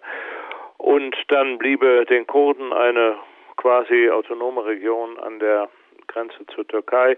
Und 0.77 1.15
dann 1.29 1.57
bliebe 1.57 2.05
den 2.05 2.27
Kurden 2.27 2.71
eine 2.73 3.17
quasi 3.57 4.07
autonome 4.11 4.65
Region 4.65 5.17
an 5.17 5.39
der 5.39 5.67
Grenze 6.07 6.45
zur 6.53 6.67
Türkei 6.67 7.17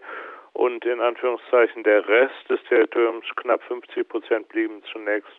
und 0.53 0.85
in 0.85 0.99
Anführungszeichen 0.99 1.83
der 1.83 2.07
Rest 2.07 2.49
des 2.49 2.59
Territoriums, 2.69 3.25
knapp 3.35 3.61
50 3.63 4.07
Prozent, 4.07 4.47
blieben 4.49 4.81
zunächst 4.91 5.31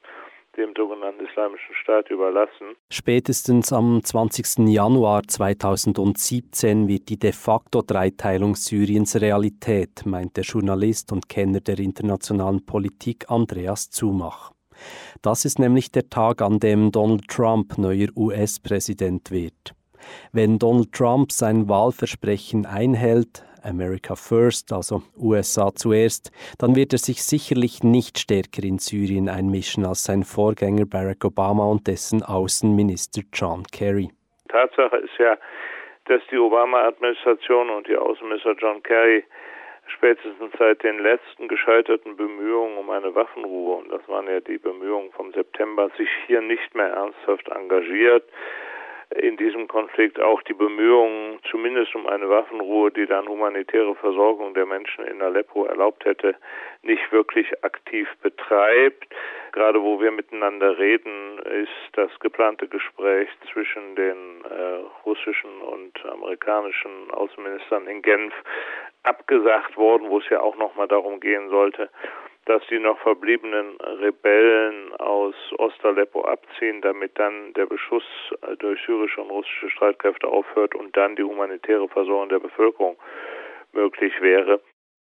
dem 0.56 0.72
sogenannten 0.76 1.26
Islamischen 1.26 1.74
Staat 1.82 2.10
überlassen. 2.10 2.76
Spätestens 2.90 3.72
am 3.72 4.02
20. 4.02 4.68
Januar 4.68 5.22
2017 5.26 6.86
wird 6.86 7.08
die 7.08 7.18
de 7.18 7.32
facto 7.32 7.82
Dreiteilung 7.82 8.54
Syriens 8.54 9.20
Realität, 9.20 10.06
meint 10.06 10.36
der 10.36 10.44
Journalist 10.44 11.10
und 11.12 11.28
Kenner 11.28 11.60
der 11.60 11.78
internationalen 11.78 12.64
Politik 12.64 13.24
Andreas 13.28 13.90
Zumach. 13.90 14.52
Das 15.22 15.44
ist 15.44 15.58
nämlich 15.58 15.90
der 15.90 16.08
Tag, 16.08 16.42
an 16.42 16.58
dem 16.58 16.92
Donald 16.92 17.28
Trump 17.28 17.78
neuer 17.78 18.08
US-Präsident 18.16 19.30
wird. 19.30 19.74
Wenn 20.32 20.58
Donald 20.58 20.92
Trump 20.92 21.32
sein 21.32 21.68
Wahlversprechen 21.68 22.66
einhält, 22.66 23.44
America 23.64 24.14
First, 24.14 24.72
also 24.72 25.02
USA 25.16 25.74
zuerst, 25.74 26.30
dann 26.58 26.76
wird 26.76 26.92
er 26.92 26.98
sich 26.98 27.22
sicherlich 27.22 27.82
nicht 27.82 28.18
stärker 28.18 28.62
in 28.62 28.78
Syrien 28.78 29.28
einmischen 29.28 29.84
als 29.84 30.04
sein 30.04 30.22
Vorgänger 30.22 30.86
Barack 30.86 31.24
Obama 31.24 31.64
und 31.64 31.86
dessen 31.86 32.22
Außenminister 32.22 33.22
John 33.32 33.64
Kerry. 33.72 34.10
Tatsache 34.48 34.96
ist 34.98 35.18
ja, 35.18 35.36
dass 36.06 36.20
die 36.30 36.38
Obama-Administration 36.38 37.70
und 37.70 37.88
die 37.88 37.96
Außenminister 37.96 38.54
John 38.58 38.82
Kerry 38.82 39.24
spätestens 39.86 40.52
seit 40.58 40.82
den 40.82 40.98
letzten 40.98 41.48
gescheiterten 41.48 42.16
Bemühungen 42.16 42.78
um 42.78 42.90
eine 42.90 43.14
Waffenruhe, 43.14 43.76
und 43.76 43.90
das 43.90 44.06
waren 44.08 44.26
ja 44.26 44.40
die 44.40 44.58
Bemühungen 44.58 45.10
vom 45.12 45.32
September, 45.32 45.90
sich 45.96 46.08
hier 46.26 46.40
nicht 46.40 46.74
mehr 46.74 46.88
ernsthaft 46.88 47.48
engagiert 47.48 48.24
in 49.20 49.36
diesem 49.36 49.68
Konflikt 49.68 50.20
auch 50.20 50.42
die 50.42 50.54
Bemühungen, 50.54 51.38
zumindest 51.50 51.94
um 51.94 52.06
eine 52.06 52.28
Waffenruhe, 52.28 52.90
die 52.90 53.06
dann 53.06 53.28
humanitäre 53.28 53.94
Versorgung 53.94 54.54
der 54.54 54.66
Menschen 54.66 55.04
in 55.06 55.22
Aleppo 55.22 55.64
erlaubt 55.64 56.04
hätte, 56.04 56.34
nicht 56.82 57.12
wirklich 57.12 57.46
aktiv 57.64 58.08
betreibt. 58.22 59.06
Gerade 59.52 59.82
wo 59.82 60.00
wir 60.00 60.10
miteinander 60.10 60.78
reden, 60.78 61.38
ist 61.38 61.70
das 61.92 62.10
geplante 62.20 62.66
Gespräch 62.66 63.28
zwischen 63.52 63.94
den 63.94 64.44
äh, 64.44 64.82
russischen 65.06 65.60
und 65.62 66.04
amerikanischen 66.06 67.10
Außenministern 67.12 67.86
in 67.86 68.02
Genf 68.02 68.34
abgesagt 69.04 69.76
worden, 69.76 70.08
wo 70.08 70.18
es 70.18 70.28
ja 70.28 70.40
auch 70.40 70.56
nochmal 70.56 70.88
darum 70.88 71.20
gehen 71.20 71.50
sollte, 71.50 71.88
dass 72.46 72.62
die 72.68 72.78
noch 72.78 72.98
verbliebenen 72.98 73.76
Rebellen 74.00 74.92
aus 74.96 75.34
Ostaleppo 75.58 76.24
abziehen, 76.24 76.82
damit 76.82 77.18
dann 77.18 77.52
der 77.54 77.66
Beschuss 77.66 78.04
äh, 78.42 78.56
durch 78.56 78.80
syrische 78.84 79.22
und 79.22 79.30
russische 79.30 79.70
Streitkräfte 79.70 80.28
aufhört 80.28 80.74
und 80.74 80.96
dann 80.96 81.16
die 81.16 81.22
humanitäre 81.22 81.88
Versorgung 81.88 82.28
der 82.28 82.40
Bevölkerung 82.40 82.96
möglich 83.72 84.12
wäre. 84.20 84.60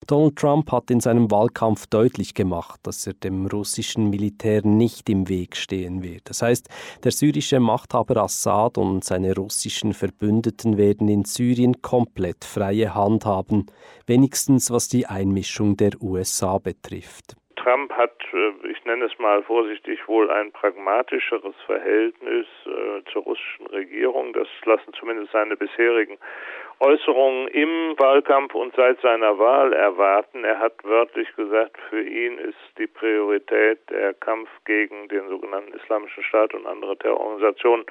Donald 0.08 0.36
Trump 0.36 0.72
hat 0.72 0.90
in 0.90 1.00
seinem 1.00 1.30
Wahlkampf 1.30 1.86
deutlich 1.88 2.34
gemacht, 2.34 2.80
dass 2.84 3.06
er 3.06 3.14
dem 3.14 3.46
russischen 3.46 4.10
Militär 4.10 4.62
nicht 4.64 5.10
im 5.10 5.30
Weg 5.30 5.56
stehen 5.56 6.02
wird. 6.02 6.30
Das 6.30 6.42
heißt, 6.42 6.70
der 7.04 7.12
syrische 7.12 7.60
Machthaber 7.60 8.18
Assad 8.18 8.78
und 8.78 9.04
seine 9.04 9.36
russischen 9.36 9.94
Verbündeten 9.94 10.78
werden 10.78 11.08
in 11.08 11.24
Syrien 11.24 11.82
komplett 11.82 12.44
freie 12.44 12.96
Hand 12.96 13.26
haben, 13.26 13.68
wenigstens 14.08 14.72
was 14.72 14.90
die 14.90 15.06
Einmischung 15.06 15.78
der 15.78 15.92
USA 16.02 16.58
betrifft. 16.58 17.36
Trump 17.62 17.92
hat, 17.94 18.18
äh, 18.34 18.72
ich 18.72 18.84
nenne 18.86 19.06
es 19.06 19.20
mal 19.20 19.44
vorsichtig, 19.44 20.08
wohl 20.08 20.32
ein 20.32 20.52
pragmatischeres 20.52 21.56
Verhältnis 21.68 22.48
äh, 22.66 23.04
zur 23.12 23.22
russischen 23.22 23.68
Regierung. 23.68 24.34
Das 24.34 24.48
lassen 24.66 24.94
zumindest 24.94 25.32
seine 25.32 25.56
bisherigen 25.56 26.18
Äußerungen 26.80 27.48
im 27.50 27.96
Wahlkampf 27.98 28.56
und 28.56 28.76
seit 28.76 29.00
seiner 29.02 29.38
Wahl 29.38 29.74
erwarten. 29.74 30.44
Er 30.44 30.60
hat 30.60 30.84
wörtlich 30.84 31.34
gesagt, 31.36 31.78
für 31.90 32.02
ihn 32.02 32.38
ist 32.38 32.58
die 32.78 32.88
Priorität 32.88 33.80
der 33.90 34.14
Kampf 34.16 34.50
gegen 34.66 35.08
den 35.10 35.28
sogenannten 35.30 35.74
Islamischen 35.74 36.24
Staat 36.24 36.54
und 36.54 36.66
andere 36.66 36.98
Terrororganisationen. 36.98 37.86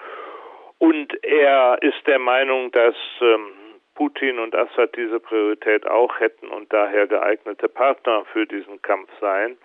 Und 0.79 1.23
er 1.25 1.79
ist 1.83 2.07
der 2.07 2.19
Meinung, 2.19 2.71
dass 2.73 2.95
ähm, 3.21 3.53
Putin 3.95 4.39
und 4.39 4.55
Assad 4.55 4.97
diese 4.97 5.21
Priorität 5.21 5.87
auch 5.87 6.19
hätten 6.21 6.49
und 6.49 6.73
daher 6.73 7.07
geeignete 7.07 7.69
Partner 7.69 8.25
für 8.33 8.47
diesen 8.47 8.81
Kampf 8.81 9.11
seien 9.21 9.59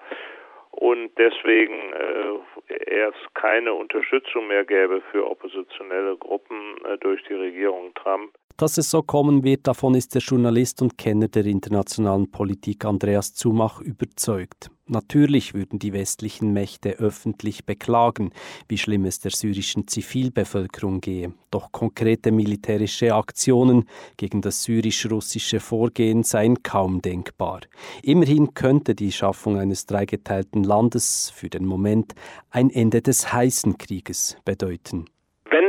und 0.75 1.17
deswegen 1.17 1.93
äh, 1.93 2.83
erst 2.89 3.33
keine 3.33 3.73
Unterstützung 3.73 4.47
mehr 4.47 4.65
gäbe 4.65 5.01
für 5.11 5.25
oppositionelle 5.25 6.17
Gruppen 6.17 6.75
äh, 6.83 6.97
durch 6.97 7.23
die 7.23 7.33
Regierung 7.33 7.93
Trump. 7.93 8.33
Dass 8.57 8.77
es 8.77 8.89
so 8.89 9.01
kommen 9.01 9.43
wird, 9.43 9.67
davon 9.67 9.95
ist 9.95 10.15
der 10.15 10.21
Journalist 10.21 10.81
und 10.81 10.97
Kenner 10.97 11.27
der 11.27 11.45
internationalen 11.45 12.31
Politik 12.31 12.85
Andreas 12.85 13.33
Zumach 13.33 13.81
überzeugt. 13.81 14.71
Natürlich 14.87 15.53
würden 15.53 15.77
die 15.77 15.91
westlichen 15.91 16.53
Mächte 16.53 16.91
öffentlich 16.91 17.65
beklagen, 17.65 18.31
wie 18.69 18.77
schlimm 18.77 19.03
es 19.03 19.19
der 19.19 19.31
syrischen 19.31 19.89
Zivilbevölkerung 19.89 21.01
gehe. 21.01 21.33
Doch 21.51 21.73
konkrete 21.73 22.31
militärische 22.31 23.13
Aktionen 23.13 23.89
gegen 24.15 24.41
das 24.41 24.63
syrisch-russische 24.63 25.59
Vorgehen 25.59 26.23
seien 26.23 26.63
kaum 26.63 27.01
denkbar. 27.01 27.59
Immerhin 28.03 28.53
könnte 28.53 28.95
die 28.95 29.11
Schaffung 29.11 29.57
eines 29.57 29.85
dreigeteilten 29.85 30.63
Landes 30.63 31.29
für 31.35 31.49
den 31.49 31.65
Moment 31.65 32.15
ein 32.51 32.69
Ende 32.69 33.01
des 33.01 33.33
heißen 33.33 33.77
Krieges 33.77 34.37
bedeuten. 34.45 35.07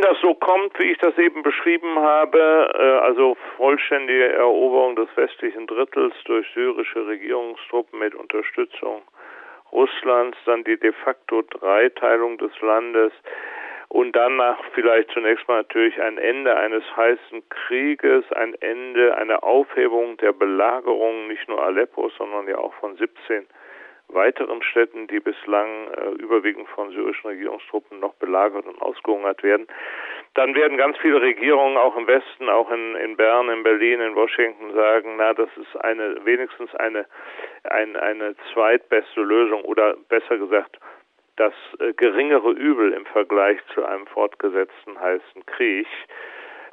Das 0.08 0.20
so 0.20 0.34
kommt, 0.34 0.78
wie 0.78 0.92
ich 0.92 0.98
das 0.98 1.18
eben 1.18 1.42
beschrieben 1.42 1.98
habe, 1.98 2.70
äh, 2.78 3.04
also 3.04 3.36
vollständige 3.56 4.34
Eroberung 4.34 4.94
des 4.94 5.08
westlichen 5.16 5.66
Drittels 5.66 6.14
durch 6.26 6.46
syrische 6.54 7.04
Regierungstruppen 7.08 7.98
mit 7.98 8.14
Unterstützung 8.14 9.02
Russlands, 9.72 10.38
dann 10.46 10.62
die 10.62 10.78
de 10.78 10.92
facto 10.92 11.42
Dreiteilung 11.42 12.38
des 12.38 12.52
Landes 12.60 13.12
und 13.88 14.14
danach 14.14 14.58
vielleicht 14.74 15.10
zunächst 15.10 15.48
mal 15.48 15.56
natürlich 15.56 16.00
ein 16.00 16.18
Ende 16.18 16.56
eines 16.56 16.84
heißen 16.96 17.48
Krieges, 17.48 18.24
ein 18.30 18.54
Ende, 18.60 19.16
eine 19.16 19.42
Aufhebung 19.42 20.18
der 20.18 20.32
Belagerung 20.32 21.26
nicht 21.26 21.48
nur 21.48 21.60
Aleppo, 21.60 22.10
sondern 22.10 22.46
ja 22.46 22.58
auch 22.58 22.74
von 22.74 22.94
17 22.94 23.44
weiteren 24.08 24.62
Städten, 24.62 25.06
die 25.08 25.20
bislang 25.20 25.88
äh, 25.92 26.10
überwiegend 26.22 26.68
von 26.68 26.90
syrischen 26.90 27.28
Regierungstruppen 27.30 28.00
noch 28.00 28.14
belagert 28.14 28.66
und 28.66 28.80
ausgehungert 28.80 29.42
werden. 29.42 29.66
Dann 30.34 30.54
werden 30.54 30.76
ganz 30.76 30.96
viele 30.98 31.20
Regierungen 31.20 31.76
auch 31.76 31.96
im 31.96 32.06
Westen, 32.06 32.48
auch 32.48 32.70
in, 32.70 32.94
in 32.96 33.16
Bern, 33.16 33.48
in 33.48 33.62
Berlin, 33.62 34.00
in 34.00 34.14
Washington 34.14 34.72
sagen, 34.74 35.16
na, 35.16 35.34
das 35.34 35.48
ist 35.56 35.76
eine 35.82 36.24
wenigstens 36.24 36.74
eine 36.76 37.06
ein, 37.64 37.96
eine 37.96 38.36
zweitbeste 38.52 39.20
Lösung 39.20 39.62
oder 39.62 39.96
besser 40.08 40.38
gesagt 40.38 40.78
das 41.36 41.52
äh, 41.80 41.92
geringere 41.92 42.50
Übel 42.50 42.92
im 42.92 43.06
Vergleich 43.06 43.58
zu 43.74 43.84
einem 43.84 44.06
fortgesetzten 44.06 44.98
heißen 44.98 45.46
Krieg. 45.46 45.86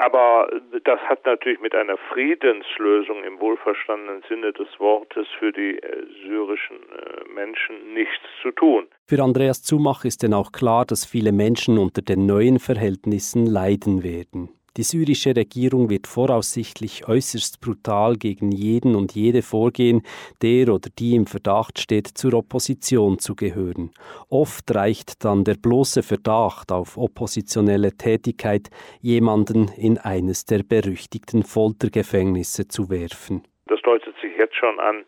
Aber 0.04 0.50
das 0.84 1.00
hat 1.02 1.26
natürlich 1.26 1.62
mit 1.62 1.74
einer 1.74 1.96
Friedenslösung 2.12 3.24
im 3.24 3.40
wohlverstandenen 3.40 4.22
Sinne 4.28 4.52
des 4.52 4.68
Wortes 4.78 5.28
für 5.40 5.54
die 5.54 5.80
äh, 5.80 6.06
syrischen 6.28 6.76
äh, 6.76 7.34
Menschen 7.34 7.94
nichts 7.94 8.26
zu 8.42 8.52
tun. 8.52 8.88
Für 9.08 9.24
Andreas 9.24 9.64
Zumach 9.64 10.04
ist 10.04 10.22
denn 10.24 10.34
auch 10.34 10.52
klar, 10.52 10.84
dass 10.84 11.06
viele 11.06 11.32
Menschen 11.32 11.78
unter 11.78 12.02
den 12.02 12.26
neuen 12.26 12.60
Verhältnissen 12.60 13.46
leiden 13.46 14.04
werden. 14.04 14.50
Die 14.76 14.82
syrische 14.82 15.36
Regierung 15.36 15.92
wird 15.92 16.08
voraussichtlich 16.08 17.08
äußerst 17.08 17.62
brutal 17.62 18.16
gegen 18.16 18.52
jeden 18.52 18.96
und 18.96 19.14
jede 19.14 19.44
vorgehen, 19.44 20.02
der 20.42 20.74
oder 20.74 20.90
die 20.98 21.14
im 21.14 21.28
Verdacht 21.28 21.78
steht, 21.78 22.08
zur 22.08 22.34
Opposition 22.34 23.20
zu 23.20 23.36
gehören. 23.36 23.92
Oft 24.32 24.74
reicht 24.74 25.24
dann 25.26 25.44
der 25.44 25.58
bloße 25.62 26.02
Verdacht 26.02 26.72
auf 26.72 26.98
oppositionelle 26.98 27.92
Tätigkeit, 27.92 28.72
jemanden 29.00 29.70
in 29.78 30.00
eines 30.00 30.46
der 30.46 30.64
berüchtigten 30.64 31.44
Foltergefängnisse 31.44 32.68
zu 32.68 32.90
werfen. 32.90 33.44
Das 33.68 33.80
deutet 33.84 34.16
sich 34.22 34.36
jetzt 34.40 34.56
schon 34.56 34.80
an 34.80 35.06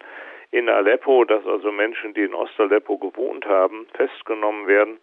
in 0.51 0.69
Aleppo, 0.69 1.25
dass 1.25 1.43
also 1.47 1.71
Menschen, 1.71 2.13
die 2.13 2.21
in 2.21 2.35
Ost-Aleppo 2.35 2.99
gewohnt 2.99 3.45
haben, 3.45 3.87
festgenommen 3.95 4.67
werden 4.67 4.99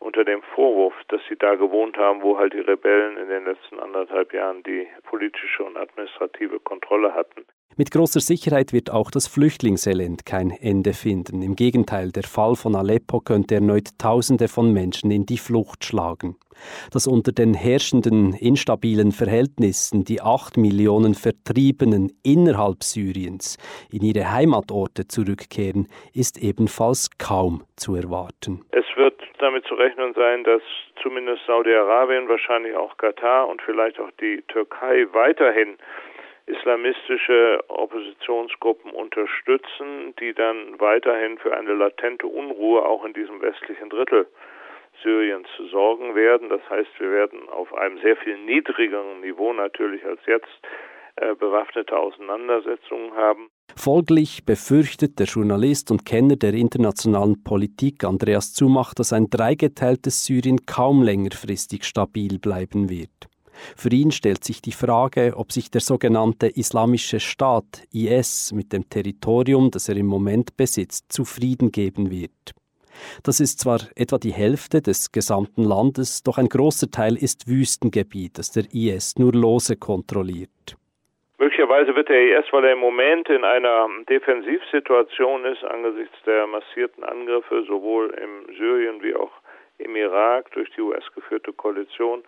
unter 0.00 0.24
dem 0.24 0.42
Vorwurf, 0.42 0.94
dass 1.08 1.20
sie 1.28 1.36
da 1.36 1.54
gewohnt 1.54 1.96
haben, 1.96 2.22
wo 2.22 2.36
halt 2.38 2.52
die 2.52 2.60
Rebellen 2.60 3.16
in 3.16 3.28
den 3.28 3.44
letzten 3.44 3.78
anderthalb 3.78 4.32
Jahren 4.32 4.62
die 4.64 4.88
politische 5.04 5.62
und 5.62 5.76
administrative 5.76 6.58
Kontrolle 6.58 7.14
hatten. 7.14 7.46
Mit 7.76 7.92
großer 7.92 8.20
Sicherheit 8.20 8.72
wird 8.72 8.90
auch 8.90 9.10
das 9.10 9.28
Flüchtlingselend 9.28 10.26
kein 10.26 10.50
Ende 10.50 10.92
finden. 10.92 11.40
Im 11.40 11.54
Gegenteil, 11.54 12.10
der 12.10 12.24
Fall 12.24 12.56
von 12.56 12.74
Aleppo 12.74 13.20
könnte 13.20 13.54
erneut 13.54 13.90
Tausende 13.96 14.48
von 14.48 14.72
Menschen 14.72 15.10
in 15.10 15.24
die 15.24 15.38
Flucht 15.38 15.84
schlagen. 15.84 16.36
Dass 16.92 17.06
unter 17.06 17.32
den 17.32 17.54
herrschenden 17.54 18.34
instabilen 18.34 19.12
Verhältnissen 19.12 20.04
die 20.04 20.20
acht 20.20 20.56
Millionen 20.56 21.14
Vertriebenen 21.14 22.12
innerhalb 22.22 22.82
Syriens 22.82 23.56
in 23.90 24.02
ihre 24.02 24.30
Heimatorte 24.30 25.06
zurückkehren, 25.06 25.86
ist 26.12 26.42
ebenfalls 26.42 27.08
kaum 27.18 27.62
zu 27.76 27.94
erwarten. 27.94 28.62
Es 28.72 28.84
wird 28.96 29.18
damit 29.38 29.64
zu 29.66 29.74
rechnen 29.74 30.12
sein, 30.14 30.44
dass 30.44 30.60
zumindest 31.02 31.46
Saudi-Arabien, 31.46 32.28
wahrscheinlich 32.28 32.74
auch 32.74 32.96
Katar 32.98 33.48
und 33.48 33.62
vielleicht 33.62 33.98
auch 33.98 34.10
die 34.20 34.42
Türkei 34.48 35.06
weiterhin 35.12 35.78
islamistische 36.50 37.64
Oppositionsgruppen 37.68 38.90
unterstützen, 38.90 40.14
die 40.20 40.34
dann 40.34 40.78
weiterhin 40.78 41.38
für 41.38 41.56
eine 41.56 41.74
latente 41.74 42.26
Unruhe 42.26 42.84
auch 42.84 43.04
in 43.04 43.12
diesem 43.12 43.40
westlichen 43.40 43.90
Drittel 43.90 44.26
Syriens 45.02 45.48
sorgen 45.70 46.14
werden. 46.14 46.48
Das 46.48 46.60
heißt, 46.68 46.90
wir 46.98 47.10
werden 47.10 47.48
auf 47.48 47.72
einem 47.74 47.98
sehr 48.00 48.16
viel 48.16 48.36
niedrigeren 48.38 49.20
Niveau 49.20 49.52
natürlich 49.52 50.04
als 50.04 50.20
jetzt 50.26 50.48
äh, 51.16 51.34
bewaffnete 51.34 51.96
Auseinandersetzungen 51.96 53.14
haben. 53.14 53.50
Folglich 53.76 54.44
befürchtet 54.44 55.18
der 55.18 55.26
Journalist 55.26 55.90
und 55.90 56.04
Kenner 56.04 56.36
der 56.36 56.54
internationalen 56.54 57.42
Politik 57.42 58.04
Andreas 58.04 58.52
Zumach, 58.52 58.94
dass 58.94 59.12
ein 59.12 59.28
dreigeteiltes 59.30 60.24
Syrien 60.26 60.66
kaum 60.66 61.02
längerfristig 61.02 61.84
stabil 61.84 62.38
bleiben 62.38 62.90
wird. 62.90 63.29
Für 63.76 63.90
ihn 63.90 64.10
stellt 64.10 64.44
sich 64.44 64.62
die 64.62 64.72
Frage, 64.72 65.34
ob 65.36 65.52
sich 65.52 65.70
der 65.70 65.80
sogenannte 65.80 66.46
Islamische 66.48 67.20
Staat 67.20 67.82
IS 67.92 68.52
mit 68.52 68.72
dem 68.72 68.88
Territorium, 68.88 69.70
das 69.70 69.88
er 69.88 69.96
im 69.96 70.06
Moment 70.06 70.56
besitzt, 70.56 71.12
zufrieden 71.12 71.72
geben 71.72 72.10
wird. 72.10 72.54
Das 73.24 73.40
ist 73.40 73.60
zwar 73.60 73.80
etwa 73.96 74.18
die 74.18 74.32
Hälfte 74.32 74.82
des 74.82 75.12
gesamten 75.12 75.64
Landes, 75.64 76.22
doch 76.22 76.38
ein 76.38 76.48
großer 76.48 76.90
Teil 76.90 77.16
ist 77.16 77.48
Wüstengebiet, 77.48 78.38
das 78.38 78.52
der 78.52 78.64
IS 78.72 79.18
nur 79.18 79.32
lose 79.32 79.76
kontrolliert. 79.76 80.76
Möglicherweise 81.38 81.94
wird 81.94 82.10
der 82.10 82.38
IS, 82.38 82.52
weil 82.52 82.64
er 82.64 82.72
im 82.72 82.80
Moment 82.80 83.28
in 83.30 83.44
einer 83.44 83.88
Defensivsituation 84.08 85.46
ist, 85.46 85.64
angesichts 85.64 86.16
der 86.26 86.46
massierten 86.46 87.02
Angriffe 87.02 87.64
sowohl 87.66 88.10
im 88.10 88.54
Syrien 88.56 89.02
wie 89.02 89.14
auch 89.14 89.32
im 89.78 89.96
Irak 89.96 90.50
durch 90.52 90.68
die 90.76 90.82
US 90.82 91.04
geführte 91.14 91.54
Koalition, 91.54 92.22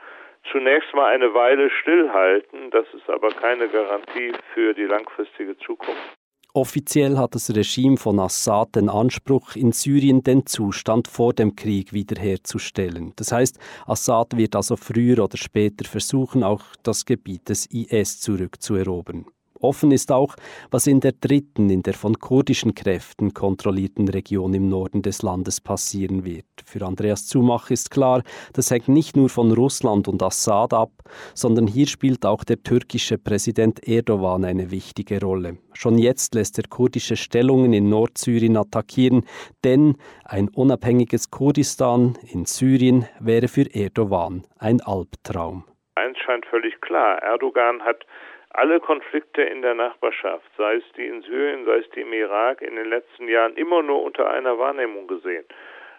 zunächst 0.50 0.92
mal 0.94 1.12
eine 1.12 1.34
Weile 1.34 1.70
stillhalten. 1.70 2.70
Das 2.70 2.86
ist 2.94 3.08
aber 3.08 3.28
keine 3.30 3.68
Garantie 3.68 4.32
für 4.54 4.74
die 4.74 4.84
langfristige 4.84 5.56
Zukunft. 5.58 6.16
Offiziell 6.54 7.16
hat 7.16 7.34
das 7.34 7.54
Regime 7.54 7.96
von 7.96 8.20
Assad 8.20 8.76
den 8.76 8.90
Anspruch, 8.90 9.56
in 9.56 9.72
Syrien 9.72 10.22
den 10.22 10.44
Zustand 10.44 11.08
vor 11.08 11.32
dem 11.32 11.56
Krieg 11.56 11.94
wiederherzustellen. 11.94 13.14
Das 13.16 13.32
heißt, 13.32 13.58
Assad 13.86 14.36
wird 14.36 14.54
also 14.54 14.76
früher 14.76 15.24
oder 15.24 15.38
später 15.38 15.86
versuchen, 15.86 16.44
auch 16.44 16.62
das 16.82 17.06
Gebiet 17.06 17.48
des 17.48 17.66
IS 17.72 18.20
zurückzuerobern. 18.20 19.24
Offen 19.62 19.92
ist 19.92 20.10
auch, 20.10 20.34
was 20.70 20.86
in 20.86 21.00
der 21.00 21.12
dritten, 21.12 21.70
in 21.70 21.82
der 21.82 21.94
von 21.94 22.18
kurdischen 22.18 22.74
Kräften 22.74 23.32
kontrollierten 23.32 24.08
Region 24.08 24.54
im 24.54 24.68
Norden 24.68 25.02
des 25.02 25.22
Landes 25.22 25.60
passieren 25.60 26.24
wird. 26.24 26.46
Für 26.64 26.84
Andreas 26.84 27.26
Zumach 27.26 27.70
ist 27.70 27.90
klar, 27.90 28.22
das 28.52 28.70
hängt 28.70 28.88
nicht 28.88 29.16
nur 29.16 29.28
von 29.28 29.52
Russland 29.52 30.08
und 30.08 30.22
Assad 30.22 30.74
ab, 30.74 30.90
sondern 31.34 31.66
hier 31.66 31.86
spielt 31.86 32.26
auch 32.26 32.44
der 32.44 32.62
türkische 32.62 33.18
Präsident 33.18 33.86
Erdogan 33.86 34.44
eine 34.44 34.70
wichtige 34.70 35.20
Rolle. 35.20 35.58
Schon 35.74 35.98
jetzt 35.98 36.34
lässt 36.34 36.58
er 36.58 36.64
kurdische 36.68 37.16
Stellungen 37.16 37.72
in 37.72 37.88
Nordsyrien 37.88 38.56
attackieren, 38.56 39.24
denn 39.64 39.96
ein 40.24 40.48
unabhängiges 40.48 41.30
Kurdistan 41.30 42.18
in 42.30 42.44
Syrien 42.46 43.06
wäre 43.20 43.48
für 43.48 43.72
Erdogan 43.74 44.42
ein 44.58 44.80
Albtraum. 44.80 45.64
Eins 45.94 46.18
scheint 46.18 46.46
völlig 46.46 46.80
klar. 46.80 47.22
Erdogan 47.22 47.82
hat 47.82 48.06
alle 48.54 48.80
Konflikte 48.80 49.42
in 49.42 49.62
der 49.62 49.74
Nachbarschaft, 49.74 50.48
sei 50.56 50.76
es 50.76 50.84
die 50.96 51.06
in 51.06 51.22
Syrien, 51.22 51.64
sei 51.64 51.78
es 51.78 51.90
die 51.90 52.00
im 52.00 52.12
Irak, 52.12 52.62
in 52.62 52.76
den 52.76 52.88
letzten 52.88 53.28
Jahren 53.28 53.56
immer 53.56 53.82
nur 53.82 54.02
unter 54.02 54.30
einer 54.30 54.58
Wahrnehmung 54.58 55.06
gesehen. 55.06 55.44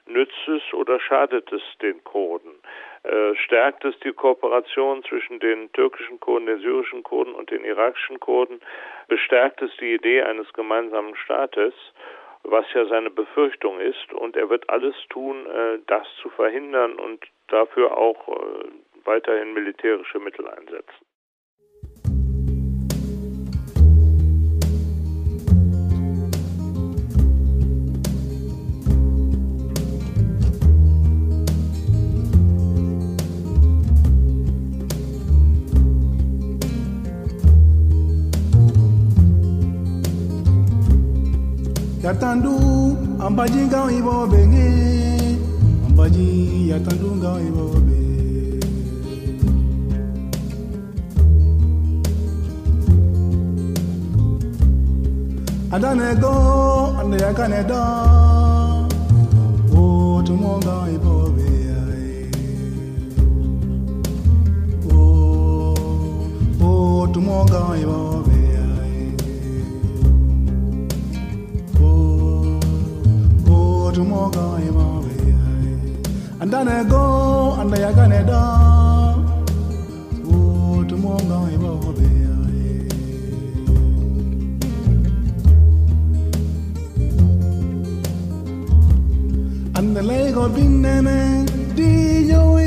Nützt 0.05 0.47
es 0.47 0.73
oder 0.73 0.99
schadet 0.99 1.51
es 1.51 1.61
den 1.81 2.03
Kurden? 2.03 2.51
Äh, 3.03 3.35
stärkt 3.35 3.85
es 3.85 3.97
die 3.99 4.11
Kooperation 4.11 5.03
zwischen 5.03 5.39
den 5.39 5.71
türkischen 5.71 6.19
Kurden, 6.19 6.45
den 6.45 6.59
syrischen 6.59 7.03
Kurden 7.03 7.33
und 7.33 7.51
den 7.51 7.63
irakischen 7.63 8.19
Kurden? 8.19 8.59
Bestärkt 9.07 9.61
es 9.61 9.71
die 9.77 9.93
Idee 9.93 10.23
eines 10.23 10.51
gemeinsamen 10.53 11.15
Staates? 11.15 11.73
was 12.43 12.65
ja 12.73 12.85
seine 12.85 13.09
Befürchtung 13.09 13.79
ist. 13.79 14.13
Und 14.13 14.35
er 14.35 14.49
wird 14.49 14.69
alles 14.69 14.95
tun, 15.09 15.45
äh, 15.47 15.79
das 15.87 16.05
zu 16.21 16.29
verhindern 16.29 16.95
und 16.95 17.25
dafür 17.47 17.97
auch 17.97 18.27
äh, 18.27 18.65
weiterhin 19.05 19.53
militärische 19.53 20.19
Mittel 20.19 20.47
einsetzen. 20.47 21.05
Yatandu 42.03 42.53
ambaji 43.25 43.61
gaw 43.71 43.87
ibo 43.99 44.15
benge. 44.31 44.67
Ambaji 45.87 46.27
yatandu 46.71 47.09
gaw 47.23 47.37
ibo 47.47 47.65
be 47.85 47.99
adane 55.75 56.09
go 56.21 56.33
ande 56.99 57.17
yakane 57.25 57.61
do 57.69 57.81
o 59.79 60.21
tumo 60.25 60.53
gaw 60.65 60.83
ibo 60.95 61.15
be 61.35 61.49
o 64.93 65.01
o 66.67 67.07
tumo 67.13 67.37
gaw 67.51 67.69
ibo 67.81 67.99
be 68.25 68.32
tumoga 73.93 74.43
imawe 74.69 75.15
andane 76.41 76.77
go 76.89 77.03
anda 77.61 77.77
yagane 77.85 78.19
da 78.29 78.41
o 80.33 80.83
tumoga 80.89 81.37
imawe 81.55 82.09
andale 89.77 90.31
go 90.35 90.43
binene 90.55 91.45
di 91.75 91.91
yo 92.31 92.62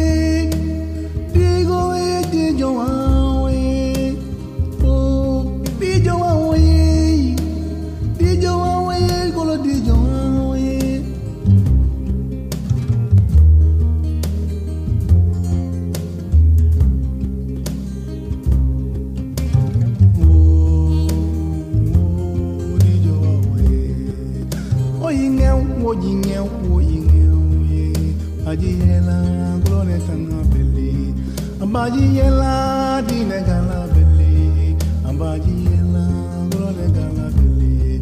Ambaji 31.77 32.17
yela 32.17 33.03
dine 33.07 33.41
gala 33.47 33.87
bili 33.93 34.77
Ambaji 35.09 35.55
yela 35.65 36.05
grole 36.51 36.87
gala 36.97 37.31
bili 37.37 38.01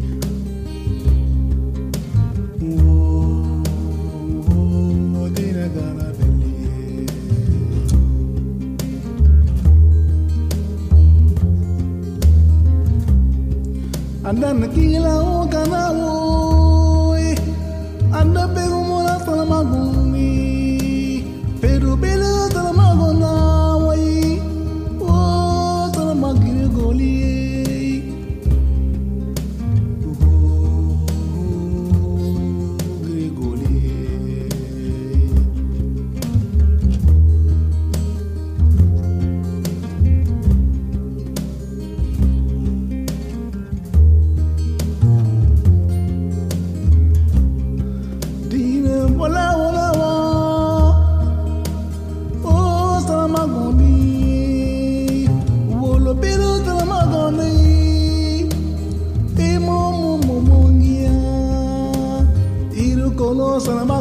Wo 2.61 2.95
wo 4.47 5.29
dine 5.29 5.67
gala 5.75 6.07
bili 6.17 7.07
Andan 14.23 14.71
kila 14.73 15.15
o 15.19 15.47
kana 15.51 15.91
wo 15.91 16.24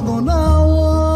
Adonai. 0.05 1.14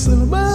Salman. 0.00 0.49